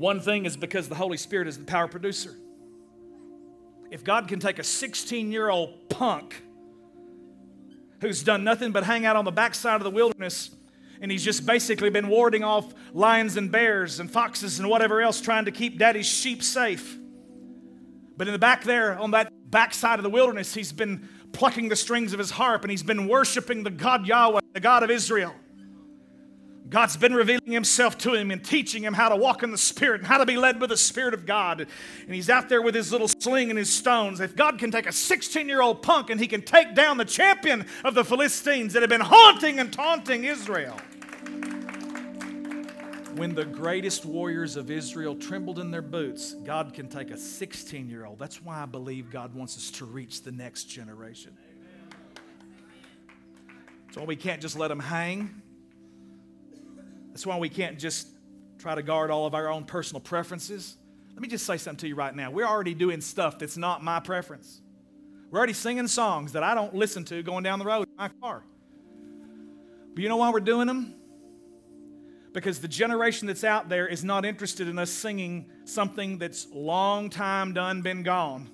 One 0.00 0.18
thing 0.18 0.46
is 0.46 0.56
because 0.56 0.88
the 0.88 0.94
Holy 0.94 1.18
Spirit 1.18 1.46
is 1.46 1.58
the 1.58 1.64
power 1.64 1.86
producer. 1.86 2.34
If 3.90 4.02
God 4.02 4.28
can 4.28 4.40
take 4.40 4.58
a 4.58 4.64
16 4.64 5.30
year 5.30 5.50
old 5.50 5.90
punk 5.90 6.42
who's 8.00 8.22
done 8.22 8.42
nothing 8.42 8.72
but 8.72 8.84
hang 8.84 9.04
out 9.04 9.16
on 9.16 9.26
the 9.26 9.30
backside 9.30 9.76
of 9.76 9.84
the 9.84 9.90
wilderness 9.90 10.56
and 11.02 11.12
he's 11.12 11.22
just 11.22 11.44
basically 11.44 11.90
been 11.90 12.08
warding 12.08 12.42
off 12.42 12.72
lions 12.94 13.36
and 13.36 13.52
bears 13.52 14.00
and 14.00 14.10
foxes 14.10 14.58
and 14.58 14.70
whatever 14.70 15.02
else 15.02 15.20
trying 15.20 15.44
to 15.44 15.50
keep 15.50 15.78
daddy's 15.78 16.06
sheep 16.06 16.42
safe. 16.42 16.98
But 18.16 18.26
in 18.26 18.32
the 18.32 18.38
back 18.38 18.64
there 18.64 18.98
on 18.98 19.10
that 19.10 19.30
backside 19.50 19.98
of 19.98 20.02
the 20.02 20.08
wilderness, 20.08 20.54
he's 20.54 20.72
been 20.72 21.10
plucking 21.32 21.68
the 21.68 21.76
strings 21.76 22.14
of 22.14 22.18
his 22.18 22.30
harp 22.30 22.64
and 22.64 22.70
he's 22.70 22.82
been 22.82 23.06
worshiping 23.06 23.64
the 23.64 23.70
God 23.70 24.06
Yahweh, 24.06 24.40
the 24.54 24.60
God 24.60 24.82
of 24.82 24.90
Israel. 24.90 25.34
God's 26.70 26.96
been 26.96 27.14
revealing 27.14 27.50
himself 27.50 27.98
to 27.98 28.14
him 28.14 28.30
and 28.30 28.44
teaching 28.44 28.84
him 28.84 28.94
how 28.94 29.08
to 29.08 29.16
walk 29.16 29.42
in 29.42 29.50
the 29.50 29.58
Spirit 29.58 30.02
and 30.02 30.06
how 30.06 30.18
to 30.18 30.26
be 30.26 30.36
led 30.36 30.60
by 30.60 30.66
the 30.66 30.76
Spirit 30.76 31.14
of 31.14 31.26
God. 31.26 31.66
And 32.06 32.14
he's 32.14 32.30
out 32.30 32.48
there 32.48 32.62
with 32.62 32.76
his 32.76 32.92
little 32.92 33.08
sling 33.08 33.50
and 33.50 33.58
his 33.58 33.72
stones. 33.72 34.20
If 34.20 34.36
God 34.36 34.56
can 34.56 34.70
take 34.70 34.86
a 34.86 34.92
16 34.92 35.48
year 35.48 35.62
old 35.62 35.82
punk 35.82 36.10
and 36.10 36.20
he 36.20 36.28
can 36.28 36.42
take 36.42 36.76
down 36.76 36.96
the 36.96 37.04
champion 37.04 37.66
of 37.82 37.94
the 37.94 38.04
Philistines 38.04 38.72
that 38.72 38.82
have 38.82 38.88
been 38.88 39.00
haunting 39.00 39.58
and 39.58 39.72
taunting 39.72 40.22
Israel, 40.22 40.76
when 43.16 43.34
the 43.34 43.44
greatest 43.44 44.04
warriors 44.04 44.54
of 44.54 44.70
Israel 44.70 45.16
trembled 45.16 45.58
in 45.58 45.72
their 45.72 45.82
boots, 45.82 46.34
God 46.44 46.72
can 46.72 46.88
take 46.88 47.10
a 47.10 47.18
16 47.18 47.90
year 47.90 48.06
old. 48.06 48.20
That's 48.20 48.40
why 48.44 48.62
I 48.62 48.66
believe 48.66 49.10
God 49.10 49.34
wants 49.34 49.56
us 49.56 49.72
to 49.72 49.84
reach 49.84 50.22
the 50.22 50.30
next 50.30 50.66
generation. 50.66 51.36
So 53.90 54.04
we 54.04 54.14
can't 54.14 54.40
just 54.40 54.56
let 54.56 54.68
them 54.68 54.78
hang. 54.78 55.42
That's 57.10 57.26
why 57.26 57.38
we 57.38 57.48
can't 57.48 57.78
just 57.78 58.08
try 58.58 58.74
to 58.74 58.82
guard 58.82 59.10
all 59.10 59.26
of 59.26 59.34
our 59.34 59.48
own 59.48 59.64
personal 59.64 60.00
preferences. 60.00 60.76
Let 61.12 61.22
me 61.22 61.28
just 61.28 61.46
say 61.46 61.56
something 61.56 61.78
to 61.78 61.88
you 61.88 61.94
right 61.94 62.14
now. 62.14 62.30
We're 62.30 62.46
already 62.46 62.74
doing 62.74 63.00
stuff 63.00 63.38
that's 63.38 63.56
not 63.56 63.82
my 63.82 64.00
preference. 64.00 64.60
We're 65.30 65.38
already 65.38 65.52
singing 65.52 65.88
songs 65.88 66.32
that 66.32 66.42
I 66.42 66.54
don't 66.54 66.74
listen 66.74 67.04
to 67.06 67.22
going 67.22 67.44
down 67.44 67.58
the 67.58 67.64
road 67.64 67.88
in 67.88 67.96
my 67.96 68.08
car. 68.20 68.42
But 69.94 70.02
you 70.02 70.08
know 70.08 70.16
why 70.16 70.30
we're 70.30 70.40
doing 70.40 70.66
them? 70.66 70.94
because 72.32 72.60
the 72.60 72.68
generation 72.68 73.26
that's 73.26 73.44
out 73.44 73.68
there 73.68 73.86
is 73.86 74.04
not 74.04 74.24
interested 74.24 74.68
in 74.68 74.78
us 74.78 74.90
singing 74.90 75.46
something 75.64 76.18
that's 76.18 76.46
long 76.52 77.10
time 77.10 77.52
done 77.52 77.82
been 77.82 78.02
gone. 78.02 78.48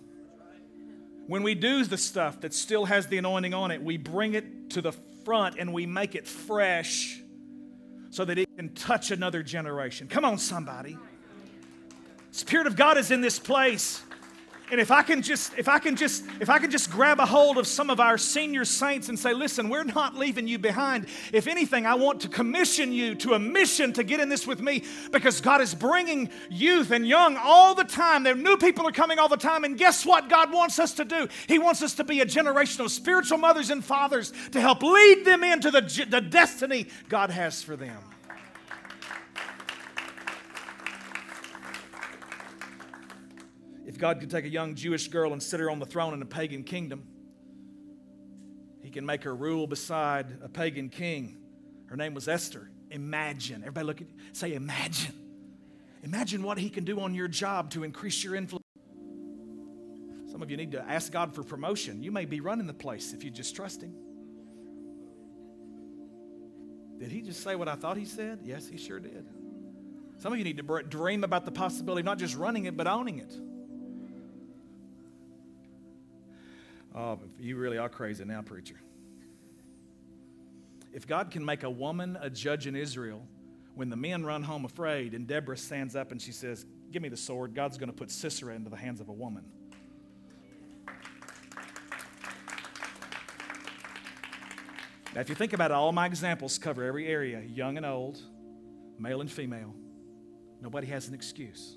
When 1.26 1.42
we 1.42 1.54
do 1.54 1.84
the 1.84 1.98
stuff 1.98 2.40
that 2.42 2.54
still 2.54 2.84
has 2.84 3.08
the 3.08 3.18
anointing 3.18 3.52
on 3.52 3.70
it, 3.70 3.82
we 3.82 3.96
bring 3.96 4.34
it 4.34 4.70
to 4.70 4.80
the 4.80 4.92
front 5.24 5.56
and 5.58 5.72
we 5.72 5.84
make 5.84 6.14
it 6.14 6.26
fresh 6.26 7.20
so 8.10 8.24
that 8.24 8.38
it 8.38 8.48
can 8.56 8.70
touch 8.70 9.10
another 9.10 9.42
generation. 9.42 10.08
Come 10.08 10.24
on, 10.24 10.38
somebody. 10.38 10.96
Spirit 12.30 12.66
of 12.66 12.76
God 12.76 12.98
is 12.98 13.10
in 13.10 13.20
this 13.20 13.38
place. 13.38 14.02
And 14.70 14.80
if 14.80 14.90
I 14.90 15.02
can 15.02 15.22
just, 15.22 15.52
if 15.56 15.68
I 15.68 15.78
can 15.78 15.94
just, 15.94 16.24
if 16.40 16.50
I 16.50 16.58
can 16.58 16.70
just 16.70 16.90
grab 16.90 17.20
a 17.20 17.26
hold 17.26 17.56
of 17.56 17.66
some 17.66 17.88
of 17.88 18.00
our 18.00 18.18
senior 18.18 18.64
saints 18.64 19.08
and 19.08 19.16
say, 19.18 19.32
listen, 19.32 19.68
we're 19.68 19.84
not 19.84 20.16
leaving 20.16 20.48
you 20.48 20.58
behind. 20.58 21.06
If 21.32 21.46
anything, 21.46 21.86
I 21.86 21.94
want 21.94 22.20
to 22.22 22.28
commission 22.28 22.92
you 22.92 23.14
to 23.16 23.34
a 23.34 23.38
mission 23.38 23.92
to 23.92 24.02
get 24.02 24.18
in 24.18 24.28
this 24.28 24.46
with 24.46 24.60
me 24.60 24.82
because 25.12 25.40
God 25.40 25.60
is 25.60 25.74
bringing 25.74 26.30
youth 26.50 26.90
and 26.90 27.06
young 27.06 27.36
all 27.36 27.74
the 27.74 27.84
time. 27.84 28.24
There 28.24 28.34
new 28.34 28.56
people 28.56 28.88
are 28.88 28.92
coming 28.92 29.18
all 29.18 29.28
the 29.28 29.36
time. 29.36 29.62
And 29.62 29.78
guess 29.78 30.04
what 30.04 30.28
God 30.28 30.52
wants 30.52 30.78
us 30.78 30.94
to 30.94 31.04
do? 31.04 31.28
He 31.46 31.58
wants 31.58 31.82
us 31.82 31.94
to 31.94 32.04
be 32.04 32.20
a 32.20 32.26
generation 32.26 32.84
of 32.84 32.90
spiritual 32.90 33.38
mothers 33.38 33.70
and 33.70 33.84
fathers 33.84 34.32
to 34.50 34.60
help 34.60 34.82
lead 34.82 35.24
them 35.24 35.44
into 35.44 35.70
the, 35.70 36.06
the 36.08 36.20
destiny 36.20 36.88
God 37.08 37.30
has 37.30 37.62
for 37.62 37.76
them. 37.76 38.02
If 43.86 43.98
God 43.98 44.20
could 44.20 44.30
take 44.30 44.44
a 44.44 44.48
young 44.48 44.74
Jewish 44.74 45.08
girl 45.08 45.32
and 45.32 45.42
sit 45.42 45.60
her 45.60 45.70
on 45.70 45.78
the 45.78 45.86
throne 45.86 46.12
in 46.12 46.20
a 46.20 46.26
pagan 46.26 46.64
kingdom, 46.64 47.06
He 48.82 48.90
can 48.90 49.06
make 49.06 49.22
her 49.22 49.34
rule 49.34 49.66
beside 49.66 50.38
a 50.42 50.48
pagan 50.48 50.88
king. 50.88 51.38
Her 51.86 51.96
name 51.96 52.12
was 52.12 52.28
Esther. 52.28 52.68
Imagine. 52.90 53.62
Everybody 53.62 53.86
look 53.86 54.00
at 54.00 54.08
say 54.32 54.54
imagine. 54.54 55.14
Imagine 56.02 56.42
what 56.42 56.58
he 56.58 56.70
can 56.70 56.84
do 56.84 57.00
on 57.00 57.14
your 57.14 57.26
job 57.26 57.70
to 57.70 57.82
increase 57.82 58.22
your 58.22 58.36
influence. 58.36 58.64
Some 60.30 60.40
of 60.40 60.50
you 60.50 60.56
need 60.56 60.72
to 60.72 60.82
ask 60.82 61.10
God 61.10 61.34
for 61.34 61.42
promotion. 61.42 62.02
You 62.02 62.12
may 62.12 62.26
be 62.26 62.40
running 62.40 62.66
the 62.66 62.74
place 62.74 63.12
if 63.12 63.24
you 63.24 63.30
just 63.30 63.56
trust 63.56 63.82
him. 63.82 63.92
Did 66.98 67.10
he 67.10 67.22
just 67.22 67.42
say 67.42 67.56
what 67.56 67.68
I 67.68 67.74
thought 67.74 67.96
he 67.96 68.04
said? 68.04 68.40
Yes, 68.44 68.68
he 68.68 68.78
sure 68.78 69.00
did. 69.00 69.26
Some 70.18 70.32
of 70.32 70.38
you 70.38 70.44
need 70.44 70.58
to 70.58 70.82
dream 70.88 71.24
about 71.24 71.44
the 71.44 71.50
possibility 71.50 72.00
of 72.00 72.06
not 72.06 72.18
just 72.18 72.36
running 72.36 72.66
it, 72.66 72.76
but 72.76 72.86
owning 72.86 73.18
it. 73.18 73.34
Oh, 76.96 77.18
you 77.38 77.56
really 77.56 77.76
are 77.76 77.90
crazy 77.90 78.24
now, 78.24 78.40
preacher. 78.40 78.80
If 80.94 81.06
God 81.06 81.30
can 81.30 81.44
make 81.44 81.62
a 81.62 81.70
woman 81.70 82.16
a 82.22 82.30
judge 82.30 82.66
in 82.66 82.74
Israel, 82.74 83.22
when 83.74 83.90
the 83.90 83.96
men 83.96 84.24
run 84.24 84.42
home 84.42 84.64
afraid 84.64 85.12
and 85.12 85.26
Deborah 85.26 85.58
stands 85.58 85.94
up 85.94 86.10
and 86.10 86.20
she 86.20 86.32
says, 86.32 86.64
Give 86.90 87.02
me 87.02 87.10
the 87.10 87.16
sword, 87.16 87.54
God's 87.54 87.76
going 87.76 87.90
to 87.90 87.96
put 87.96 88.10
Sisera 88.10 88.54
into 88.54 88.70
the 88.70 88.76
hands 88.76 89.02
of 89.02 89.10
a 89.10 89.12
woman. 89.12 89.44
Now, 95.14 95.20
if 95.20 95.28
you 95.28 95.34
think 95.34 95.52
about 95.52 95.70
it, 95.70 95.74
all 95.74 95.92
my 95.92 96.06
examples 96.06 96.58
cover 96.58 96.84
every 96.84 97.06
area 97.06 97.42
young 97.42 97.76
and 97.76 97.84
old, 97.84 98.18
male 98.98 99.20
and 99.20 99.30
female. 99.30 99.74
Nobody 100.62 100.86
has 100.86 101.08
an 101.08 101.14
excuse. 101.14 101.76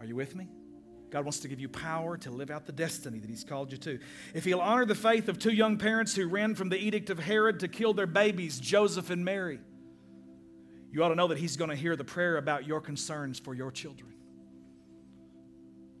Are 0.00 0.06
you 0.06 0.16
with 0.16 0.34
me? 0.34 0.48
God 1.10 1.24
wants 1.24 1.40
to 1.40 1.48
give 1.48 1.60
you 1.60 1.68
power 1.68 2.16
to 2.18 2.30
live 2.30 2.50
out 2.50 2.66
the 2.66 2.72
destiny 2.72 3.18
that 3.18 3.30
He's 3.30 3.44
called 3.44 3.72
you 3.72 3.78
to. 3.78 3.98
If 4.34 4.44
He'll 4.44 4.60
honor 4.60 4.84
the 4.84 4.94
faith 4.94 5.28
of 5.28 5.38
two 5.38 5.52
young 5.52 5.78
parents 5.78 6.14
who 6.14 6.26
ran 6.26 6.54
from 6.54 6.68
the 6.68 6.76
edict 6.76 7.10
of 7.10 7.18
Herod 7.18 7.60
to 7.60 7.68
kill 7.68 7.94
their 7.94 8.06
babies, 8.06 8.58
Joseph 8.58 9.10
and 9.10 9.24
Mary, 9.24 9.60
you 10.92 11.04
ought 11.04 11.08
to 11.10 11.14
know 11.14 11.28
that 11.28 11.38
He's 11.38 11.56
going 11.56 11.70
to 11.70 11.76
hear 11.76 11.94
the 11.96 12.04
prayer 12.04 12.36
about 12.36 12.66
your 12.66 12.80
concerns 12.80 13.38
for 13.38 13.54
your 13.54 13.70
children. 13.70 14.12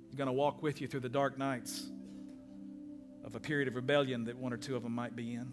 He's 0.06 0.16
going 0.16 0.26
to 0.28 0.32
walk 0.32 0.62
with 0.62 0.80
you 0.80 0.88
through 0.88 1.00
the 1.00 1.08
dark 1.08 1.38
nights 1.38 1.86
of 3.24 3.34
a 3.34 3.40
period 3.40 3.68
of 3.68 3.74
rebellion 3.74 4.24
that 4.24 4.36
one 4.36 4.52
or 4.52 4.56
two 4.56 4.76
of 4.76 4.82
them 4.82 4.92
might 4.92 5.14
be 5.14 5.34
in. 5.34 5.52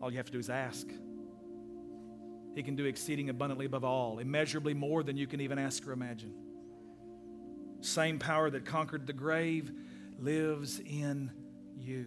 All 0.00 0.10
you 0.10 0.18
have 0.18 0.26
to 0.26 0.32
do 0.32 0.38
is 0.38 0.50
ask. 0.50 0.86
He 2.54 2.62
can 2.62 2.76
do 2.76 2.84
exceeding 2.84 3.30
abundantly 3.30 3.66
above 3.66 3.84
all, 3.84 4.18
immeasurably 4.18 4.74
more 4.74 5.02
than 5.02 5.16
you 5.16 5.26
can 5.26 5.40
even 5.40 5.58
ask 5.58 5.86
or 5.86 5.92
imagine. 5.92 6.32
Same 7.80 8.18
power 8.18 8.50
that 8.50 8.64
conquered 8.64 9.06
the 9.06 9.12
grave 9.12 9.70
lives 10.18 10.80
in 10.80 11.30
you. 11.78 12.06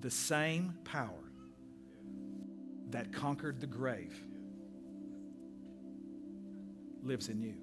The 0.00 0.10
same 0.10 0.74
power 0.84 1.10
that 2.90 3.12
conquered 3.12 3.60
the 3.60 3.66
grave 3.66 4.18
lives 7.02 7.28
in 7.28 7.42
you. 7.42 7.54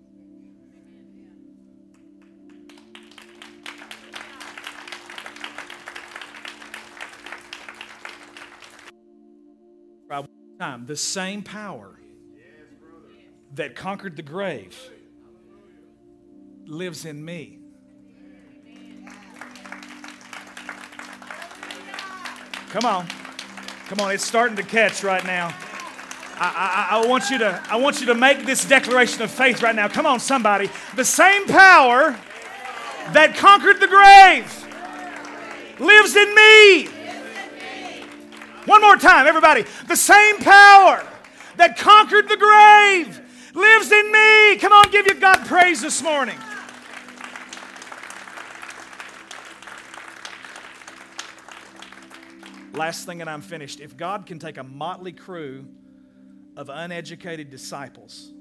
Time, 10.60 10.86
the 10.88 10.96
same 10.96 11.44
power 11.44 12.00
that 13.54 13.76
conquered 13.76 14.16
the 14.16 14.24
grave 14.24 14.76
lives 16.66 17.06
in 17.06 17.24
me. 17.24 17.60
Come 22.70 22.86
on. 22.86 23.08
Come 23.88 24.00
on, 24.02 24.12
it's 24.12 24.26
starting 24.26 24.58
to 24.58 24.64
catch 24.64 25.04
right 25.04 25.24
now. 25.24 25.56
I, 26.40 26.88
I, 26.92 26.98
I, 26.98 27.08
want 27.08 27.30
you 27.30 27.38
to, 27.38 27.64
I 27.70 27.78
want 27.78 28.00
you 28.00 28.08
to 28.08 28.16
make 28.16 28.46
this 28.46 28.66
declaration 28.66 29.22
of 29.22 29.32
faith 29.32 29.62
right 29.62 29.76
now. 29.76 29.88
Come 29.88 30.06
on, 30.06 30.20
somebody. 30.20 30.70
The 30.96 31.06
same 31.06 31.48
power 31.48 32.20
that 33.14 33.36
conquered 33.38 33.80
the 33.80 33.88
grave 33.88 34.46
lives 35.80 36.16
in 36.16 36.36
me. 36.36 36.97
One 38.68 38.82
more 38.82 38.98
time, 38.98 39.28
everybody. 39.28 39.64
The 39.88 39.96
same 39.96 40.40
power 40.40 41.02
that 41.56 41.78
conquered 41.78 42.28
the 42.28 42.36
grave 42.36 43.22
lives 43.56 43.92
in 43.94 44.12
me. 44.12 44.58
Come 44.58 44.74
on, 44.74 44.92
give 44.92 45.08
you 45.08 45.14
God 45.14 45.46
praise 45.46 45.80
this 45.80 46.04
morning. 46.04 46.38
Last 52.74 53.06
thing, 53.06 53.22
and 53.22 53.30
I'm 53.30 53.42
finished. 53.42 53.80
If 53.80 53.96
God 53.96 54.26
can 54.26 54.38
take 54.38 54.58
a 54.58 54.64
motley 54.64 55.14
crew 55.14 55.66
of 56.58 56.68
uneducated 56.68 57.50
disciples 57.50 58.34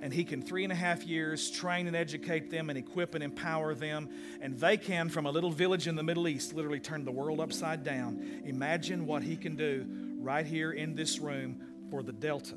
and 0.00 0.12
he 0.12 0.24
can 0.24 0.42
three 0.42 0.64
and 0.64 0.72
a 0.72 0.76
half 0.76 1.04
years 1.04 1.50
train 1.50 1.86
and 1.86 1.96
educate 1.96 2.50
them 2.50 2.70
and 2.70 2.78
equip 2.78 3.14
and 3.14 3.24
empower 3.24 3.74
them. 3.74 4.08
And 4.40 4.58
they 4.58 4.76
can 4.76 5.08
from 5.08 5.26
a 5.26 5.30
little 5.30 5.50
village 5.50 5.88
in 5.88 5.96
the 5.96 6.02
middle 6.02 6.28
east 6.28 6.54
literally 6.54 6.80
turn 6.80 7.04
the 7.04 7.10
world 7.10 7.40
upside 7.40 7.82
down. 7.82 8.42
Imagine 8.44 9.06
what 9.06 9.22
he 9.22 9.36
can 9.36 9.56
do 9.56 9.84
right 10.20 10.46
here 10.46 10.72
in 10.72 10.94
this 10.94 11.18
room 11.18 11.60
for 11.90 12.02
the 12.02 12.12
delta. 12.12 12.54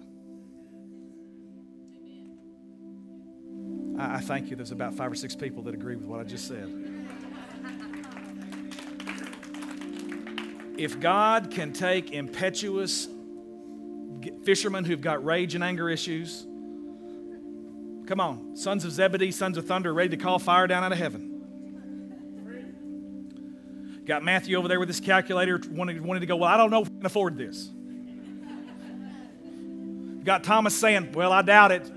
I, 3.97 4.15
I 4.15 4.19
thank 4.19 4.49
you. 4.49 4.55
There's 4.55 4.71
about 4.71 4.93
five 4.93 5.11
or 5.11 5.15
six 5.15 5.35
people 5.35 5.63
that 5.63 5.73
agree 5.73 5.95
with 5.95 6.05
what 6.05 6.19
i 6.19 6.23
just 6.23 6.47
said. 6.47 6.69
If 10.77 10.99
god 10.99 11.51
can 11.51 11.73
take 11.73 12.11
impetuous 12.11 13.07
fishermen 14.43 14.85
who've 14.85 15.01
got 15.01 15.23
rage 15.23 15.55
and 15.55 15.63
anger 15.63 15.89
issues 15.89 16.47
Come 18.12 18.20
on, 18.20 18.57
sons 18.57 18.84
of 18.84 18.91
Zebedee, 18.91 19.32
sons 19.32 19.55
of 19.55 19.66
thunder, 19.66 19.93
ready 19.93 20.09
to 20.09 20.18
call 20.18 20.38
fire 20.38 20.68
down 20.68 20.84
out 20.84 20.91
of 20.91 20.97
heaven. 20.97 21.30
Got 24.05 24.22
Matthew 24.22 24.57
over 24.57 24.68
there 24.68 24.82
with 24.82 24.89
his 24.89 24.99
calculator, 24.99 25.62
wanted, 25.70 26.01
wanted 26.01 26.20
to 26.20 26.26
go, 26.26 26.36
Well, 26.36 26.49
I 26.49 26.57
don't 26.57 26.72
know 26.72 26.82
if 26.82 26.89
we 26.89 26.97
can 26.97 27.05
afford 27.05 27.38
this. 27.38 27.70
Got 30.26 30.43
Thomas 30.43 30.78
saying, 30.78 31.14
Well, 31.14 31.32
I 31.32 31.41
doubt 31.41 31.72
it. 31.72 31.89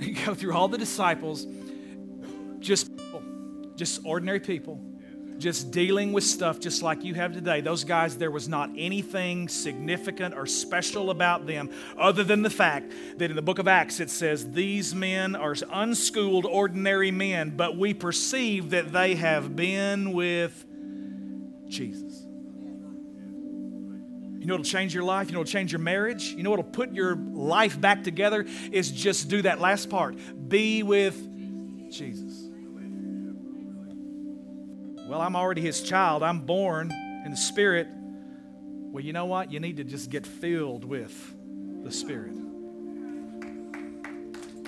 You 0.00 0.14
go 0.26 0.34
through 0.34 0.52
all 0.52 0.68
the 0.68 0.76
disciples, 0.76 1.46
just 2.58 2.90
just 3.74 4.02
ordinary 4.04 4.40
people 4.40 4.78
just 5.38 5.70
dealing 5.70 6.12
with 6.12 6.24
stuff 6.24 6.60
just 6.60 6.82
like 6.82 7.04
you 7.04 7.14
have 7.14 7.32
today. 7.32 7.60
Those 7.60 7.84
guys, 7.84 8.16
there 8.16 8.30
was 8.30 8.48
not 8.48 8.70
anything 8.76 9.48
significant 9.48 10.34
or 10.34 10.46
special 10.46 11.10
about 11.10 11.46
them 11.46 11.70
other 11.98 12.24
than 12.24 12.42
the 12.42 12.50
fact 12.50 12.92
that 13.18 13.30
in 13.30 13.36
the 13.36 13.42
book 13.42 13.58
of 13.58 13.68
Acts 13.68 14.00
it 14.00 14.10
says, 14.10 14.52
These 14.52 14.94
men 14.94 15.34
are 15.34 15.54
unschooled, 15.72 16.46
ordinary 16.46 17.10
men, 17.10 17.50
but 17.56 17.76
we 17.76 17.94
perceive 17.94 18.70
that 18.70 18.92
they 18.92 19.14
have 19.16 19.54
been 19.56 20.12
with 20.12 20.64
Jesus. 21.68 22.24
You 24.44 24.48
know 24.48 24.54
what'll 24.54 24.64
change 24.64 24.94
your 24.94 25.04
life? 25.04 25.28
You 25.28 25.32
know 25.32 25.38
what'll 25.38 25.50
change 25.50 25.72
your 25.72 25.80
marriage? 25.80 26.34
You 26.34 26.42
know 26.42 26.50
what'll 26.50 26.64
put 26.64 26.92
your 26.92 27.16
life 27.16 27.80
back 27.80 28.04
together? 28.04 28.44
Is 28.72 28.90
just 28.90 29.28
do 29.28 29.40
that 29.40 29.58
last 29.58 29.88
part. 29.88 30.16
Be 30.48 30.82
with 30.82 31.16
Jesus. 31.90 32.43
Well, 35.14 35.22
I'm 35.22 35.36
already 35.36 35.60
his 35.60 35.80
child. 35.80 36.24
I'm 36.24 36.40
born 36.40 36.90
in 37.24 37.30
the 37.30 37.36
Spirit. 37.36 37.86
Well, 37.88 39.04
you 39.04 39.12
know 39.12 39.26
what? 39.26 39.52
You 39.52 39.60
need 39.60 39.76
to 39.76 39.84
just 39.84 40.10
get 40.10 40.26
filled 40.26 40.84
with 40.84 41.14
the 41.84 41.92
Spirit. 41.92 42.34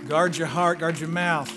Guard 0.06 0.36
your 0.36 0.46
heart, 0.46 0.78
guard 0.78 1.00
your 1.00 1.08
mouth. 1.08 1.52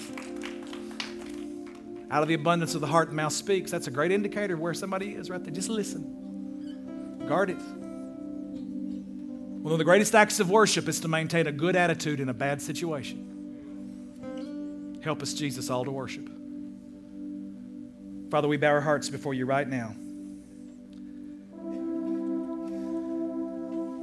Out 2.09 2.23
of 2.23 2.27
the 2.29 2.33
abundance 2.33 2.73
of 2.73 2.81
the 2.81 2.87
heart, 2.87 3.09
the 3.09 3.15
mouth 3.15 3.33
speaks. 3.33 3.69
That's 3.69 3.85
a 3.85 3.91
great 3.91 4.11
indicator 4.11 4.57
where 4.57 4.73
somebody 4.73 5.13
is 5.13 5.29
right 5.29 5.43
there. 5.43 5.53
Just 5.53 5.69
listen. 5.69 7.27
Guard 7.27 7.51
it. 7.51 7.61
One 9.61 9.71
of 9.71 9.77
the 9.77 9.85
greatest 9.85 10.15
acts 10.15 10.39
of 10.39 10.49
worship 10.49 10.87
is 10.87 10.99
to 11.01 11.07
maintain 11.07 11.45
a 11.45 11.51
good 11.51 11.75
attitude 11.75 12.19
in 12.19 12.29
a 12.29 12.33
bad 12.33 12.59
situation. 12.59 13.27
Help 15.03 15.21
us, 15.21 15.35
Jesus, 15.35 15.69
all 15.69 15.85
to 15.85 15.91
worship. 15.91 16.38
Father, 18.30 18.47
we 18.47 18.57
bow 18.57 18.67
our 18.67 18.82
hearts 18.82 19.09
before 19.09 19.34
you 19.34 19.45
right 19.45 19.67
now. 19.67 19.95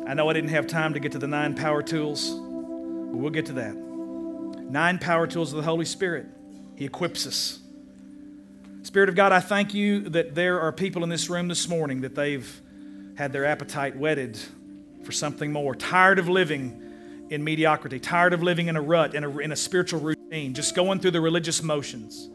I 0.09 0.15
know 0.15 0.29
I 0.29 0.33
didn't 0.33 0.51
have 0.51 0.67
time 0.67 0.95
to 0.95 1.01
get 1.01 1.13
to 1.13 1.19
the 1.19 1.29
nine 1.29 1.55
power 1.55 1.81
tools, 1.83 2.31
but 2.31 3.19
we'll 3.19 3.31
get 3.31 3.47
to 3.47 3.53
that. 3.55 3.77
Nine 3.77 4.99
power 4.99 5.29
tools 5.29 5.53
of 5.53 5.59
the 5.59 5.63
Holy 5.63 5.85
Spirit. 5.85 6.27
He 6.75 6.85
equips 6.85 7.27
us. 7.27 7.61
Spirit 8.83 9.09
of 9.09 9.15
God, 9.15 9.31
I 9.31 9.41
thank 9.41 9.75
you 9.75 10.09
that 10.11 10.35
there 10.35 10.61
are 10.61 10.73
people 10.73 11.05
in 11.05 11.09
this 11.09 11.31
room 11.31 11.47
this 11.47 11.69
morning 11.69 12.01
that 12.01 12.17
they've 12.17 12.61
had 13.17 13.33
their 13.33 13.45
appetite 13.45 13.97
whetted 13.97 14.39
for 15.05 15.13
something 15.13 15.53
more, 15.53 15.75
tired 15.75 16.19
of 16.19 16.29
living 16.29 16.83
in 17.31 17.45
mediocrity, 17.45 18.01
tired 18.01 18.33
of 18.33 18.43
living 18.43 18.67
in 18.67 18.77
a 18.77 18.81
rut, 18.81 19.15
in 19.15 19.23
a, 19.23 19.39
in 19.39 19.53
a 19.53 19.57
spiritual 19.57 20.01
routine, 20.01 20.53
just 20.53 20.75
going 20.75 20.99
through 20.99 21.13
the 21.13 21.21
religious 21.21 21.63
motions. 21.63 22.29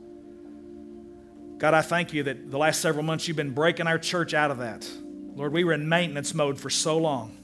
God, 1.61 1.75
I 1.75 1.83
thank 1.83 2.11
you 2.11 2.23
that 2.23 2.49
the 2.49 2.57
last 2.57 2.81
several 2.81 3.03
months 3.03 3.27
you've 3.27 3.37
been 3.37 3.51
breaking 3.51 3.85
our 3.85 3.99
church 3.99 4.33
out 4.33 4.49
of 4.49 4.57
that. 4.57 4.89
Lord, 5.35 5.53
we 5.53 5.63
were 5.63 5.73
in 5.73 5.87
maintenance 5.87 6.33
mode 6.33 6.59
for 6.59 6.71
so 6.71 6.97
long. 6.97 7.37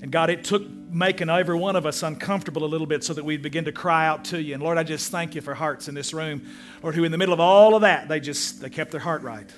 And 0.00 0.12
God, 0.12 0.30
it 0.30 0.44
took 0.44 0.62
making 0.70 1.28
every 1.28 1.58
one 1.58 1.74
of 1.74 1.84
us 1.84 2.04
uncomfortable 2.04 2.62
a 2.62 2.66
little 2.70 2.86
bit 2.86 3.02
so 3.02 3.12
that 3.14 3.24
we'd 3.24 3.42
begin 3.42 3.64
to 3.64 3.72
cry 3.72 4.06
out 4.06 4.26
to 4.26 4.40
you. 4.40 4.54
And 4.54 4.62
Lord, 4.62 4.78
I 4.78 4.84
just 4.84 5.10
thank 5.10 5.34
you 5.34 5.40
for 5.40 5.52
hearts 5.52 5.88
in 5.88 5.96
this 5.96 6.14
room, 6.14 6.46
Lord, 6.80 6.94
who 6.94 7.02
in 7.02 7.10
the 7.10 7.18
middle 7.18 7.34
of 7.34 7.40
all 7.40 7.74
of 7.74 7.80
that, 7.80 8.06
they 8.06 8.20
just 8.20 8.60
they 8.60 8.70
kept 8.70 8.92
their 8.92 9.00
heart 9.00 9.22
right. 9.22 9.50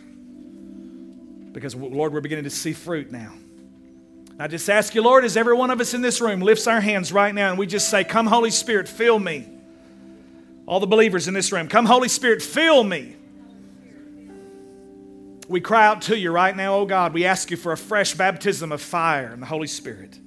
Because 1.53 1.75
Lord, 1.75 2.15
we're 2.15 2.23
beginning 2.23 2.45
to 2.45 2.51
see 2.51 2.73
fruit 2.73 3.13
now. 3.13 3.35
I 4.41 4.49
just 4.49 4.71
ask 4.71 4.95
you, 4.95 5.03
Lord, 5.03 5.27
as 5.27 5.37
every 5.37 5.55
one 5.55 5.71
of 5.71 5.83
us 5.83 5.93
in 5.93 6.01
this 6.01 6.23
room 6.23 6.41
lifts 6.41 6.67
our 6.67 6.81
hands 6.81 7.13
right 7.13 7.35
now 7.35 7.51
and 7.51 7.59
we 7.59 7.67
just 7.67 7.91
say, 7.91 8.05
Come, 8.05 8.27
Holy 8.27 8.51
Spirit, 8.51 8.89
fill 8.89 9.19
me. 9.19 9.47
All 10.65 10.81
the 10.81 10.87
believers 10.87 11.29
in 11.29 11.35
this 11.35 11.53
room, 11.53 11.69
come, 11.69 11.85
Holy 11.85 12.09
Spirit, 12.09 12.41
fill 12.41 12.83
me. 12.83 13.17
We 15.49 15.63
cry 15.63 15.87
out 15.87 16.03
to 16.03 16.19
you 16.19 16.31
right 16.31 16.55
now, 16.55 16.77
oh 16.77 16.85
God. 16.85 17.15
We 17.15 17.25
ask 17.25 17.51
you 17.51 17.57
for 17.57 17.73
a 17.73 17.77
fresh 17.77 18.15
baptism 18.15 18.71
of 18.71 18.83
fire 18.83 19.31
and 19.33 19.41
the 19.41 19.47
Holy 19.47 19.67
Spirit. 19.67 20.19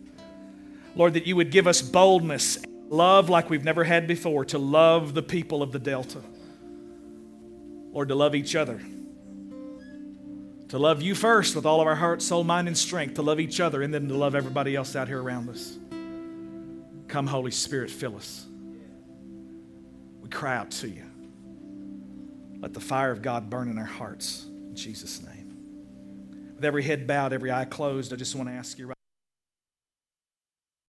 Lord, 0.96 1.14
that 1.14 1.28
you 1.28 1.36
would 1.36 1.52
give 1.52 1.68
us 1.68 1.82
boldness, 1.82 2.58
love 2.90 3.30
like 3.30 3.50
we've 3.50 3.64
never 3.64 3.84
had 3.84 4.08
before, 4.08 4.46
to 4.46 4.58
love 4.58 5.14
the 5.14 5.22
people 5.22 5.62
of 5.62 5.72
the 5.72 5.80
Delta. 5.80 6.22
Lord, 7.92 8.10
to 8.10 8.16
love 8.16 8.34
each 8.34 8.56
other. 8.56 8.82
To 10.70 10.80
love 10.80 11.02
you 11.02 11.14
first 11.14 11.56
with 11.56 11.66
all 11.66 11.82
of 11.82 11.88
our 11.88 11.96
heart, 11.96 12.22
soul, 12.22 12.44
mind, 12.44 12.68
and 12.68 12.78
strength, 12.78 13.16
to 13.16 13.22
love 13.22 13.40
each 13.40 13.60
other, 13.60 13.84
and 13.84 13.94
then 13.94 14.08
to 14.08 14.16
love 14.16 14.34
everybody 14.34 14.76
else 14.76 14.96
out 14.96 15.08
here 15.08 15.22
around 15.22 15.50
us. 15.50 15.78
Come, 17.08 17.28
Holy 17.28 17.52
Spirit, 17.52 17.92
fill 17.92 18.16
us. 18.16 18.48
We 20.22 20.30
cry 20.30 20.58
out 20.58 20.72
to 20.72 20.90
you. 20.90 21.04
Let 22.60 22.74
the 22.74 22.80
fire 22.80 23.12
of 23.12 23.22
God 23.22 23.50
burn 23.50 23.70
in 23.70 23.78
our 23.78 23.84
hearts. 23.84 24.46
Jesus' 24.82 25.22
name. 25.22 26.54
With 26.56 26.66
every 26.66 26.84
head 26.84 27.06
bowed, 27.06 27.34
every 27.34 27.52
eye 27.52 27.66
closed, 27.66 28.14
I 28.14 28.16
just 28.16 28.36
want 28.36 28.50
to 28.50 28.56
ask 28.56 28.80
you 28.80 28.88
right 28.88 29.01